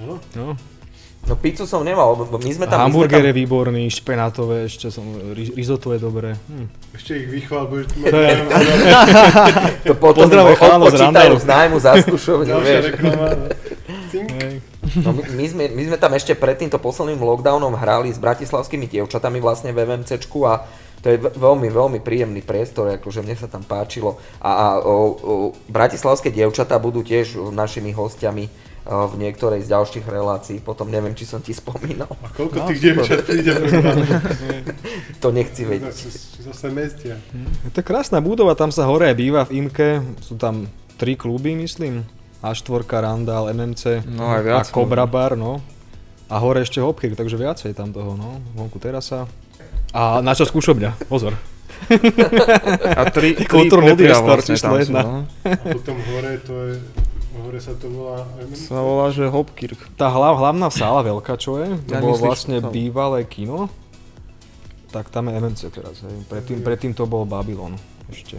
Áno. 0.00 0.16
No. 0.32 0.56
No 1.24 1.32
pizzu 1.34 1.64
som 1.64 1.80
nemal, 1.80 2.12
lebo 2.14 2.36
my 2.36 2.50
sme 2.50 2.64
tam... 2.64 2.84
Hamburger 2.84 3.16
my 3.18 3.32
je 3.32 3.34
výborný, 3.34 3.82
špenátové, 3.88 4.68
ešte 4.68 4.92
som, 4.92 5.04
ri- 5.32 5.52
risotto 5.52 5.88
je 5.90 5.98
dobré. 5.98 6.36
Hm. 6.36 6.68
Ešte 6.92 7.16
ich 7.16 7.28
vychvál, 7.30 7.64
budeš 7.64 7.86
tu 7.88 8.04
To 8.04 8.18
je- 8.18 8.36
tam, 8.44 8.60
to 9.88 9.94
potom 9.96 10.28
Pozdravuj 10.28 10.52
im 10.52 10.60
chalánov 10.60 10.86
z 10.86 10.96
Randalu. 11.00 11.36
z 11.40 11.46
nájmu 11.48 11.76
za 11.78 11.92
skúšovňu, 11.98 12.52
Ďalšia 12.52 12.76
vieš. 12.76 12.84
No, 14.94 15.10
my, 15.10 15.22
my, 15.32 15.44
sme, 15.48 15.64
my 15.72 15.82
sme 15.88 15.96
tam 15.96 16.12
ešte 16.12 16.36
pred 16.36 16.54
týmto 16.54 16.76
posledným 16.76 17.18
lockdownom 17.18 17.72
hrali 17.72 18.12
s 18.12 18.20
bratislavskými 18.20 18.84
dievčatami 18.86 19.40
vlastne 19.40 19.72
v 19.72 19.80
MMCčku 19.82 20.44
a 20.44 20.68
to 21.04 21.12
je 21.12 21.20
ve- 21.20 21.30
veľmi, 21.30 21.68
veľmi 21.68 21.98
príjemný 22.00 22.40
priestor, 22.40 22.88
akože 22.96 23.20
mne 23.20 23.36
sa 23.36 23.44
tam 23.44 23.60
páčilo. 23.60 24.16
A, 24.40 24.48
a 24.48 24.66
o, 24.80 24.94
o, 25.12 25.32
bratislavské 25.68 26.32
dievčatá 26.32 26.80
budú 26.80 27.04
tiež 27.04 27.36
našimi 27.52 27.92
hostiami 27.92 28.48
o, 28.48 28.50
v 29.06 29.20
niektorej 29.20 29.60
z 29.60 29.68
ďalších 29.68 30.06
relácií. 30.08 30.58
Potom 30.58 30.88
neviem, 30.88 31.12
či 31.12 31.28
som 31.28 31.38
ti 31.38 31.52
spomínal. 31.52 32.08
A 32.08 32.32
koľko 32.32 32.64
tých 32.66 32.80
dievčat 32.80 33.20
príde 33.20 33.52
To 35.22 35.28
nechci 35.28 35.62
vedieť. 35.62 35.92
Zase, 35.92 36.40
zase 36.40 36.66
mestia. 36.72 37.20
Je 37.64 37.70
to 37.70 37.84
krásna 37.84 38.24
budova, 38.24 38.56
tam 38.56 38.72
sa 38.72 38.88
hore 38.88 39.04
aj 39.08 39.16
býva 39.16 39.44
v 39.44 39.60
Imke, 39.60 40.00
sú 40.24 40.40
tam 40.40 40.68
tri 40.96 41.14
kluby, 41.14 41.52
myslím. 41.54 42.08
A4, 42.40 42.84
Randall, 42.84 43.52
MMC 43.52 44.04
No 44.04 44.28
aj 44.28 44.40
viac. 44.40 44.56
a 44.60 44.68
Cobra 44.68 45.04
Bar, 45.04 45.32
no. 45.32 45.64
A 46.28 46.40
hore 46.40 46.60
ešte 46.60 46.80
Hopkir, 46.80 47.12
takže 47.12 47.36
viacej 47.36 47.72
tam 47.72 47.92
toho, 47.92 48.16
no. 48.16 48.40
Vonku 48.52 48.76
terasa. 48.76 49.24
A 49.94 50.18
naša 50.20 50.44
skúšobňa, 50.44 51.06
pozor. 51.06 51.38
A 52.92 53.02
tri, 53.08 53.34
tri 53.38 53.46
Kultúrny 53.46 53.94
priestor 53.94 54.38
vlastne 54.38 54.52
číslo 54.52 54.74
tam 54.74 54.80
jedna. 54.82 55.00
no. 55.00 55.14
A 55.46 55.64
potom 55.70 55.96
hore 56.02 56.34
to 56.42 56.54
je, 56.66 56.72
hore 57.36 57.58
sa 57.58 57.72
to 57.76 57.86
volá... 57.88 58.26
Sa 58.52 58.80
volá, 58.80 59.06
že 59.08 59.30
Hopkirk. 59.30 59.78
Tá 59.94 60.10
hlav, 60.10 60.34
hlavná 60.34 60.66
sála 60.68 61.04
veľká, 61.04 61.38
čo 61.38 61.62
je, 61.62 61.78
to 61.78 61.92
Ja 61.92 62.02
bolo 62.02 62.18
myslíš, 62.18 62.26
vlastne 62.26 62.56
to- 62.58 62.68
bývalé 62.68 63.22
kino. 63.22 63.70
Tak 64.90 65.10
tam 65.10 65.26
je 65.26 65.38
MMC 65.38 65.60
teraz, 65.70 66.02
hej. 66.02 66.16
Predtým, 66.26 66.58
predtým 66.60 66.92
to 66.92 67.02
bol 67.04 67.22
Babylon 67.22 67.74
ešte. 68.06 68.38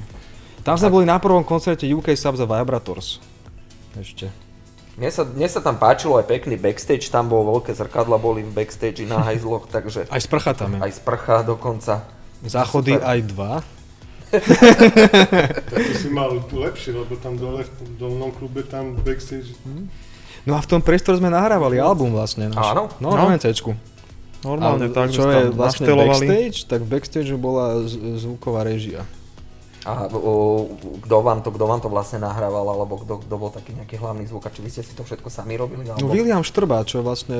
Tam 0.59 0.75
sme 0.75 0.89
boli 0.89 1.05
na 1.05 1.19
prvom 1.19 1.43
koncerte 1.43 1.85
UK 1.85 2.15
Subs 2.15 2.39
a 2.39 2.47
Vibrators. 2.47 3.19
Ešte. 3.93 4.27
Mne 4.95 5.09
sa, 5.09 5.23
mne 5.23 5.43
sa 5.45 5.59
tam 5.59 5.75
páčilo 5.75 6.15
aj 6.15 6.25
pekný 6.25 6.55
backstage, 6.55 7.07
tam 7.07 7.27
bolo 7.27 7.53
veľké 7.53 7.73
zrkadla, 7.73 8.15
boli 8.15 8.41
v 8.41 8.51
backstage 8.53 9.03
na 9.03 9.19
hajzloch, 9.21 9.67
takže 9.75 10.07
Aj 10.07 10.17
sprcha 10.17 10.51
tam 10.51 10.73
je. 10.73 10.79
aj 10.81 10.91
sprcha 10.95 11.37
dokonca. 11.41 12.07
Záchody 12.41 12.93
super. 12.93 13.03
aj 13.05 13.19
dva. 13.25 13.53
Tak 14.31 15.81
to 15.81 15.93
si 15.95 16.09
mal 16.09 16.31
lepšie, 16.37 16.91
lebo 16.93 17.15
tam 17.15 17.35
dole 17.35 17.63
v 17.63 17.71
dolnom 17.95 18.31
klube 18.31 18.63
tam 18.63 18.95
backstage... 18.97 19.55
No 20.45 20.53
a 20.53 20.61
v 20.61 20.67
tom 20.67 20.79
priestore 20.79 21.17
sme 21.17 21.27
nahrávali 21.27 21.75
album 21.75 22.13
vlastne. 22.13 22.47
Náš. 22.47 22.61
Áno? 22.67 22.83
No, 22.99 23.11
No. 23.11 23.25
na 23.25 23.33
MCčku. 23.33 23.73
Normálne 24.43 24.93
tak, 24.93 25.09
čo 25.09 25.25
je 25.25 25.49
tam 25.49 25.57
vlastne 25.57 25.89
backstage, 25.89 26.57
tak 26.63 26.79
v 26.79 26.89
backstage 26.91 27.33
bola 27.33 27.81
z- 27.81 27.97
zvuková 28.21 28.61
režia. 28.61 29.01
A 29.85 30.09
kto, 31.05 31.17
vám 31.21 31.45
to, 31.45 31.53
kto 31.53 31.65
vám 31.69 31.77
to 31.77 31.93
vlastne 31.93 32.17
nahrával, 32.17 32.65
alebo 32.65 32.97
kto, 32.97 33.21
kto 33.21 33.35
bol 33.37 33.53
taký 33.53 33.77
nejaký 33.77 34.01
hlavný 34.01 34.25
zvuk, 34.25 34.41
a 34.41 34.49
či 34.49 34.65
vy 34.65 34.69
ste 34.73 34.81
si 34.81 34.97
to 34.97 35.05
všetko 35.05 35.29
sami 35.29 35.53
robili? 35.53 35.85
No 35.85 35.93
Alebo... 35.93 36.09
William 36.09 36.41
Štrba, 36.41 36.81
čo 36.89 37.05
vlastne 37.05 37.37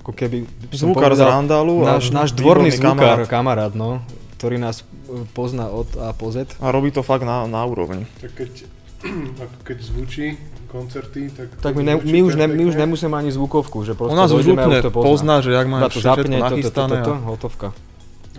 ako 0.00 0.12
keby... 0.16 0.48
Zvukár 0.72 1.12
z 1.12 1.20
Randalu 1.20 1.84
a 1.84 2.00
Náš, 2.00 2.08
náš 2.08 2.32
dvorný 2.32 2.72
zvukár, 2.72 2.96
kamarát. 3.20 3.28
kamarát, 3.28 3.72
no, 3.76 4.00
ktorý 4.40 4.56
nás 4.56 4.80
e, 4.80 5.28
pozná 5.36 5.68
od 5.68 5.92
A 6.00 6.16
po 6.16 6.32
Z. 6.32 6.56
A 6.56 6.72
robí 6.72 6.88
to 6.88 7.04
fakt 7.04 7.28
na, 7.28 7.44
na 7.44 7.60
úrovni. 7.68 8.08
Tak 8.16 8.32
keď, 8.32 8.52
ako 9.44 9.56
keď 9.62 9.78
zvučí 9.84 10.26
koncerty, 10.72 11.30
tak... 11.36 11.48
Tak 11.60 11.72
my, 11.76 11.84
ne, 11.84 11.94
my, 12.00 12.18
už 12.24 12.34
ne, 12.34 12.48
my 12.48 12.64
už 12.64 12.74
nemusíme 12.74 13.12
ani 13.12 13.28
zvukovku, 13.28 13.84
že 13.84 13.92
proste 13.92 14.10
On 14.10 14.18
nás 14.18 14.32
už 14.32 14.56
úplne 14.56 14.80
to 14.80 14.90
pozná. 14.90 15.04
pozná, 15.06 15.34
že 15.44 15.52
jak 15.52 15.66
má 15.68 15.78
Iba 15.84 15.88
to 15.92 16.00
všetko 16.00 16.08
zapne, 16.08 16.24
toto, 16.24 16.40
toto, 16.40 16.48
nachystané. 16.50 16.96
toto, 16.98 17.12
a- 17.12 17.24
hotovka. 17.28 17.68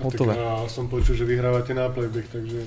Hotové. 0.04 0.34
A 0.36 0.68
som 0.68 0.92
počul, 0.92 1.16
že 1.16 1.24
vyhrávate 1.24 1.72
na 1.72 1.88
playback, 1.88 2.28
takže... 2.28 2.60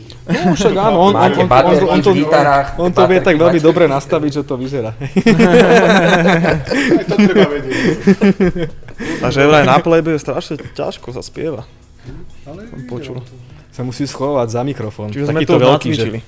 No 0.49 0.57
však 0.57 0.73
áno, 0.73 0.99
on, 1.09 1.13
on, 1.13 1.21
Máte 1.21 1.41
on, 1.41 1.45
on, 1.45 1.51
baterky 1.51 1.85
on, 1.89 2.01
to, 2.01 2.13
gitarách, 2.17 2.69
on 2.81 2.91
to 2.93 3.03
vie 3.05 3.21
tak 3.21 3.37
veľmi 3.37 3.61
dobre 3.61 3.85
nastaviť, 3.85 4.31
že 4.41 4.43
to 4.49 4.55
vyzerá. 4.57 4.97
Aj 6.97 7.05
to 7.05 7.17
treba 7.17 7.49
vedieť. 7.53 7.77
Takže 9.21 9.41
vraj 9.45 9.65
na 9.69 9.79
plebe 9.79 10.17
je 10.17 10.21
strašne 10.21 10.57
ťažko 10.57 11.13
sa 11.13 11.21
spieva. 11.21 11.69
Ale 12.49 12.65
Som 12.65 12.81
počul. 12.89 13.17
to. 13.21 13.49
Sa 13.79 13.87
musí 13.87 14.11
schovať 14.11 14.49
za 14.51 14.67
mikrofón. 14.67 15.15
Čiže 15.15 15.31
sme 15.31 15.47
to 15.47 15.55
veľký, 15.55 15.91
že-. 15.95 16.19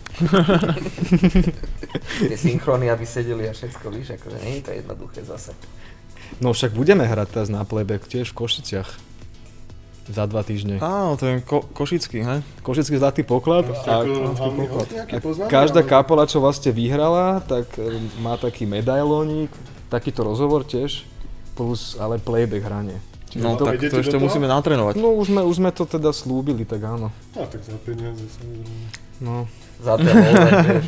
Tie 2.31 2.39
synchrony, 2.39 2.87
aby 2.87 3.03
sedeli 3.03 3.51
a 3.51 3.53
všetko, 3.57 3.91
víš, 3.91 4.15
akože 4.15 4.39
nie 4.47 4.61
je 4.61 4.63
to 4.63 4.71
jednoduché 4.71 5.21
zase. 5.27 5.51
No 6.39 6.55
však 6.55 6.79
budeme 6.79 7.03
hrať 7.03 7.35
teraz 7.35 7.49
na 7.51 7.67
playback 7.67 8.07
tiež 8.07 8.31
v 8.31 8.39
Košiciach. 8.39 9.10
Za 10.11 10.27
dva 10.27 10.43
týždne. 10.43 10.77
Áno, 10.77 11.15
to 11.15 11.25
je 11.25 11.35
ko- 11.41 11.63
košický, 11.63 12.19
hej? 12.21 12.39
Košický 12.61 12.99
zlatý 12.99 13.23
poklad. 13.23 13.63
A, 13.87 14.03
hlavný 14.03 14.67
host 14.67 14.91
nejaký 14.91 15.13
a 15.17 15.47
každá 15.47 15.81
kapola, 15.81 16.27
čo 16.27 16.43
vlastne 16.43 16.71
vyhrala, 16.71 17.39
tak 17.41 17.71
e, 17.79 17.87
má 18.19 18.35
taký 18.35 18.67
medailónik, 18.67 19.55
takýto 19.87 20.27
rozhovor 20.27 20.67
tiež, 20.67 21.07
plus 21.55 21.95
ale 21.95 22.19
playback 22.19 22.61
hranie. 22.61 22.99
Čiže 23.31 23.39
No 23.39 23.55
to, 23.55 23.63
tak 23.63 23.79
to 23.79 24.03
ešte 24.03 24.19
musíme 24.19 24.51
natrénovať. 24.51 24.99
no 24.99 25.15
už 25.15 25.31
sme, 25.31 25.47
už 25.47 25.55
sme 25.57 25.71
to 25.71 25.87
teda 25.87 26.11
slúbili, 26.11 26.67
tak 26.67 26.83
áno. 26.83 27.15
No 27.31 27.47
tak 27.47 27.63
za 27.63 27.79
peniaze 27.79 28.27
samozrejme. 28.27 28.87
No, 29.23 29.47
Za. 29.79 29.95
Jasné. 29.95 30.83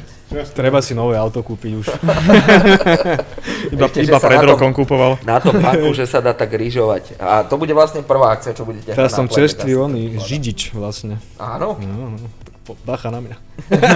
Treba 0.53 0.81
si 0.81 0.93
nové 0.93 1.17
auto 1.17 1.41
kúpiť 1.41 1.73
už. 1.77 1.87
Iba, 3.75 3.87
Ešte, 3.89 4.05
iba 4.05 4.19
pred 4.19 4.37
na 4.37 4.43
tom- 4.43 4.51
rokom 4.53 4.71
kupoval. 4.75 5.13
Na 5.23 5.39
tom 5.39 5.57
paku, 5.57 5.95
že 5.95 6.05
sa 6.05 6.21
dá 6.21 6.35
tak 6.35 6.53
rýžovať. 6.53 7.17
A 7.17 7.47
to 7.47 7.57
bude 7.57 7.73
vlastne 7.73 8.03
prvá 8.03 8.35
akcia, 8.35 8.53
čo 8.53 8.67
budete 8.67 8.93
Teraz 8.93 9.13
som 9.13 9.25
čerstvý 9.27 9.79
oný, 9.79 10.19
židič 10.21 10.75
vlastne. 10.75 11.17
Áno? 11.39 11.79
No, 11.81 12.13
no, 12.13 12.29
po- 12.63 12.77
bacha 12.85 13.09
na 13.09 13.23
mňa. 13.23 13.37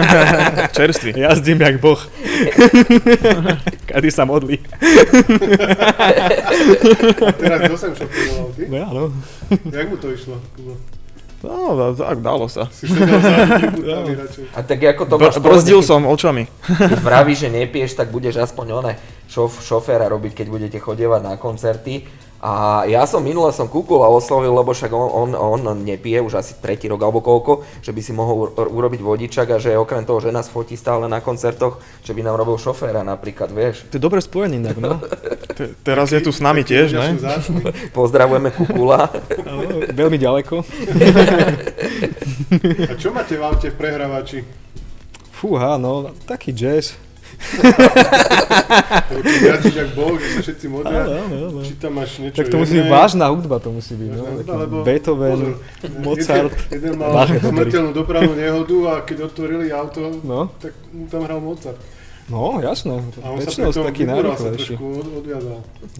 Čerstvý. 0.78 1.12
Jazdím 1.26 1.60
jak 1.60 1.76
boh. 1.78 2.00
Kady 3.86 4.10
sa 4.10 4.24
modlí. 4.24 4.56
Teraz 7.36 7.58
kto 7.66 7.76
sem 7.76 7.92
šoferoval, 7.94 8.48
ty? 8.56 8.62
No 8.70 8.76
áno. 8.80 9.02
Jak 9.70 9.86
mu 9.90 9.96
to 9.98 10.08
išlo? 10.12 10.36
Kubo? 11.46 11.74
No, 11.74 11.94
da- 11.94 11.94
tak 11.94 12.18
dalo 12.20 12.50
sa. 12.50 12.66
Si 12.74 12.86
radšej. 12.90 14.44
A 14.54 14.58
tak 14.66 14.78
ako 14.82 15.02
to 15.06 15.14
Br- 15.16 15.30
máš 15.30 15.38
brzdil 15.38 15.80
som 15.86 16.02
očami. 16.04 16.50
Keď 16.92 17.00
vravíš, 17.00 17.46
že 17.46 17.50
nepieš, 17.54 17.94
tak 17.94 18.10
budeš 18.10 18.42
aspoň 18.42 18.66
one 18.74 18.92
šof, 19.30 19.62
šoféra 19.62 20.06
robiť, 20.10 20.42
keď 20.42 20.46
budete 20.50 20.78
chodievať 20.78 21.20
na 21.22 21.34
koncerty. 21.38 22.06
A 22.36 22.84
ja 22.84 23.08
som 23.08 23.24
minule 23.24 23.48
som 23.56 23.64
Kukula 23.64 24.12
oslovil, 24.12 24.52
lebo 24.52 24.76
však 24.76 24.92
on, 24.92 25.32
on, 25.32 25.60
on 25.64 25.78
nepije 25.80 26.20
už 26.20 26.36
asi 26.36 26.52
tretí 26.60 26.84
rok 26.84 27.00
alebo 27.00 27.24
koľko, 27.24 27.64
že 27.80 27.96
by 27.96 28.00
si 28.04 28.12
mohol 28.12 28.52
ur- 28.52 28.70
urobiť 28.70 29.00
vodičak 29.00 29.56
a 29.56 29.58
že 29.58 29.72
okrem 29.72 30.04
toho, 30.04 30.20
že 30.20 30.30
nás 30.30 30.52
fotí 30.52 30.76
stále 30.76 31.08
na 31.08 31.24
koncertoch, 31.24 31.80
že 32.04 32.12
by 32.12 32.20
nám 32.20 32.36
robil 32.36 32.60
šoféra 32.60 33.00
napríklad, 33.00 33.48
vieš. 33.50 33.88
To 33.88 33.96
je 33.96 34.02
dobré 34.04 34.20
spojenie 34.20 34.60
inak, 34.60 34.76
no. 34.76 35.00
Te, 35.56 35.72
teraz 35.80 36.12
je 36.12 36.20
tu 36.20 36.28
s 36.28 36.44
nami 36.44 36.60
tiež, 36.60 36.92
ne? 36.92 37.16
Pozdravujeme 37.96 38.52
Kukula. 38.52 39.08
Veľmi 39.96 40.20
ďaleko. 40.20 40.60
A 42.88 42.94
čo 43.00 43.16
máte 43.16 43.40
v 43.40 43.42
aute 43.42 43.72
v 43.72 43.76
prehrávači? 43.80 44.44
Fúha, 45.32 45.80
no, 45.80 46.12
taký 46.28 46.52
jazz. 46.52 46.96
Jazdíš 49.38 49.74
jak 49.76 49.90
bol, 49.92 50.16
kde 50.16 50.28
sa 50.28 50.40
všetci 50.42 50.66
modlia, 50.66 50.98
Áno, 50.98 51.12
áno, 51.20 51.36
áno. 51.48 51.60
či 51.62 51.72
tam 51.76 51.92
máš 51.94 52.18
niečo 52.18 52.36
Tak 52.36 52.48
to 52.48 52.56
musí 52.56 52.74
byť 52.74 52.88
vážna 52.88 53.24
hudba, 53.28 53.56
to 53.56 53.70
musí 53.70 53.92
byť, 53.92 54.08
no. 54.08 54.16
vážna 54.16 54.32
hudba, 54.32 54.42
Taký 54.46 54.62
lebo- 54.62 54.76
Beethoven, 54.82 55.38
pozor, 55.38 55.54
Mozart. 56.00 56.56
Jeden, 56.66 56.92
jeden 56.92 56.92
mal 56.96 57.26
smrteľnú 57.28 57.90
dopravnú 57.92 58.34
nehodu 58.34 58.76
a 58.84 58.94
keď 59.00 59.16
otvorili 59.24 59.66
auto, 59.70 60.00
No. 60.20 60.50
tak 60.56 60.72
mu 60.90 61.06
tam 61.06 61.22
hral 61.22 61.40
Mozart. 61.40 61.78
No, 62.26 62.58
jasné. 62.58 62.98
A 63.22 63.26
on 63.28 63.38
sa 63.38 63.48
sú 63.48 63.62
preto 63.62 63.86
taký 63.86 64.02
sa 64.02 64.10
najrychlejší. 64.12 64.74
od. 64.74 65.06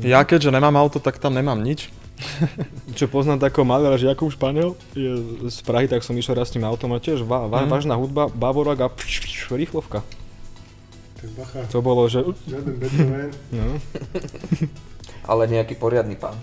Ja 0.02 0.20
keďže 0.20 0.50
nemám 0.50 0.74
auto, 0.74 0.98
tak 0.98 1.16
tam 1.16 1.30
nemám 1.30 1.54
nič. 1.56 1.86
Čo 2.98 3.06
poznám 3.06 3.38
takého 3.38 3.62
maliara, 3.62 3.94
že 3.94 4.08
Jakub 4.08 4.26
Španiel 4.28 4.74
je 4.90 5.22
z 5.44 5.58
Prahy, 5.62 5.86
tak 5.86 6.00
som 6.00 6.12
išiel 6.12 6.34
raz 6.34 6.50
s 6.50 6.58
tým 6.58 6.64
autom 6.64 6.90
a 6.90 6.98
tiež 6.98 7.22
va, 7.22 7.46
va, 7.46 7.62
Mhm. 7.62 7.68
vážna 7.68 7.94
hudba, 7.94 8.26
Bavorak 8.26 8.80
a 8.80 8.88
pš, 8.88 9.14
pš, 9.22 9.38
rýchlovka. 9.52 10.02
Bacha, 11.32 11.60
To 11.66 11.78
bolo, 11.80 12.06
že... 12.06 12.22
žiaden 12.44 12.74
Beethoven. 12.76 13.30
No. 13.50 13.80
Ale 15.30 15.42
nejaký 15.46 15.74
poriadny 15.74 16.14
punk. 16.14 16.38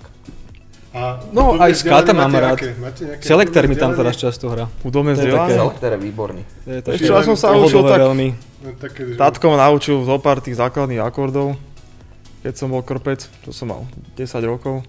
A 0.93 1.17
No, 1.33 1.57
aj 1.57 1.73
Skata 1.73 2.13
mám 2.13 2.29
máte 2.29 2.37
rád. 2.39 2.57
aké? 2.59 2.69
Máte 2.77 3.01
nejaké 3.03 3.23
Selektor 3.25 3.65
mi 3.65 3.73
tam 3.73 3.93
teraz 3.93 4.13
často 4.13 4.45
hrá. 4.47 4.69
Hudobné 4.81 5.13
vzdelanie. 5.13 5.49
také- 5.49 5.57
Selektor 5.57 5.89
je 5.89 5.99
výborný. 5.99 6.41
To 6.65 6.69
je 6.69 6.95
Ešte 6.95 7.09
ja 7.09 7.23
som 7.23 7.33
sa 7.33 7.47
učil 7.51 7.81
tak, 7.81 7.99
veľmi. 7.99 8.27
No, 8.61 8.69
také, 8.77 9.01
že... 9.07 9.15
tatko 9.15 9.45
ma 9.49 9.57
naučil 9.63 9.97
zo 10.01 10.15
pár 10.17 10.37
tých 10.37 10.55
základných 10.55 11.01
akordov, 11.01 11.57
keď 12.41 12.53
som 12.53 12.69
bol 12.69 12.79
krpec, 12.79 13.25
to 13.41 13.49
som 13.49 13.73
mal 13.73 13.81
10 14.13 14.27
rokov. 14.43 14.85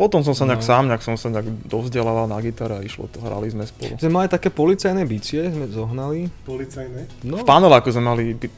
Potom 0.00 0.20
som 0.22 0.32
sa 0.32 0.42
nejak 0.42 0.58
No. 0.58 0.66
sám, 0.66 0.82
nejak 0.88 1.02
som 1.02 1.12
sa 1.14 1.28
nejak 1.28 1.44
dovzdelával 1.62 2.24
na 2.24 2.40
gitare 2.40 2.72
a 2.72 2.82
išlo 2.82 3.04
to, 3.06 3.20
hrali 3.20 3.46
sme 3.46 3.62
spolu. 3.62 3.94
Sme 3.94 4.08
mali 4.10 4.26
také 4.26 4.48
policajné 4.48 5.04
bicie, 5.04 5.44
sme 5.44 5.68
zohnali. 5.68 6.32
Policajné. 6.42 7.20
No, 7.22 7.36
V 7.36 7.44
paneláku 7.44 7.92
sme 7.92 8.04
mali 8.06 8.32
bi- 8.32 8.48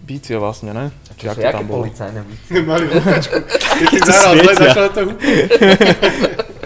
bicie 0.00 0.38
vlastne, 0.38 0.70
ne? 0.70 0.94
Či 1.12 1.26
Čo 1.26 1.26
sú 1.26 1.32
aké 1.32 1.42
jaké 1.42 1.56
tam 1.56 1.66
policajné 1.66 2.20
bicie? 2.22 2.50
Mali 2.62 2.84
otáčku. 2.94 3.36
Keď 3.82 3.88
si 3.90 4.00
zahral 4.06 4.32
začalo 4.54 4.88
to 4.88 5.00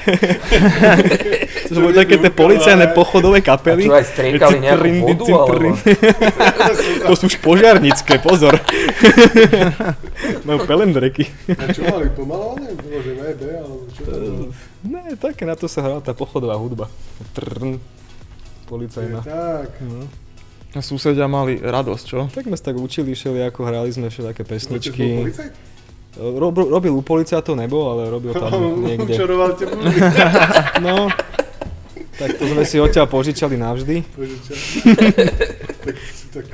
to 1.69 1.79
boli 1.79 1.95
také 1.95 2.19
tie 2.19 2.33
policajné 2.33 2.87
pochodové 2.93 3.41
A 3.41 3.47
kapely. 3.55 3.87
čo 3.87 3.95
aj 3.95 4.07
striekali 4.07 4.57
nejakú 4.61 4.91
vodu, 5.03 5.25
alebo... 5.33 5.69
To 7.09 7.15
sú 7.19 7.27
už 7.27 7.37
požiarnické, 7.43 8.19
pozor. 8.23 8.59
Majú 10.47 10.59
pelendreky. 10.67 11.27
A 11.59 11.71
čo 11.71 11.83
mali 11.87 12.11
pomalované? 12.15 12.75
Bolo, 12.79 12.99
že 13.03 13.13
VB, 13.19 13.43
alebo 13.59 13.83
čo 13.91 14.03
to 14.07 14.11
bolo? 14.13 14.47
Ne, 14.83 15.03
také 15.15 15.43
na 15.47 15.55
to 15.55 15.67
sa 15.71 15.83
hrala 15.83 16.03
tá 16.03 16.15
pochodová 16.15 16.59
hudba. 16.59 16.87
Trn. 17.35 17.79
Je, 17.79 17.81
Policajná. 18.67 19.21
Tak. 19.21 19.71
No. 19.85 20.09
A 20.73 20.81
susedia 20.81 21.29
mali 21.29 21.61
radosť, 21.61 22.05
čo? 22.09 22.19
Tak 22.33 22.49
sme 22.49 22.57
sa 22.57 22.73
tak 22.73 22.81
učili 22.81 23.13
všeli, 23.13 23.45
ako 23.45 23.61
hrali 23.69 23.93
sme 23.93 24.09
všelijaké 24.09 24.43
pesničky. 24.49 25.05
policajt? 25.21 25.72
Rob, 26.21 26.53
robil 26.59 26.93
u 26.93 27.01
policajtov, 27.01 27.57
nebol, 27.57 27.89
ale 27.97 28.13
robil 28.13 28.37
tam 28.37 28.53
niekde. 28.89 29.17
Učaroval 29.17 29.51
te. 29.57 29.65
No, 30.85 31.09
tak 32.19 32.37
to 32.37 32.45
sme 32.45 32.65
si 32.69 32.77
odtiaľ 32.77 33.09
požičali 33.09 33.57
navždy. 33.57 33.97
Čo? 34.45 34.53
tak 35.87 35.97
tak. 36.33 36.49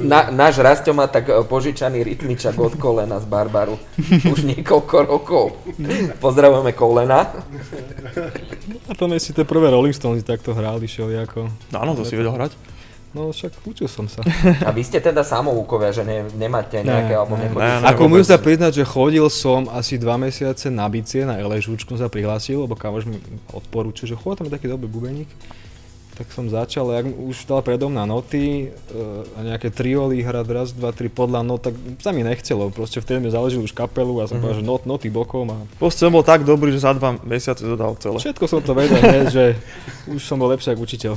Na, 0.00 0.32
náš 0.32 0.56
Rasto 0.64 0.96
má 0.96 1.04
tak 1.04 1.28
e, 1.28 1.36
požičaný 1.44 2.00
rytmičak 2.00 2.56
od 2.56 2.80
kolena 2.80 3.20
z 3.20 3.28
Barbaru. 3.28 3.76
Už 4.24 4.48
niekoľko 4.48 4.96
rokov. 5.04 5.60
Pozdravujeme 6.16 6.72
kolena. 6.72 7.28
A 8.88 8.92
tam 8.96 9.12
si 9.20 9.36
tie 9.36 9.44
prvé 9.44 9.68
Rolling 9.68 9.92
Stones 9.92 10.24
takto 10.24 10.56
hrali 10.56 10.88
všelijako. 10.88 11.52
Áno, 11.76 11.92
to 11.92 12.08
si 12.08 12.16
vedel 12.16 12.32
hrať. 12.32 12.56
No 13.12 13.28
však 13.28 13.52
učil 13.62 13.86
som 13.86 14.08
sa. 14.08 14.24
A 14.64 14.72
vy 14.72 14.80
ste 14.80 14.96
teda 14.96 15.20
samoukovia, 15.20 15.92
že 15.92 16.00
ne, 16.00 16.24
nemáte 16.32 16.80
nejaké, 16.80 17.12
alebo 17.12 17.36
ne, 17.36 17.44
nechodíte 17.44 17.60
ne, 17.62 17.80
sa- 17.80 17.92
Ako 17.92 18.02
musím 18.08 18.24
sa 18.26 18.38
priznať, 18.38 18.72
že 18.74 18.84
chodil 18.84 19.26
som 19.28 19.68
asi 19.68 19.96
dva 19.96 20.16
mesiace 20.16 20.66
na 20.66 20.88
bicie, 20.88 21.22
na 21.22 21.36
LŽUčku 21.36 21.92
som 21.92 22.00
sa 22.00 22.08
prihlásil, 22.08 22.56
lebo 22.58 22.72
kamoš 22.72 23.04
mi 23.04 23.20
odporúčil, 23.52 24.08
že 24.08 24.16
chod, 24.16 24.36
tam 24.36 24.48
je 24.48 24.56
taký 24.56 24.64
dobrý 24.64 24.88
bubeník. 24.88 25.28
Tak 26.12 26.28
som 26.28 26.44
začal, 26.44 26.92
jak 26.92 27.08
už 27.08 27.48
dal 27.48 27.64
predo 27.64 27.88
mňa 27.88 28.04
noty 28.04 28.68
e, 28.68 28.76
a 29.32 29.38
nejaké 29.48 29.72
trioly 29.72 30.20
hrať 30.20 30.46
raz, 30.52 30.68
dva, 30.76 30.92
tri 30.92 31.08
podľa 31.08 31.40
not, 31.40 31.64
tak 31.64 31.72
sa 32.04 32.12
mi 32.12 32.20
nechcelo. 32.20 32.68
Proste 32.68 33.00
vtedy 33.00 33.24
mi 33.24 33.32
založil 33.32 33.64
už 33.64 33.72
kapelu 33.72 34.20
a 34.20 34.28
som 34.28 34.36
povedal, 34.36 34.60
že 34.60 34.64
not, 34.66 34.84
noty 34.84 35.08
bokom 35.08 35.48
a 35.48 35.56
Proste 35.80 36.04
som 36.04 36.12
bol 36.12 36.20
tak 36.20 36.44
dobrý, 36.44 36.68
že 36.68 36.84
za 36.84 36.92
dva 36.92 37.16
mesiace 37.24 37.64
to 37.64 37.80
dal 37.80 37.96
celé. 37.96 38.20
všetko 38.20 38.44
som 38.44 38.60
to 38.60 38.76
vedel, 38.76 39.00
ne, 39.00 39.32
že 39.32 39.56
už 40.04 40.20
som 40.20 40.36
bol 40.36 40.52
lepší 40.52 40.76
ako 40.76 40.84
učiteľ. 40.84 41.12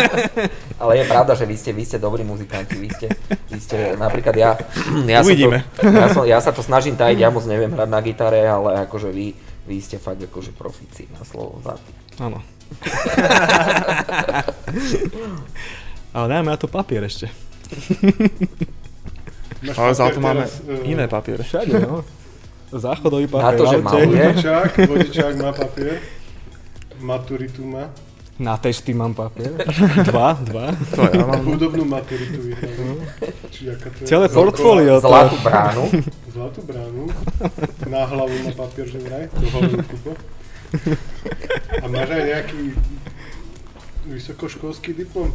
Ale 0.84 0.92
je 1.00 1.04
pravda, 1.08 1.32
že 1.32 1.48
vy 1.48 1.56
ste, 1.56 1.72
vy 1.72 1.84
ste 1.88 1.96
dobrí 1.96 2.28
muzikanti, 2.28 2.76
vy 2.76 2.92
ste, 2.92 3.08
vy 3.48 3.56
ste 3.56 3.96
napríklad 3.96 4.36
ja, 4.36 4.50
ja, 5.16 5.24
Uvidíme. 5.24 5.64
Sa 5.64 5.80
to, 5.80 5.88
ja, 5.88 6.06
som, 6.12 6.22
ja 6.28 6.38
sa 6.44 6.52
to 6.52 6.60
snažím 6.60 7.00
tajiť, 7.00 7.18
ja 7.24 7.32
moc 7.32 7.48
neviem 7.48 7.72
hrať 7.72 7.88
na 7.88 8.00
gitare, 8.04 8.44
ale 8.44 8.84
akože 8.84 9.08
vy, 9.08 9.32
vy 9.64 9.76
ste 9.80 9.96
fakt 9.96 10.20
akože 10.20 10.52
profíci 10.52 11.08
na 11.16 11.24
slovo 11.24 11.64
za 11.64 11.80
Áno. 12.20 12.53
Ale 16.14 16.28
dáme 16.30 16.50
na 16.50 16.56
to 16.56 16.68
papier 16.70 17.02
ešte. 17.04 17.26
Máš 19.64 19.78
Ale 19.78 19.94
za 19.94 20.04
papier 20.06 20.14
to 20.14 20.20
máme 20.20 20.44
teraz, 20.46 20.60
e, 20.62 20.86
iné 20.86 21.08
papiere. 21.08 21.42
Všade, 21.42 21.80
no. 21.80 22.04
Záchodový 22.70 23.26
Na 23.26 23.30
papier. 23.32 23.58
to, 23.58 23.66
že 23.66 23.78
maluje. 23.82 24.26
Vodičák, 24.30 24.78
vodičák 24.88 25.34
má 25.42 25.52
papier. 25.52 25.98
Maturitu 27.00 27.66
má. 27.66 27.90
Na 28.34 28.58
testy 28.58 28.90
mám 28.94 29.14
papier. 29.14 29.54
Dva, 30.10 30.34
dva. 30.34 30.74
To 30.74 31.06
ja 31.06 31.22
mám. 31.22 31.46
Hudobnú 31.46 31.86
maturitu 31.86 32.42
vyhral. 32.42 32.98
Či 33.54 33.70
aká 33.70 33.94
to 33.94 34.02
je? 34.02 34.06
Celé 34.10 34.26
portfólio. 34.26 34.98
Zlatú 34.98 35.38
bránu. 35.38 35.86
Zlatú 36.34 36.60
bránu. 36.66 37.06
Na 37.86 38.02
hlavu 38.10 38.34
má 38.42 38.50
papier, 38.58 38.90
že 38.90 38.98
vraj. 38.98 39.30
To 39.30 39.46
hovoril 39.54 39.86
Kubo. 39.86 40.12
A 41.78 41.84
máš 41.86 42.10
aj 42.10 42.22
nejaký 42.26 42.60
vysokoškolský 44.10 44.98
diplom? 44.98 45.30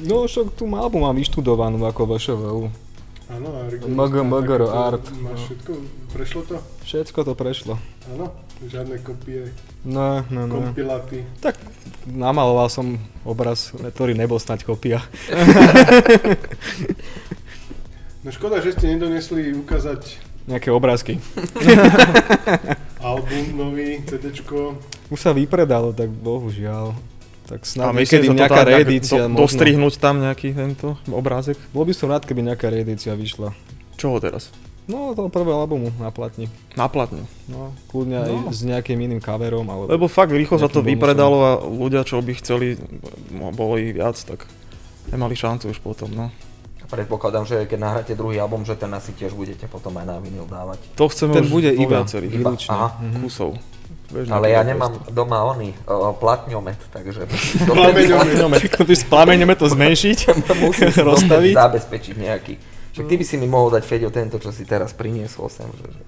No 0.00 0.24
však 0.24 0.56
tú 0.56 0.64
malbu 0.64 1.04
mám 1.04 1.12
vyštudovanú 1.20 1.84
ako 1.84 2.16
VŠVU. 2.16 2.64
Áno, 3.30 3.48
a 3.54 3.68
MG, 3.68 4.16
MGR, 4.26 4.62
art. 4.72 5.04
Máš 5.20 5.36
no. 5.36 5.44
všetko? 5.46 5.72
Prešlo 6.16 6.40
to? 6.48 6.56
Všetko 6.82 7.18
to 7.28 7.32
prešlo. 7.36 7.74
Áno? 8.16 8.32
Žiadne 8.60 9.00
kopie, 9.00 9.48
No, 9.88 10.20
no, 10.28 10.44
no. 10.44 10.60
kompiláty. 10.60 11.24
Tak 11.40 11.56
namaloval 12.04 12.68
som 12.68 13.00
obraz, 13.24 13.72
ktorý 13.72 14.12
nebol 14.12 14.36
snať 14.36 14.68
kopia. 14.68 15.00
No 18.20 18.28
škoda, 18.28 18.60
že 18.60 18.76
ste 18.76 18.92
nedonesli 18.92 19.56
ukázať 19.56 20.20
Nejaké 20.44 20.68
obrázky. 20.68 21.16
album 23.00 23.56
nový, 23.56 24.04
CDčko. 24.04 24.76
Už 25.08 25.16
sa 25.16 25.32
vypredalo, 25.32 25.96
tak 25.96 26.12
bohužiaľ. 26.12 26.92
Tak 27.48 27.64
A 27.64 27.66
snad 27.66 27.96
niekedy 27.96 28.28
že 28.28 28.32
to 28.32 28.36
nejaká 28.36 28.62
nejak 28.62 28.72
reedícia 28.76 29.24
do, 29.24 29.40
dostrihnúť 29.40 29.94
tam 29.96 30.20
nejaký 30.20 30.52
tento 30.52 31.00
obrázek? 31.08 31.56
Bol 31.72 31.88
by 31.88 31.94
som 31.96 32.12
rád, 32.12 32.28
keby 32.28 32.44
nejaká 32.44 32.68
reedícia 32.68 33.16
vyšla. 33.16 33.56
Čoho 33.96 34.20
teraz? 34.20 34.52
No, 34.90 35.14
toho 35.14 35.30
prvého 35.30 35.54
albumu 35.56 35.94
na 35.96 36.10
platni. 36.10 36.50
Na 36.74 36.86
platne. 36.86 37.22
No, 37.46 37.70
kľudne 37.86 38.18
aj 38.18 38.32
No. 38.32 38.50
s 38.50 38.60
nejakým 38.60 38.98
iným 38.98 39.18
coverom. 39.18 39.62
Alebo... 39.64 39.86
Lebo 39.86 40.06
fakt 40.06 40.30
rýchlo 40.30 40.58
sa 40.58 40.66
to 40.66 40.82
bonusom. 40.82 40.90
vypredalo 40.90 41.36
a 41.38 41.52
ľudia, 41.62 42.02
čo 42.02 42.18
by 42.18 42.32
chceli, 42.36 42.74
no, 43.30 43.50
bolo 43.50 43.78
ich 43.78 43.92
viac, 43.92 44.18
tak 44.18 44.50
nemali 45.08 45.32
šancu 45.32 45.70
už 45.70 45.78
potom, 45.78 46.10
no. 46.10 46.28
Predpokladám, 46.84 47.46
že 47.46 47.56
keď 47.64 47.78
nahráte 47.78 48.12
druhý 48.12 48.36
album, 48.36 48.66
že 48.66 48.74
ten 48.74 48.90
asi 48.90 49.14
tiež 49.14 49.30
budete 49.30 49.62
potom 49.64 49.94
aj 49.94 50.04
na 50.04 50.18
vinyl 50.18 50.42
dávať. 50.42 50.82
To 50.94 51.06
chceme 51.06 51.32
Ten 51.32 51.46
už 51.46 51.50
bude 51.52 51.70
iba 51.70 52.02
viacerých 52.02 52.32
výlučne. 52.34 52.74
Aha. 52.74 52.88
kusov. 53.22 53.54
Vieš, 54.10 54.26
Ale 54.26 54.50
ja 54.50 54.66
nemám 54.66 54.98
doma 55.06 55.46
oný 55.46 55.70
o, 55.86 56.10
platňomet, 56.10 56.82
takže 56.90 57.30
Plameňomet. 57.70 58.66
Chceš 58.66 58.98
s 58.98 59.06
plameňom 59.06 59.54
to 59.54 59.70
zmenšiť? 59.70 60.18
musím 60.58 60.90
Rozstaviť? 61.14 61.54
zabezpečiť 61.54 62.14
nejaký. 62.18 62.54
Však 62.90 63.04
ty 63.06 63.14
by 63.16 63.24
si 63.24 63.36
mi 63.38 63.46
mohol 63.46 63.70
dať, 63.70 63.82
Feďo, 63.86 64.10
tento, 64.10 64.38
čo 64.42 64.50
si 64.50 64.66
teraz 64.66 64.90
priniesol 64.90 65.46
sem. 65.46 65.68
Že, 65.70 65.86
že. 65.90 66.02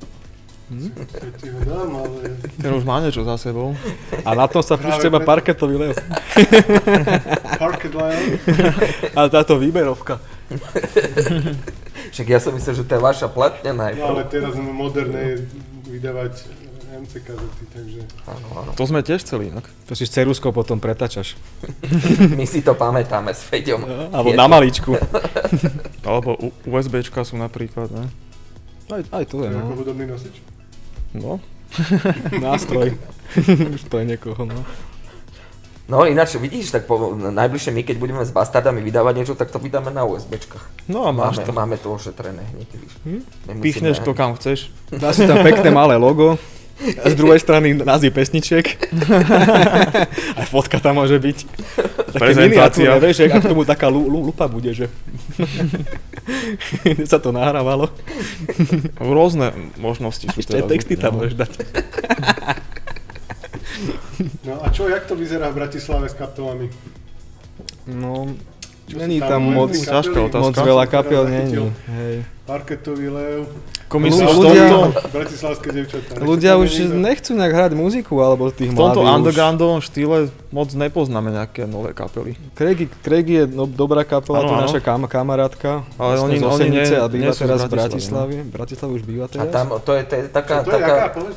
Ho 1.52 1.60
dám, 1.68 1.90
ale 2.00 2.32
Ten 2.56 2.72
už 2.72 2.84
má 2.88 3.04
niečo 3.04 3.22
za 3.28 3.36
sebou. 3.36 3.76
A 4.24 4.32
na 4.32 4.48
tom 4.48 4.64
sa 4.64 4.80
púšť 4.80 5.04
teba 5.04 5.20
parketový 5.20 5.76
lev. 5.76 5.92
Parket. 7.60 7.92
A 9.12 9.28
táto 9.28 9.60
výberovka. 9.60 10.16
Však 12.12 12.26
ja 12.28 12.40
som 12.40 12.56
myslel, 12.56 12.74
že 12.80 12.84
to 12.88 12.92
je 12.96 13.02
vaša 13.04 13.28
platňa 13.28 13.72
No 13.72 13.84
ale 13.84 13.92
najprv. 14.24 14.32
teraz 14.32 14.52
máme 14.56 14.72
moderné 14.72 15.44
vydávať 15.86 16.48
MC 17.02 17.12
kazety, 17.26 17.64
takže 17.74 18.00
Áno, 18.30 18.46
áno. 18.62 18.70
To 18.78 18.84
sme 18.86 19.02
tiež 19.02 19.26
chceli 19.26 19.50
inak. 19.50 19.66
To 19.90 19.98
si 19.98 20.06
s 20.06 20.14
ceruskou 20.14 20.54
potom 20.54 20.78
pretačaš. 20.78 21.34
My 22.38 22.46
si 22.46 22.62
to 22.62 22.78
pamätáme 22.78 23.34
s 23.34 23.42
Feďom. 23.42 23.82
Alebo 24.14 24.30
Je 24.30 24.38
na 24.38 24.46
to- 24.46 24.52
maličku. 24.54 24.90
Alebo 26.08 26.38
USBčka 26.62 27.26
sú 27.26 27.34
napríklad, 27.34 27.90
ne? 27.90 28.06
Aj, 28.92 29.02
aj 29.02 29.24
to 29.26 29.42
je, 29.42 29.50
je 29.50 29.56
ako 29.58 29.72
no. 29.72 29.78
hudobný 29.82 30.04
nosič. 30.06 30.36
No. 31.16 31.42
Nástroj. 32.46 32.94
Už 33.48 33.82
to 33.88 33.98
je 33.98 34.04
niekoho, 34.04 34.44
no. 34.44 34.62
No 35.90 36.06
ináč 36.06 36.38
vidíš, 36.38 36.70
tak 36.70 36.86
po, 36.86 37.12
najbližšie 37.18 37.74
my, 37.74 37.82
keď 37.82 37.96
budeme 37.98 38.22
s 38.22 38.30
bastardami 38.30 38.80
vydávať 38.80 39.14
niečo, 39.18 39.34
tak 39.34 39.50
to 39.50 39.58
vydáme 39.58 39.90
na 39.90 40.06
USBčkách. 40.06 40.88
No 40.88 41.04
a 41.04 41.12
máš 41.12 41.42
Máme, 41.42 41.46
to. 41.46 41.52
máme 41.52 41.76
to 41.76 41.88
ošetrené 41.92 42.42
hneď, 42.54 42.68
víš. 42.78 42.92
Nemusíme 43.50 43.60
Pichneš 43.60 43.98
to 44.00 44.14
kam 44.14 44.32
chceš. 44.38 44.70
Dá 44.94 45.10
si 45.10 45.26
tam 45.26 45.42
pekné 45.42 45.74
malé 45.74 45.98
logo. 45.98 46.38
A 46.82 47.06
z 47.10 47.14
druhej 47.14 47.38
strany 47.38 47.78
názvy 47.78 48.10
pesničiek. 48.10 48.66
Aj 50.40 50.46
fotka 50.50 50.82
tam 50.82 50.98
môže 50.98 51.14
byť. 51.14 51.38
Také 52.10 52.18
Prezentácia. 52.18 52.90
miniatúrne, 52.90 52.98
vieš, 52.98 53.14
že 53.18 53.24
ak 53.30 53.38
k 53.38 53.50
tomu 53.54 53.62
taká 53.62 53.86
lu, 53.86 54.10
lu, 54.10 54.18
lupa 54.26 54.50
bude, 54.50 54.74
že 54.74 54.90
sa 57.10 57.22
to 57.22 57.30
nahrávalo. 57.30 57.86
Rôzne 58.98 59.54
možnosti 59.78 60.26
sú 60.26 60.38
Ešte 60.38 60.58
teraz. 60.58 60.68
texty 60.70 60.94
tam 60.98 61.16
no. 61.16 61.22
môžeš 61.22 61.34
dať. 61.38 61.52
No 64.46 64.62
a 64.62 64.70
čo, 64.70 64.86
jak 64.86 65.08
to 65.10 65.18
vyzerá 65.18 65.50
v 65.50 65.64
Bratislave 65.64 66.06
s 66.06 66.14
kapelami? 66.14 66.70
No, 67.90 68.30
Čo 68.86 68.94
není 68.98 69.18
tam 69.18 69.50
len 69.50 69.56
moc, 69.56 69.72
moc 69.74 70.54
veľa 70.54 70.86
kapiel 70.86 71.26
zachytil. 71.26 71.64
není. 71.66 71.90
Hej. 71.90 72.14
Parketový 72.42 73.06
lev, 73.06 73.46
v 73.86 74.02
ľudia- 74.10 74.90
bratislavské 75.14 75.68
devčatá. 75.70 76.18
Ľudia 76.18 76.58
už 76.58 76.68
to 76.68 76.82
niekto? 76.90 76.98
nechcú 76.98 77.30
nejak 77.38 77.52
hrať 77.54 77.72
muziku, 77.76 78.14
alebo 78.18 78.50
tých 78.50 78.72
v 78.72 78.76
tomto 78.76 79.04
mladých 79.04 79.14
undergroundovom 79.20 79.78
štýle 79.78 80.16
moc 80.50 80.68
nepoznáme 80.74 81.30
nejaké 81.30 81.70
nové 81.70 81.94
kapely. 81.94 82.34
Craigy, 82.58 82.88
Craigy 82.98 83.34
je 83.38 83.44
no, 83.46 83.68
dobrá 83.68 84.02
kapela, 84.02 84.42
Áno, 84.42 84.48
to 84.48 84.52
je 84.52 84.62
naša 84.64 84.80
kam, 84.80 85.04
kamarátka. 85.06 85.86
Ale 86.00 86.18
oni- 86.18 86.40
z 86.40 86.42
oni 86.42 86.66
nie- 86.72 86.82
a 86.82 87.06
býva 87.06 87.30
nie 87.30 87.36
teraz 87.36 87.58
v 87.62 87.70
Bratislave, 87.70 88.34
Bratislave. 88.34 88.34
Bratislave 88.50 88.90
už 88.96 89.02
býva 89.04 89.24
A 89.24 89.30
teraz. 89.30 89.52
tam, 89.52 89.66
to 89.78 89.90
je, 89.94 90.02
to 90.02 90.14
je 90.16 90.22
taká, 90.32 90.56
to 90.64 90.70
je, 90.72 90.82
taká 90.82 90.94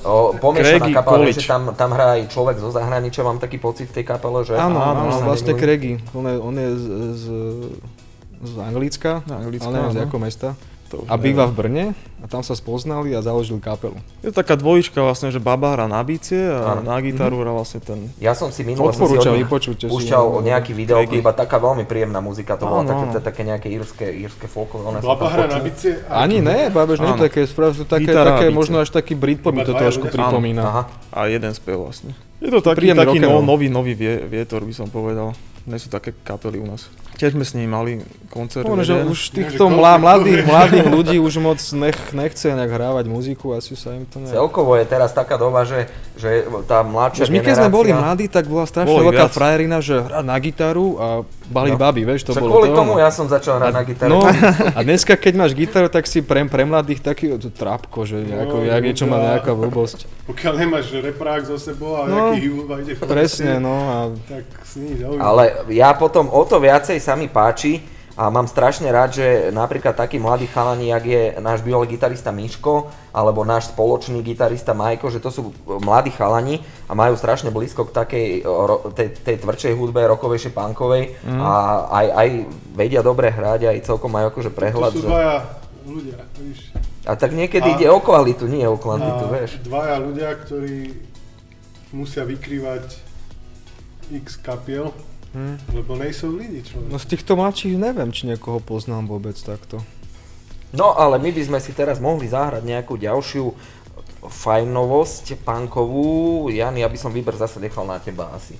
o, 0.10 0.16
pomiešaná 0.41 0.88
kapela, 0.89 1.26
že 1.30 1.41
tam, 1.45 1.62
tam 1.78 1.89
hrá 1.93 2.18
aj 2.18 2.22
človek 2.34 2.56
zo 2.58 2.74
zahraničia, 2.74 3.22
mám 3.22 3.38
taký 3.38 3.62
pocit 3.62 3.91
v 3.91 4.01
tej 4.01 4.06
kapele, 4.10 4.41
že... 4.41 4.58
Áno, 4.58 4.82
Áno, 4.82 5.22
vlastne. 5.22 5.53
Craigy. 5.53 6.01
On 6.18 6.26
je, 6.26 6.36
on 6.39 6.56
je 6.56 6.70
z, 6.74 6.86
z, 7.14 7.26
z 8.41 8.53
Anglicka, 8.58 9.22
Anglická, 9.28 9.70
ale 9.70 9.74
neviem 9.76 9.91
z 9.91 9.97
áno. 9.99 10.03
jakého 10.08 10.24
mesta. 10.24 10.49
To 10.93 11.01
A 11.09 11.17
neviem. 11.17 11.33
býva 11.33 11.49
v 11.49 11.53
Brne 11.57 11.86
a 12.21 12.25
tam 12.29 12.45
sa 12.45 12.53
spoznali 12.53 13.09
a 13.17 13.25
založili 13.25 13.57
kapelu. 13.57 13.97
Je 14.21 14.29
to 14.29 14.38
taká 14.38 14.53
dvojička 14.53 15.01
vlastne, 15.01 15.33
že 15.33 15.41
baba 15.41 15.73
hrá 15.73 15.89
na 15.89 15.97
bicie 16.05 16.38
a 16.38 16.77
Áno. 16.77 16.86
na 16.86 16.97
gitaru 17.01 17.41
hrá 17.41 17.49
vlastne 17.53 17.81
ten... 17.81 18.13
Ja 18.21 18.38
som 18.38 18.53
si 18.53 18.61
minule 18.61 18.93
som 18.93 18.93
si 18.93 19.01
Odporúčam 19.01 19.33
od 19.33 19.41
nich 19.41 19.49
púšťal 19.89 20.23
nejaký 20.45 20.77
videoklip 20.77 21.25
Craigy. 21.25 21.33
a 21.33 21.41
taká 21.41 21.57
veľmi 21.57 21.89
príjemná 21.89 22.21
muzika 22.21 22.53
to 22.53 22.69
bola, 22.69 22.86
také, 22.86 23.05
také 23.21 23.41
nejaké 23.45 23.67
írske, 23.73 24.05
írske 24.09 24.45
folklórne. 24.45 25.01
Baba 25.01 25.25
hra 25.25 25.45
na 25.49 25.59
bicie? 25.61 26.01
Ani 26.05 26.38
ne, 26.38 26.69
babež, 26.69 27.01
nie 27.01 27.17
také, 27.17 27.49
také, 27.89 28.11
také 28.13 28.45
možno 28.53 28.81
až 28.81 28.93
taký 28.93 29.17
Britpop 29.17 29.53
mi 29.53 29.65
Iba 29.65 29.69
to 29.69 29.73
trošku 29.73 30.05
pripomína. 30.13 30.61
Aha. 30.61 30.83
A 31.13 31.25
jeden 31.29 31.49
spev 31.57 31.81
vlastne. 31.81 32.13
Je 32.41 32.53
to 32.53 32.61
taký, 32.61 32.93
taký 32.93 33.17
no, 33.25 33.41
nový, 33.41 33.73
nový 33.73 33.97
vie, 33.97 34.21
vietor 34.27 34.61
by 34.61 34.73
som 34.75 34.86
povedal. 34.86 35.33
Nie 35.65 35.81
sú 35.81 35.89
také 35.89 36.13
kapely 36.13 36.61
u 36.61 36.67
nás. 36.69 36.93
Tiež 37.16 37.32
sme 37.32 37.41
s 37.41 37.51
nimi 37.51 37.66
mali 37.66 37.91
koncert. 38.28 38.63
Ono, 38.63 38.80
že 38.80 39.01
už 39.01 39.32
týchto 39.32 39.66
mlá, 39.66 39.95
mladých, 39.95 40.43
mladých 40.51 40.86
ľudí 40.86 41.18
už 41.18 41.34
moc 41.38 41.55
nech, 41.72 41.95
nechce 42.11 42.43
nejak 42.45 42.68
hrávať 42.70 43.05
muziku, 43.05 43.51
asi 43.51 43.74
sa 43.74 43.91
im 43.91 44.03
to 44.03 44.20
nejak... 44.20 44.36
Celkovo 44.36 44.76
je 44.76 44.84
teraz 44.84 45.09
taká 45.09 45.36
doba, 45.36 45.63
že, 45.63 45.88
že 46.13 46.43
tá 46.63 46.82
mladšia 46.82 47.24
Vieš, 47.24 47.32
my 47.32 47.39
keď 47.39 47.53
sme 47.57 47.70
boli 47.70 47.89
mladí, 47.89 48.28
tak 48.28 48.45
bola 48.45 48.63
strašne 48.63 48.91
Boli 48.91 49.07
veľká 49.09 49.26
viac. 49.26 49.32
frajerina, 49.32 49.80
že 49.80 49.95
hrať 49.97 50.22
na 50.22 50.36
gitaru 50.36 50.86
a 50.95 51.07
baliť 51.45 51.72
No. 51.72 51.80
baby, 51.80 52.01
vieš, 52.03 52.22
to 52.24 52.32
Však 52.32 52.41
bolo 52.41 52.51
kvôli 52.51 52.68
to. 52.68 52.76
tomu 52.76 52.91
ja 52.97 53.09
som 53.09 53.26
začal 53.26 53.57
hrať 53.57 53.72
na 53.72 53.84
gitaru. 53.86 54.11
No, 54.11 54.20
a 54.78 54.80
dneska 54.82 55.16
keď 55.16 55.34
máš 55.38 55.51
gitaru, 55.53 55.88
tak 55.88 56.03
si 56.03 56.20
pre, 56.20 56.43
pre 56.43 56.63
mladých 56.63 56.99
taký 56.99 57.32
to 57.38 57.47
trápko, 57.47 58.03
že 58.03 58.20
nejako, 58.20 58.55
No, 58.57 58.68
jak 58.68 58.82
niečo 58.82 59.05
má 59.05 59.16
ľudia. 59.16 59.30
nejaká 59.32 59.51
blbosť. 59.53 59.99
Pokiaľ 60.26 60.53
nemáš 60.57 60.89
reprák 60.91 61.45
zo 61.45 61.55
sebou 61.55 61.95
a 61.95 62.03
No, 62.03 62.34
nejaký 62.34 62.49
ide 62.82 62.93
Presne, 62.97 63.61
no 63.61 63.76
a 63.78 63.97
Tak 64.26 64.43
sní, 64.66 64.97
zaujímavé. 64.97 65.22
Ale 65.22 65.43
ja 65.70 65.93
potom 65.93 66.28
o 66.28 66.41
to 66.41 66.57
viacej 66.57 66.97
sa 67.06 67.14
mi 67.14 67.30
páči 67.30 67.86
a 68.14 68.30
mám 68.30 68.45
strašne 68.45 68.88
rád, 68.88 69.12
že 69.14 69.26
napríklad 69.51 69.91
takí 69.93 70.18
mladí 70.18 70.47
chalani, 70.47 70.88
jak 70.88 71.03
je 71.06 71.24
náš 71.38 71.60
bývalý 71.60 71.86
gitarista 71.89 72.32
Miško, 72.32 72.74
alebo 73.12 73.43
náš 73.43 73.70
spoločný 73.70 74.22
gitarista 74.22 74.72
Majko, 74.72 75.08
že 75.08 75.20
to 75.20 75.30
sú 75.30 75.41
mladí 75.78 76.10
chalani 76.10 76.58
a 76.84 76.93
majú 76.93 77.14
strašne 77.14 77.49
blízko 77.49 77.84
k 77.84 77.93
takej 77.93 78.28
ro- 78.41 78.88
tej, 78.89 79.14
tej 79.14 79.36
tvrdšej 79.38 79.74
hudbe, 79.74 79.99
rokovejšej, 80.08 80.49
punkovej 80.49 81.03
Mhm. 81.22 81.39
a 81.39 81.51
aj, 81.93 82.08
aj 82.10 82.28
vedia 82.74 83.01
dobre 83.01 83.28
hrať, 83.28 83.68
aj 83.68 83.84
celkom 83.84 84.10
majú 84.10 84.32
akože 84.32 84.47
To 84.47 84.56
prehľad. 84.56 84.91
sú 84.91 84.99
Že... 84.99 85.08
dvaja 85.08 85.36
ľudia, 85.86 86.20
víš. 86.39 86.60
A 87.03 87.14
tak 87.14 87.32
niekedy 87.32 87.68
A- 87.68 87.76
ide 87.76 87.88
o 87.88 87.99
kvalitu, 87.99 88.47
nie 88.47 88.64
o 88.64 88.74
kvantitu, 88.76 89.22
A 89.22 89.30
vieš. 89.30 89.60
dvaja 89.62 89.99
ľudia, 89.99 90.32
ktorí 90.39 90.78
musia 91.91 92.24
vykrývať 92.24 92.95
x 94.10 94.38
kapiel, 94.38 94.95
lebo 95.75 95.99
nejsou 95.99 96.31
lidi, 96.31 96.63
človek. 96.63 96.88
no 96.88 96.97
z 96.97 97.05
týchto 97.11 97.36
mladších 97.36 97.75
neviem, 97.75 98.09
či 98.15 98.31
niekoho 98.31 98.63
poznám 98.63 99.11
vôbec 99.11 99.36
takto. 99.36 99.83
No 100.75 100.95
ale 100.95 101.19
my 101.19 101.31
by 101.31 101.41
sme 101.43 101.59
si 101.59 101.71
teraz 101.71 101.99
mohli 102.03 102.27
zahrať 102.27 102.63
nejakú 102.63 102.99
ďalšiu 102.99 103.51
fajnovosť 104.25 105.39
punkovú. 105.45 106.47
Jan, 106.51 106.75
ja 106.75 106.89
by 106.89 106.97
som 106.97 107.13
výber 107.13 107.36
zase 107.38 107.61
nechal 107.61 107.86
na 107.88 108.01
teba 108.01 108.33
asi. 108.33 108.57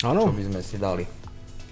Čo 0.00 0.10
Áno, 0.10 0.28
by 0.32 0.44
sme 0.44 0.60
si 0.60 0.76
dali? 0.80 1.04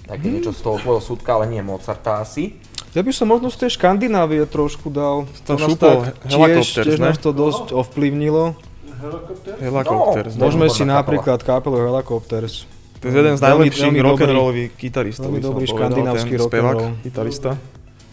Také 0.09 0.33
niečo 0.33 0.57
z 0.57 0.61
toho 0.65 0.81
tvojho 0.81 1.03
súdka, 1.05 1.37
ale 1.37 1.53
nie 1.53 1.61
Mozarta 1.61 2.25
asi. 2.25 2.57
ja 2.97 3.05
by 3.05 3.13
som 3.13 3.29
možno 3.29 3.53
z 3.53 3.61
tej 3.61 3.77
Škandinávie 3.77 4.41
trošku 4.49 4.89
dal. 4.89 5.29
To 5.45 5.61
nás 5.61 5.77
tak 5.77 6.17
tiež, 6.25 6.65
tiež 6.81 6.97
nás 6.97 7.21
to 7.21 7.37
dosť 7.37 7.77
ovplyvnilo. 7.77 8.57
Helikopter? 8.99 9.55
Helicopters. 9.61 10.33
No, 10.35 10.39
no. 10.41 10.43
Môžeme 10.49 10.67
si 10.73 10.83
napríklad 10.89 11.45
kapelu 11.45 11.77
Helicopters. 11.93 12.65
To 12.99 13.07
je 13.07 13.15
jeden 13.15 13.37
z 13.37 13.41
najlepších 13.41 13.95
dobrý- 13.95 14.03
rock'n'rollových 14.03 14.71
gitaristov, 14.75 15.31
veľmi 15.31 15.41
dobrý 15.41 15.67
škandinávsky 15.71 16.35
rock'n'roll. 16.35 16.99
gitarista. 17.07 17.51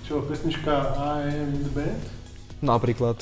Čo, 0.06 0.22
pesnička 0.22 0.94
I 0.94 1.26
am 1.26 1.50
in 1.58 1.62
the 1.66 1.74
band? 1.74 2.02
Napríklad. 2.62 3.18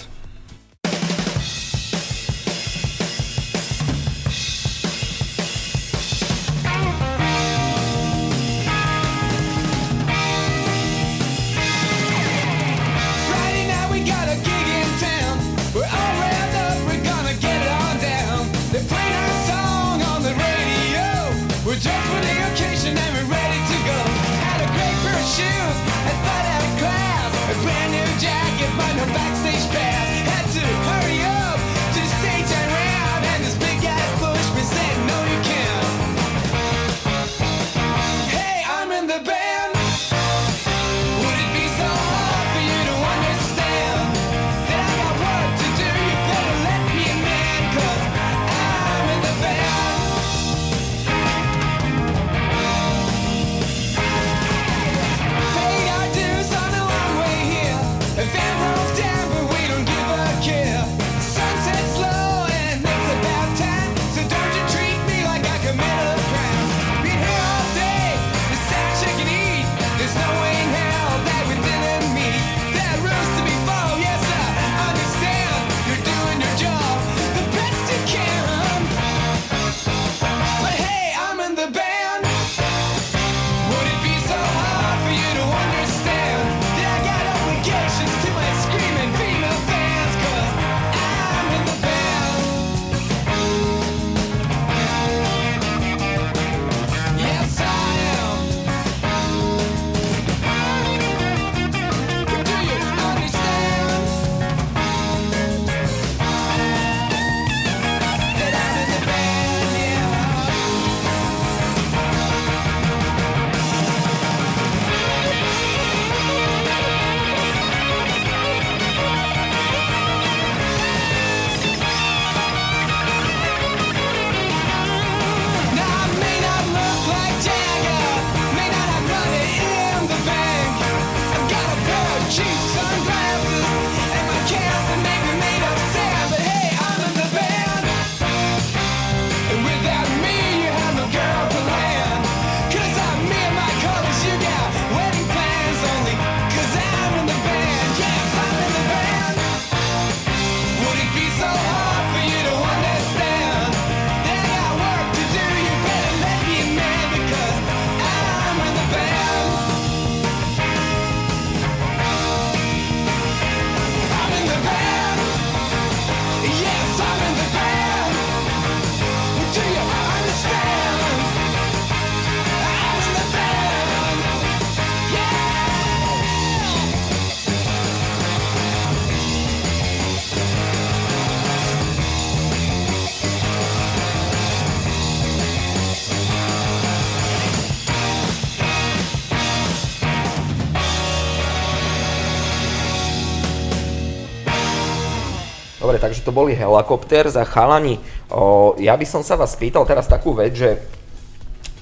To 196.33 196.41
boli 196.41 196.57
helikopter 196.57 197.29
za 197.29 197.45
chalani. 197.45 198.01
O, 198.33 198.73
ja 198.81 198.97
by 198.97 199.05
som 199.05 199.21
sa 199.21 199.37
vás 199.37 199.53
spýtal 199.53 199.85
teraz 199.85 200.09
takú 200.09 200.33
vec, 200.33 200.57
že 200.57 200.81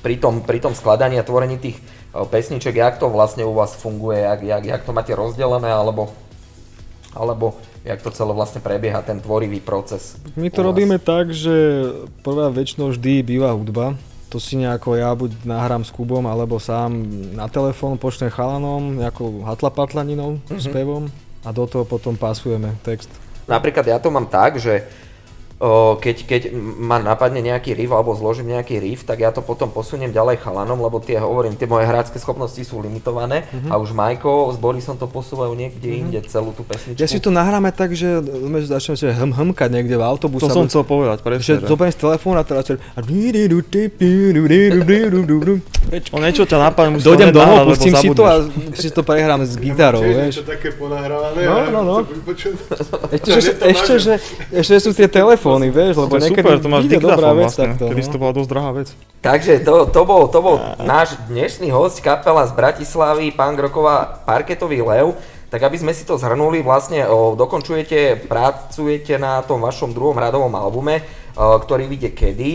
pri 0.04 0.20
tom, 0.20 0.44
pri 0.44 0.60
tom 0.60 0.76
skladaní 0.76 1.16
a 1.16 1.24
tvorení 1.24 1.56
tých 1.56 1.80
pesniček, 2.12 2.76
jak 2.76 3.00
to 3.00 3.08
vlastne 3.08 3.48
u 3.48 3.56
vás 3.56 3.72
funguje, 3.80 4.20
jak, 4.20 4.44
jak, 4.44 4.64
jak 4.68 4.82
to 4.84 4.92
máte 4.92 5.16
rozdelené, 5.16 5.72
alebo, 5.72 6.12
alebo 7.16 7.56
jak 7.88 8.04
to 8.04 8.12
celé 8.12 8.36
vlastne 8.36 8.60
prebieha, 8.60 9.00
ten 9.08 9.24
tvorivý 9.24 9.64
proces. 9.64 10.20
My 10.36 10.52
to 10.52 10.68
robíme 10.68 11.00
tak, 11.00 11.32
že 11.32 11.88
prvá 12.20 12.52
väčšinou 12.52 12.92
vždy 12.92 13.24
býva 13.24 13.56
hudba. 13.56 13.96
To 14.36 14.40
si 14.44 14.60
nejako 14.60 15.00
ja 15.00 15.16
buď 15.16 15.48
nahrám 15.48 15.88
s 15.88 15.96
Kubom, 15.96 16.28
alebo 16.28 16.60
sám 16.60 16.92
na 17.32 17.48
telefón 17.48 17.96
pošlem 17.96 18.28
chalanom, 18.28 19.00
nejakou 19.00 19.48
hatlapatlaninou, 19.48 20.44
mm-hmm. 20.44 20.60
spevom 20.60 21.08
a 21.48 21.56
do 21.56 21.64
toho 21.64 21.88
potom 21.88 22.20
pasujeme 22.20 22.76
text. 22.84 23.08
Napríklad 23.48 23.88
ja 23.88 23.98
to 24.00 24.12
mám 24.12 24.28
tak, 24.30 24.60
že 24.60 24.86
keď, 26.02 26.16
keď 26.26 26.42
ma 26.58 26.98
napadne 26.98 27.38
nejaký 27.38 27.78
riff 27.78 27.94
alebo 27.94 28.18
zložím 28.18 28.50
nejaký 28.50 28.82
riff, 28.82 29.06
tak 29.06 29.22
ja 29.22 29.30
to 29.30 29.46
potom 29.46 29.70
posuniem 29.70 30.10
ďalej 30.10 30.42
chalanom, 30.42 30.82
lebo 30.82 30.98
tie, 30.98 31.22
hovorím, 31.22 31.54
tie 31.54 31.70
moje 31.70 31.86
hráčske 31.86 32.18
schopnosti 32.18 32.58
sú 32.66 32.82
limitované 32.82 33.46
Mhm. 33.54 33.70
a 33.70 33.78
už 33.78 33.94
Majko 33.94 34.50
s 34.50 34.58
Borisom 34.58 34.98
to 34.98 35.06
posúvajú 35.06 35.54
niekde 35.54 35.86
inde 35.86 36.18
celú 36.26 36.50
tú 36.58 36.66
pesničku. 36.66 36.98
Ja 36.98 37.06
si 37.06 37.22
to 37.22 37.30
nahráme 37.30 37.70
tak, 37.70 37.94
že 37.94 38.22
my 38.26 38.58
začneme 38.66 38.98
si 38.98 39.06
hm 39.06 39.32
hmkať 39.38 39.70
niekde 39.70 39.96
v 39.98 40.04
autobuse. 40.04 40.46
To 40.46 40.50
som 40.50 40.66
chcel 40.66 40.82
povedať, 40.82 41.22
presne. 41.22 41.46
Že 41.46 41.54
zoberiem 41.70 41.94
z 41.94 42.00
telefónu 42.02 42.38
a 42.42 42.46
teraz... 42.48 42.66
A 42.74 43.00
O 45.92 46.18
niečo 46.22 46.48
ťa 46.48 46.72
napadne, 46.72 46.96
musíš 46.96 47.10
Dojdem 47.10 47.36
domov, 47.36 47.68
pustím 47.68 47.94
si 47.98 48.08
to 48.16 48.24
a 48.24 48.48
si 48.78 48.90
to 48.94 49.02
prehrám 49.04 49.44
s 49.44 49.58
gitarou, 49.60 50.00
vieš. 50.00 50.40
niečo 50.40 50.44
také 50.48 50.72
ponahrávané. 50.78 51.42
No, 51.44 51.58
no, 51.68 51.82
no. 51.84 51.96
Ešte, 53.12 53.30
že, 53.42 53.52
ešte, 53.60 53.94
že, 54.00 54.14
ešte 54.56 54.76
sú 54.80 54.96
tie 54.96 55.10
telefóny, 55.12 55.51
vieš, 55.60 55.94
lebo 56.00 56.14
To 56.14 56.18
je 56.22 56.24
niekedy 56.32 56.48
super, 56.48 56.64
to 56.64 56.70
máš 56.72 56.84
vyjde 56.88 57.00
dobrá 57.04 57.30
vec 57.36 57.52
vlastne, 57.52 57.68
takto. 57.76 57.86
kedy 57.92 58.02
no. 58.02 58.08
to 58.08 58.18
bola 58.22 58.34
dosť 58.38 58.50
drahá 58.50 58.72
vec. 58.72 58.88
Takže 59.20 59.54
to, 59.66 59.76
to, 59.92 60.02
bol, 60.08 60.22
to 60.32 60.40
bol 60.40 60.56
náš 60.80 61.20
dnešný 61.28 61.68
host, 61.76 62.00
kapela 62.00 62.48
z 62.48 62.56
Bratislavy, 62.56 63.36
pán 63.36 63.60
Groková, 63.60 64.24
Parketový 64.24 64.80
lev. 64.86 65.20
Tak 65.52 65.68
aby 65.68 65.76
sme 65.76 65.92
si 65.92 66.08
to 66.08 66.16
zhrnuli, 66.16 66.64
vlastne 66.64 67.04
o, 67.12 67.36
dokončujete, 67.36 68.24
pracujete 68.32 69.20
na 69.20 69.44
tom 69.44 69.60
vašom 69.60 69.92
druhom 69.92 70.16
radovom 70.16 70.56
albume, 70.56 71.04
o, 71.36 71.60
ktorý 71.60 71.92
vyjde 71.92 72.16
kedy? 72.16 72.52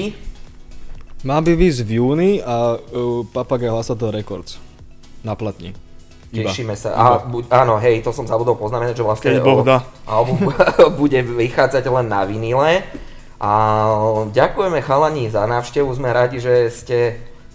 Má 1.27 1.43
by 1.43 1.53
výsť 1.59 1.81
v 1.83 1.91
júni 1.99 2.31
a 2.39 2.79
uh, 2.79 3.27
Papagaj 3.27 3.73
Hlasato 3.73 4.15
Records 4.15 4.63
na 5.27 5.35
platni. 5.35 5.75
Iba. 6.33 6.51
Tešíme 6.51 6.75
sa. 6.75 6.91
A, 6.93 7.05
bu, 7.23 7.47
áno, 7.49 7.79
hej, 7.79 8.03
to 8.03 8.11
som 8.11 8.27
zabudol 8.27 8.59
poznamenať, 8.59 8.99
že 8.99 9.07
vlastne 9.07 9.31
Keď 9.31 9.41
Boh 9.41 9.63
dá. 9.63 9.87
album 10.05 10.51
bude 11.01 11.23
vychádzať 11.23 11.87
len 11.87 12.07
na 12.11 12.27
vinile. 12.27 12.83
A 13.37 13.53
ďakujeme 14.33 14.81
chalani 14.81 15.29
za 15.29 15.45
návštevu, 15.45 15.93
sme 15.93 16.09
radi, 16.11 16.41
že 16.41 16.73
ste 16.73 16.99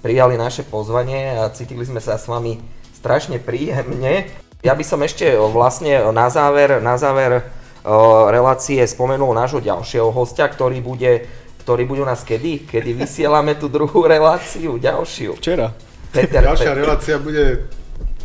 prijali 0.01 0.37
naše 0.37 0.61
pozvanie 0.61 1.35
a 1.37 1.49
cítili 1.49 1.81
sme 1.85 1.97
sa 1.97 2.21
s 2.21 2.29
vami 2.29 2.61
strašne 2.93 3.41
príjemne. 3.41 4.29
Ja 4.61 4.77
by 4.77 4.85
som 4.85 5.01
ešte 5.01 5.33
vlastne 5.49 6.05
na 6.13 6.29
záver, 6.29 6.77
na 6.85 7.01
záver 7.01 7.49
o, 7.81 8.29
relácie 8.29 8.77
spomenul 8.85 9.33
nášho 9.33 9.57
ďalšieho 9.57 10.13
hostia, 10.13 10.45
ktorý 10.45 10.85
bude, 10.85 11.25
ktorý 11.65 11.89
bude 11.89 12.05
u 12.05 12.09
nás 12.09 12.21
kedy? 12.21 12.69
Kedy 12.69 12.93
vysielame 12.93 13.57
tú 13.57 13.65
druhú 13.65 14.05
reláciu, 14.05 14.77
ďalšiu. 14.77 15.33
Včera. 15.41 15.73
Peter, 16.13 16.45
Ďalšia 16.45 16.71
Pe- 16.71 16.77
relácia 16.77 17.15
bude 17.17 17.65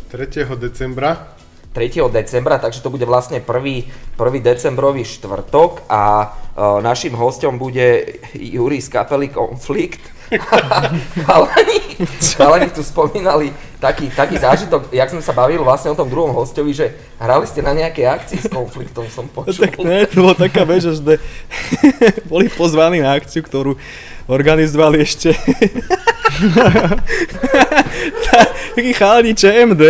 3. 0.07 0.55
decembra. 0.55 1.35
3. 1.73 2.09
decembra, 2.09 2.57
takže 2.57 2.81
to 2.81 2.89
bude 2.89 3.05
vlastne 3.05 3.37
prvý, 3.37 3.85
prvý 4.17 4.39
decembrový 4.41 5.05
štvrtok 5.05 5.85
a 5.85 6.25
uh, 6.25 6.81
našim 6.81 7.13
hostom 7.13 7.61
bude 7.61 8.17
Juri 8.33 8.81
z 8.81 8.89
kapely 8.89 9.29
Konflikt. 9.29 10.01
chalani, 11.23 11.79
chalani 12.19 12.67
tu 12.73 12.83
spomínali 12.83 13.53
taký, 13.77 14.09
taký 14.09 14.41
zážitok, 14.41 14.89
jak 14.89 15.09
sme 15.09 15.21
sa 15.21 15.33
bavili 15.33 15.61
vlastne 15.61 15.93
o 15.93 15.97
tom 15.97 16.09
druhom 16.09 16.33
hostovi, 16.33 16.73
že 16.73 16.89
hrali 17.21 17.45
ste 17.45 17.61
na 17.61 17.77
nejakej 17.77 18.05
akcii 18.09 18.39
s 18.45 18.49
konfliktom, 18.49 19.05
som 19.13 19.29
počul. 19.29 19.69
Tak 19.69 19.77
ne, 19.85 20.05
to 20.09 20.25
bola 20.25 20.33
taká 20.33 20.65
vec, 20.65 20.81
že 20.81 20.97
sme 20.97 21.21
boli 22.31 22.49
pozvaní 22.49 23.05
na 23.05 23.13
akciu, 23.13 23.45
ktorú 23.45 23.77
organizovali 24.27 24.99
ešte 24.99 25.31
tá- 28.27 28.49
taký 28.75 28.91
chalani 28.93 29.31
ČMD 29.33 29.83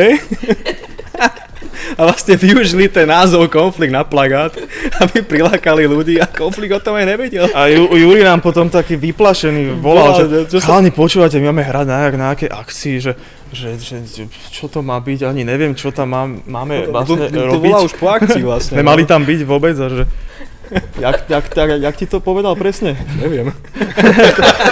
a 1.97 2.01
vlastne 2.03 2.35
využili 2.37 2.91
ten 2.91 3.07
názov 3.09 3.47
konflikt 3.49 3.89
na 3.95 4.03
plagát, 4.03 4.53
aby 5.01 5.23
prilákali 5.23 5.87
ľudí 5.87 6.19
a 6.21 6.27
konflikt 6.29 6.75
o 6.75 6.81
tom 6.83 6.99
aj 6.99 7.05
nevedel. 7.07 7.47
A 7.55 7.71
Ju, 7.71 7.89
Juri 7.95 8.21
nám 8.21 8.43
potom 8.43 8.69
taký 8.69 8.99
vyplašený 8.99 9.79
volal, 9.81 10.13
Volal, 10.13 10.45
že 10.45 10.51
čo 10.51 10.57
sa- 10.61 10.75
chalani, 10.75 10.91
počúvate, 10.93 11.39
my 11.41 11.49
máme 11.49 11.63
hrať 11.65 11.85
na, 11.87 11.97
na 12.13 12.27
akcii, 12.35 12.95
že, 13.01 13.11
že, 13.53 13.79
že, 13.79 14.27
čo 14.51 14.67
to 14.67 14.83
má 14.83 14.99
byť, 14.99 15.23
ani 15.23 15.47
neviem, 15.47 15.71
čo 15.75 15.91
tam 15.95 16.11
má, 16.11 16.23
máme 16.27 16.87
To, 16.87 16.91
vlastne 16.91 17.27
to, 17.27 17.35
to 17.35 17.43
robiť. 17.55 17.71
bola 17.71 17.79
už 17.85 17.93
po 17.95 18.07
akcii 18.11 18.43
vlastne. 18.43 18.75
Nemali 18.79 19.03
tam 19.07 19.23
byť 19.23 19.39
vôbec 19.47 19.75
a 19.79 19.87
že... 19.87 20.03
Jak, 20.97 21.29
jak, 21.29 21.45
jak, 21.47 21.69
jak 21.79 21.95
ti 21.95 22.05
to 22.05 22.19
povedal 22.19 22.53
presne? 22.53 22.97
Neviem. 23.15 23.53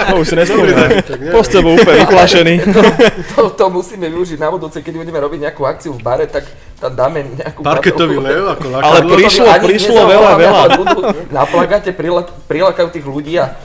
No 0.05 0.22
už 0.22 0.27
si 0.27 0.35
nespomínam. 0.35 1.01
Po 1.34 1.41
s 1.41 1.49
tebou 1.49 1.73
úplne 1.73 2.05
vyplašený. 2.05 2.53
To, 3.35 3.49
to 3.49 3.65
musíme 3.69 4.05
využiť 4.05 4.38
na 4.38 4.47
budúce, 4.47 4.80
keď 4.80 4.93
budeme 4.95 5.17
robiť 5.17 5.39
nejakú 5.41 5.65
akciu 5.65 5.91
v 5.91 5.99
bare, 5.99 6.26
tak 6.26 6.45
tam 6.76 6.93
dáme 6.93 7.26
nejakú 7.34 7.59
Parketový 7.59 8.15
lev, 8.17 8.47
ako 8.47 8.65
Ale 8.69 9.01
lakadlo. 9.01 9.13
prišlo, 9.15 9.45
Ani 9.45 9.65
prišlo 9.65 9.95
nezavoláme, 9.97 10.13
veľa, 10.13 10.31
veľa. 10.38 10.55
ale 10.55 10.69
Budú 10.77 10.99
na 11.30 11.43
plagáte 11.43 11.89
prilak- 11.91 12.31
prilakajú 12.45 12.88
tých 12.91 13.03
ľudí 13.03 13.34
a 13.35 13.57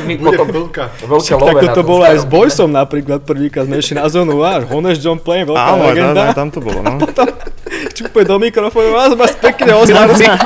my 0.00 0.14
Bude 0.14 0.24
potom 0.32 0.46
vlka. 0.48 0.84
veľké 1.02 1.28
Tak 1.28 1.40
love 1.40 1.74
tom 1.74 1.84
bolo 1.84 2.02
aj 2.04 2.16
s. 2.16 2.24
Boysom 2.24 2.70
napríklad 2.70 3.20
prvýkrát 3.20 3.64
sme 3.64 3.76
išli 3.76 3.94
na 3.94 4.06
zónu 4.06 4.40
A, 4.40 4.62
Honest 4.62 5.00
John 5.00 5.18
Plain, 5.18 5.44
veľká 5.44 5.68
Áno, 5.68 5.82
legenda. 5.86 6.22
aj, 6.24 6.36
tam 6.36 6.48
to 6.48 6.58
bolo, 6.60 6.78
no. 6.80 6.94
Čupe 7.94 8.24
do 8.24 8.38
mikrofónu, 8.38 8.92
vás 8.92 9.12
vás 9.14 9.34
pekne 9.38 9.74
označí. 9.74 10.26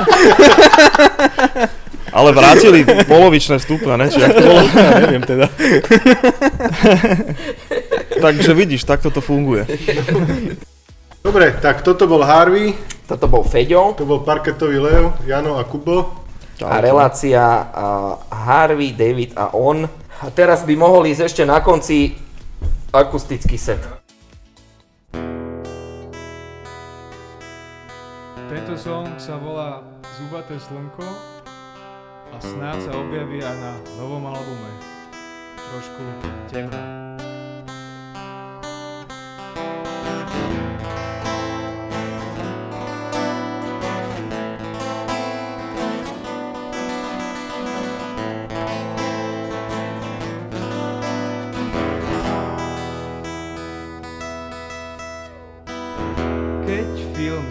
Ale 2.12 2.28
vrátili 2.36 2.84
polovičné 3.08 3.56
stupne, 3.56 3.96
ne? 3.96 4.12
Či 4.12 4.20
jak 4.20 4.36
to 4.36 4.44
bolo? 4.44 4.60
Neviem 5.00 5.24
teda. 5.24 5.48
Takže 8.24 8.52
vidíš, 8.52 8.84
takto 8.84 9.08
to 9.08 9.24
funguje. 9.24 9.64
Dobre, 11.24 11.56
tak 11.56 11.80
toto 11.80 12.04
bol 12.04 12.20
Harvey, 12.20 12.76
Toto 13.08 13.26
bol 13.28 13.44
Feďo 13.44 13.96
to 13.96 14.04
bol 14.04 14.20
Parketový 14.24 14.78
lev, 14.78 15.12
Jano 15.24 15.56
a 15.56 15.64
Kubo. 15.64 16.24
a 16.62 16.78
relácia 16.78 17.42
a 17.72 18.16
Harvey, 18.30 18.92
David 18.92 19.34
a 19.34 19.56
on. 19.56 19.88
A 20.22 20.30
teraz 20.30 20.62
by 20.62 20.76
mohol 20.78 21.08
ísť 21.10 21.22
ešte 21.32 21.42
na 21.42 21.58
konci 21.64 22.14
akustický 22.92 23.58
set. 23.58 23.82
Tento 28.52 28.76
song 28.76 29.08
sa 29.16 29.40
volá 29.40 29.80
Zubaté 30.20 30.60
slnko 30.60 31.08
a 32.28 32.36
snáď 32.36 32.84
sa 32.84 32.92
objaví 33.00 33.40
aj 33.40 33.56
na 33.56 33.72
novom 33.96 34.28
albume. 34.28 34.72
Trošku 35.56 36.04
temné. 36.52 36.84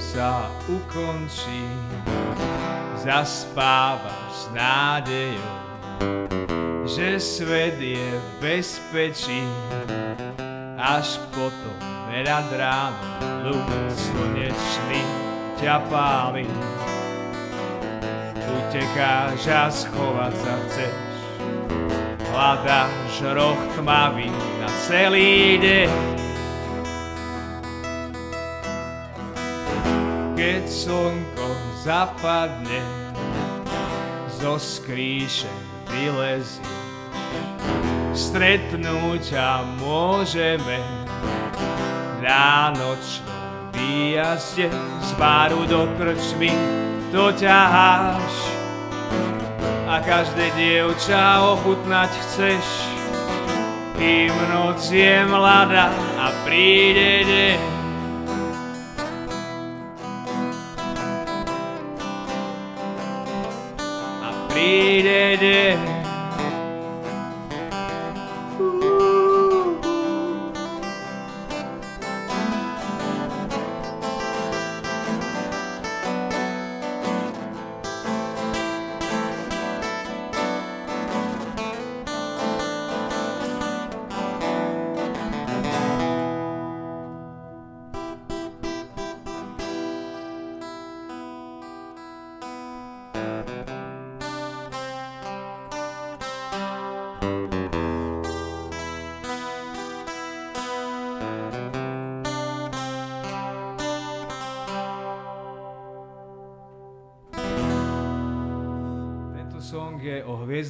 Sa 0.02 0.50
ukončí, 0.66 1.62
zaspávaš 2.98 4.34
s 4.34 4.44
nádejou, 4.50 5.58
že 6.90 7.22
svet 7.22 7.78
je 7.78 8.10
v 8.18 8.28
bezpečí, 8.42 9.46
až 10.82 11.22
potom 11.30 11.78
nad 12.10 12.50
ránom 12.50 13.54
ľud 13.54 13.70
slnečný 13.94 15.06
ťa 15.62 15.78
páli. 15.88 16.50
Utekáš 18.42 19.48
a 19.48 19.70
schovať 19.72 20.34
sa 20.34 20.54
chceš, 20.68 20.96
hľadáš 22.34 23.16
roh 23.38 23.60
tmavý 23.78 24.28
na 24.60 24.68
celý 24.90 25.62
deň. 25.62 26.11
Slnko 30.72 31.48
zapadne, 31.84 32.80
zo 34.40 34.56
skríše 34.56 35.52
vylezie. 35.92 36.64
Stretnúť 38.16 39.36
ťa 39.36 39.68
môžeme 39.84 40.80
na 42.24 42.72
nočnom 42.72 43.28
výjazde 43.76 44.72
z 45.04 45.10
baru 45.20 45.68
do 45.68 45.92
krčmy, 46.00 46.56
to 47.12 47.36
ťaháš 47.36 48.36
a 49.92 50.00
každé 50.00 50.56
dievča 50.56 51.44
ochutnať 51.52 52.12
chceš. 52.24 52.68
Kým 54.00 54.34
noc 54.56 54.82
je 54.88 55.28
mladá 55.28 55.92
a 56.18 56.32
príde 56.48 57.28
deň, 57.28 57.71
a 64.62 64.64
príde 64.64 65.91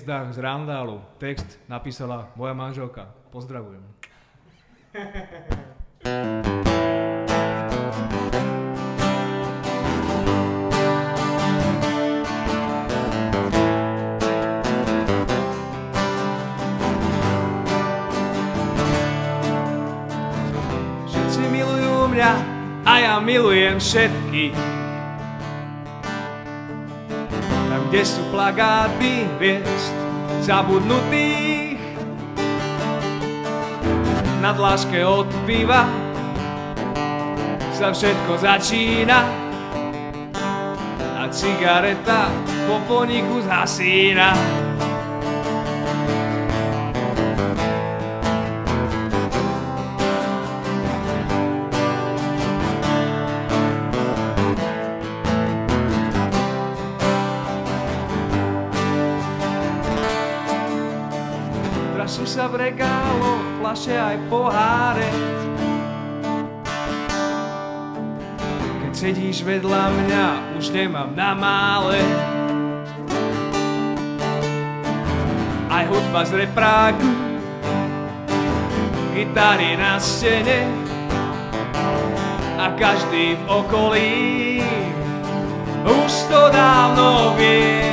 hviezdách 0.02 0.34
z 0.34 0.38
Randálu. 0.42 0.98
Text 1.22 1.62
napísala 1.70 2.34
moja 2.34 2.58
manželka. 2.58 3.06
Pozdravujem. 3.30 3.86
Všetci 21.06 21.42
milujú 21.46 22.10
mňa 22.10 22.32
a 22.90 22.94
ja 23.06 23.16
milujem 23.22 23.78
všetkých. 23.78 24.81
Kde 27.92 28.08
sú 28.08 28.24
plagáty 28.32 29.28
hviezd 29.36 29.92
zabudnutých? 30.48 31.76
Na 34.40 34.56
dláške 34.56 35.04
od 35.04 35.28
piva 35.44 35.84
sa 37.76 37.92
všetko 37.92 38.40
začína. 38.40 39.20
A 41.20 41.28
cigareta 41.36 42.32
po 42.64 42.80
poniku 42.88 43.44
zhasína 43.44 44.40
sa 62.32 62.48
v 62.48 62.72
regáloch, 62.72 63.44
flaše 63.60 63.92
aj 63.92 64.16
poháre. 64.32 65.12
Keď 68.88 68.94
sedíš 68.96 69.44
vedľa 69.44 69.92
mňa, 69.92 70.28
už 70.56 70.72
nemám 70.72 71.12
na 71.12 71.36
mále. 71.36 72.00
Aj 75.68 75.84
hudba 75.92 76.24
z 76.24 76.48
repráku 76.48 77.12
Gitary 79.16 79.80
na 79.80 79.96
stene 80.04 80.68
A 82.60 82.76
každý 82.76 83.40
v 83.40 83.44
okolí 83.48 84.12
Už 85.88 86.12
to 86.28 86.52
dávno 86.52 87.40
vie 87.40 87.91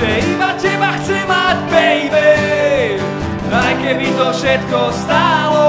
že 0.00 0.32
iba 0.32 0.56
teba 0.56 0.96
chcem 1.04 1.24
mať, 1.28 1.56
baby. 1.68 2.32
Aj 3.52 3.74
keby 3.82 4.08
to 4.16 4.30
všetko 4.30 4.94
stálo 4.94 5.66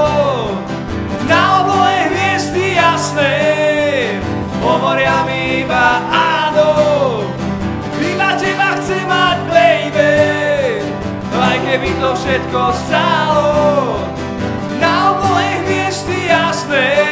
Na 1.26 1.66
oblohe 1.66 2.14
hviezdy 2.14 2.78
jasné 2.78 3.36
Hovoria 4.62 5.26
mi 5.26 5.66
iba 5.66 6.00
áno. 6.14 6.72
Iba 7.98 8.38
teba 8.38 8.78
chcem 8.80 9.04
mať, 9.10 9.38
baby. 9.50 10.16
Aj 11.36 11.58
keby 11.68 11.90
to 12.00 12.10
všetko 12.16 12.62
stálo 12.86 13.50
Na 14.78 15.18
oblohe 15.18 15.66
hviezdy 15.66 16.30
jasné 16.30 17.11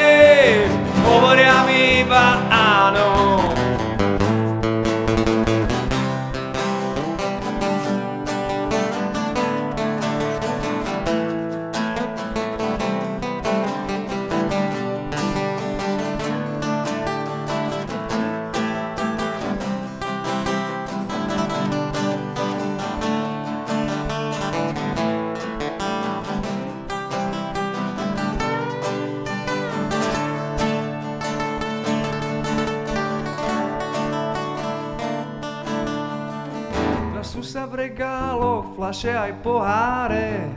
flaše 38.89 39.13
aj 39.13 39.33
poháre. 39.45 40.49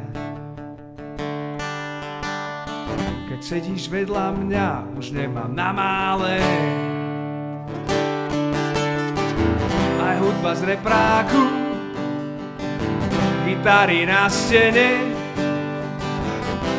Keď 3.28 3.40
sedíš 3.44 3.92
vedľa 3.92 4.32
mňa, 4.32 4.68
už 4.96 5.12
nemám 5.12 5.52
na 5.52 5.68
mále. 5.68 6.40
Aj 10.00 10.16
hudba 10.16 10.56
z 10.56 10.64
repráku 10.64 11.44
Gitary 13.44 14.09
na 14.09 14.32
stene 14.32 15.12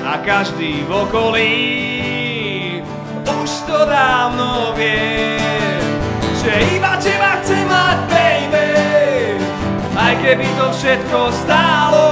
A 0.10 0.26
každý 0.26 0.82
v 0.90 0.92
okolí. 1.06 1.54
Už 3.30 3.52
to 3.70 3.78
dávno 3.86 4.74
vie 4.74 5.38
Že 6.42 6.54
iba 6.82 6.98
teba 6.98 7.13
aj 10.14 10.22
keby 10.22 10.46
to 10.62 10.68
všetko 10.70 11.20
stálo. 11.34 12.06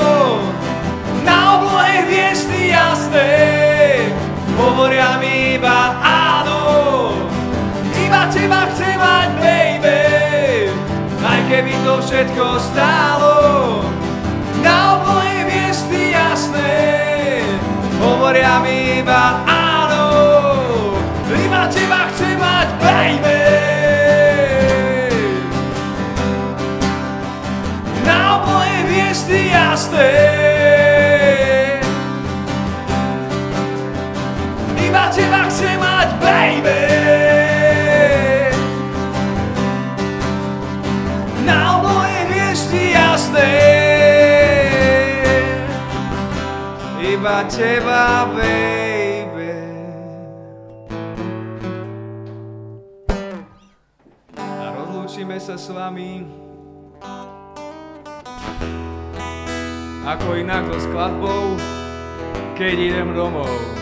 Na 1.22 1.62
oblohe 1.62 2.02
hviezdy 2.10 2.74
jasné 2.74 3.30
Hovoria 4.58 5.22
mi 5.22 5.62
iba 5.62 6.02
áno. 6.02 7.14
Iba 7.94 8.26
teba 8.34 8.66
chcem 8.74 8.98
mať, 8.98 9.30
baby 9.38 10.02
Aj 11.22 11.42
keby 11.46 11.78
to 11.86 12.02
všetko 12.02 12.46
stálo. 12.74 13.36
Na 14.66 14.98
oblohe 14.98 15.46
hviezdy 15.46 16.18
jasné 16.18 16.74
Hovoria 18.02 18.66
mi 18.66 19.06
iba 19.06 19.46
áno. 19.46 20.10
Iba 21.30 21.70
teba 21.70 22.10
chcem 22.10 22.34
mať, 22.34 22.68
baby 22.82 23.81
Iba 47.42 47.50
teba, 47.50 48.30
baby 48.38 49.58
A 54.38 54.66
rozlúčime 54.78 55.42
sa 55.42 55.58
s 55.58 55.74
vami 55.74 56.22
Ako 60.06 60.38
inak 60.38 60.70
so 60.70 60.86
skladbou, 60.86 61.58
keď 62.54 62.78
idem 62.78 63.10
domov. 63.18 63.81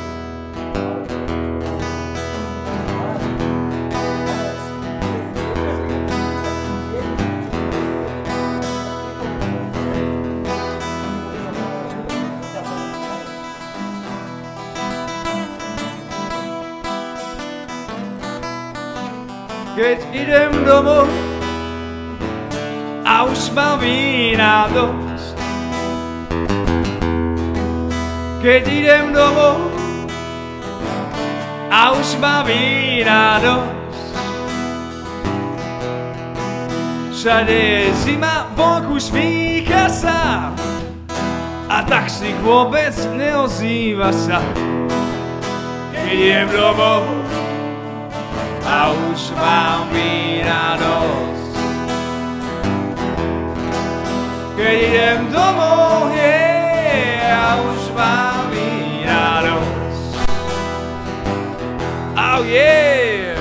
Keď 19.79 20.11
idem 20.11 20.67
domov 20.67 21.07
a 23.07 23.23
už 23.23 23.55
mám 23.55 23.79
vína 23.79 24.67
dosť. 24.75 25.39
Keď 28.43 28.63
idem 28.67 29.15
domov 29.15 29.71
a 31.71 31.95
už 31.95 32.19
mám 32.19 32.43
vína 32.43 33.39
dosť. 33.39 34.03
Všade 37.15 37.55
je 37.55 37.95
zima, 38.03 38.51
vonku 38.59 38.99
šmíka 38.99 39.87
sa 39.87 40.51
a 41.71 41.77
taxík 41.87 42.35
vôbec 42.43 42.91
neozýva 43.15 44.11
sa. 44.11 44.43
Keď 45.95 46.03
idem 46.11 46.51
domov 46.51 47.18
a 48.79 48.95
už 49.11 49.35
mám 49.35 49.91
dosť. 50.79 51.55
Keď 54.55 54.75
idem 54.87 55.19
domov, 55.35 56.15
yeah, 56.15 57.35
a 57.35 57.59
už 57.59 57.81
mám 57.91 58.47
vína 58.55 59.43
dosť. 59.43 60.11
Oh 62.15 62.39
yeah! 62.47 63.35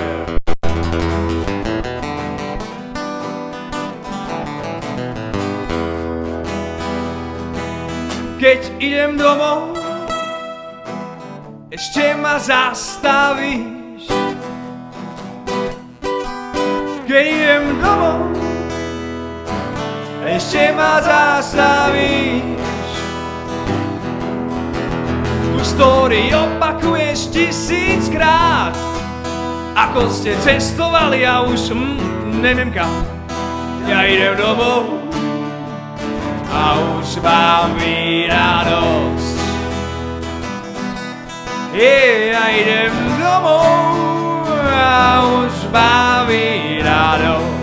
Keď 8.43 8.61
idem 8.83 9.15
domov, 9.15 9.79
ešte 11.71 12.19
ma 12.19 12.43
zastavíš. 12.43 13.78
Idem 17.09 17.81
domov, 17.81 18.37
ešte 20.29 20.77
ma 20.77 21.01
zastavíš. 21.01 22.61
Tu 25.41 25.61
story 25.65 26.29
opakuješ 26.37 27.33
tisíckrát, 27.33 28.77
ako 29.73 30.13
ste 30.13 30.37
cestovali 30.45 31.25
a 31.25 31.49
už 31.49 31.73
mm, 31.73 32.45
neviem 32.45 32.69
kam. 32.77 32.93
Ja 33.89 34.05
idem 34.05 34.37
domov 34.37 35.01
a 36.53 36.77
už 37.01 37.25
mám 37.25 37.73
vína 37.81 38.69
dosť. 38.69 39.37
Yeah, 41.73 42.37
ja 42.37 42.45
idem 42.53 42.93
domov 43.17 44.45
a 44.61 45.25
už 45.25 45.58
mám 45.73 47.58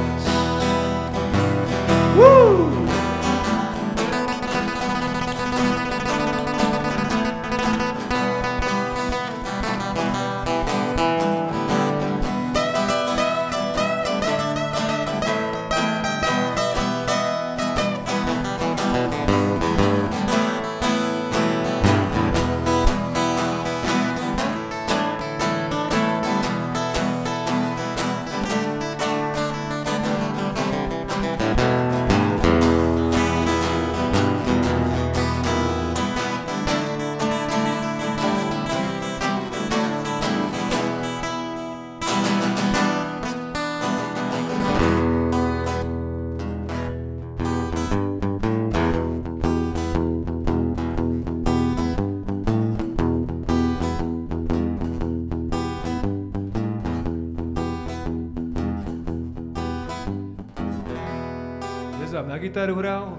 gitaru 62.55 62.79
hral 62.79 63.11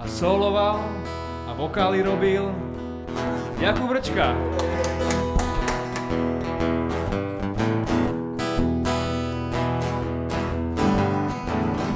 a 0.00 0.08
soloval 0.08 0.80
a 1.44 1.52
vokály 1.60 2.00
robil 2.00 2.48
Jakub 3.60 3.92
Rčka. 3.92 4.32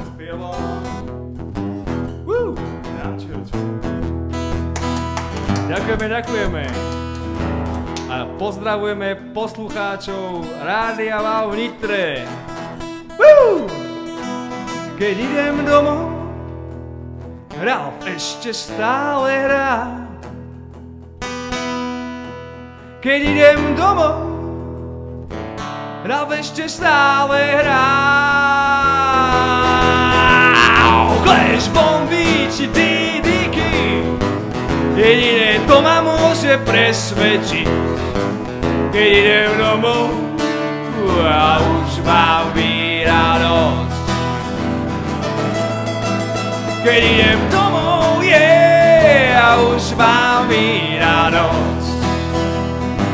Spieval. 0.04 0.60
Woo! 2.28 2.52
Ďakujeme, 5.64 6.06
ďakujeme. 6.12 6.64
A 8.12 8.28
pozdravujeme 8.36 9.32
poslucháčov 9.32 10.44
Rádia 10.60 11.24
Wow 11.24 11.56
v 11.56 11.64
Nitre. 11.64 12.39
Keď 15.00 15.16
idem 15.16 15.64
domov, 15.64 16.12
Ralf 17.56 18.04
ešte 18.04 18.52
stále 18.52 19.48
hrá. 19.48 19.96
Keď 23.00 23.20
idem 23.32 23.60
domov, 23.80 24.28
Ralf 26.04 26.36
ešte 26.36 26.68
stále 26.68 27.64
hrá. 27.64 27.88
Clash, 31.24 31.72
bomby 31.72 32.52
či 32.52 32.68
DDky, 32.68 34.04
jediné 35.00 35.64
to 35.64 35.80
ma 35.80 36.04
môže 36.04 36.60
presvedčiť. 36.68 37.72
Keď 38.92 39.08
idem 39.16 39.50
domov, 39.56 40.12
a 41.24 41.56
už 41.56 42.04
mám 42.04 42.52
keď 46.80 47.02
idem 47.04 47.40
domov, 47.52 48.24
je 48.24 48.32
yeah, 48.32 49.36
a 49.36 49.60
už 49.60 49.92
mám 50.00 50.48
vína 50.48 51.28
noc. 51.28 51.84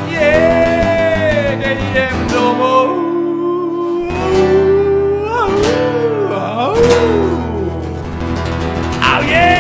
Je, 0.06 0.22
yeah, 0.22 1.59
keď 1.59 1.76
idem 1.90 2.16
domov, 2.30 2.94
Au 9.02 9.20
je, 9.22 9.34
yeah. 9.34 9.56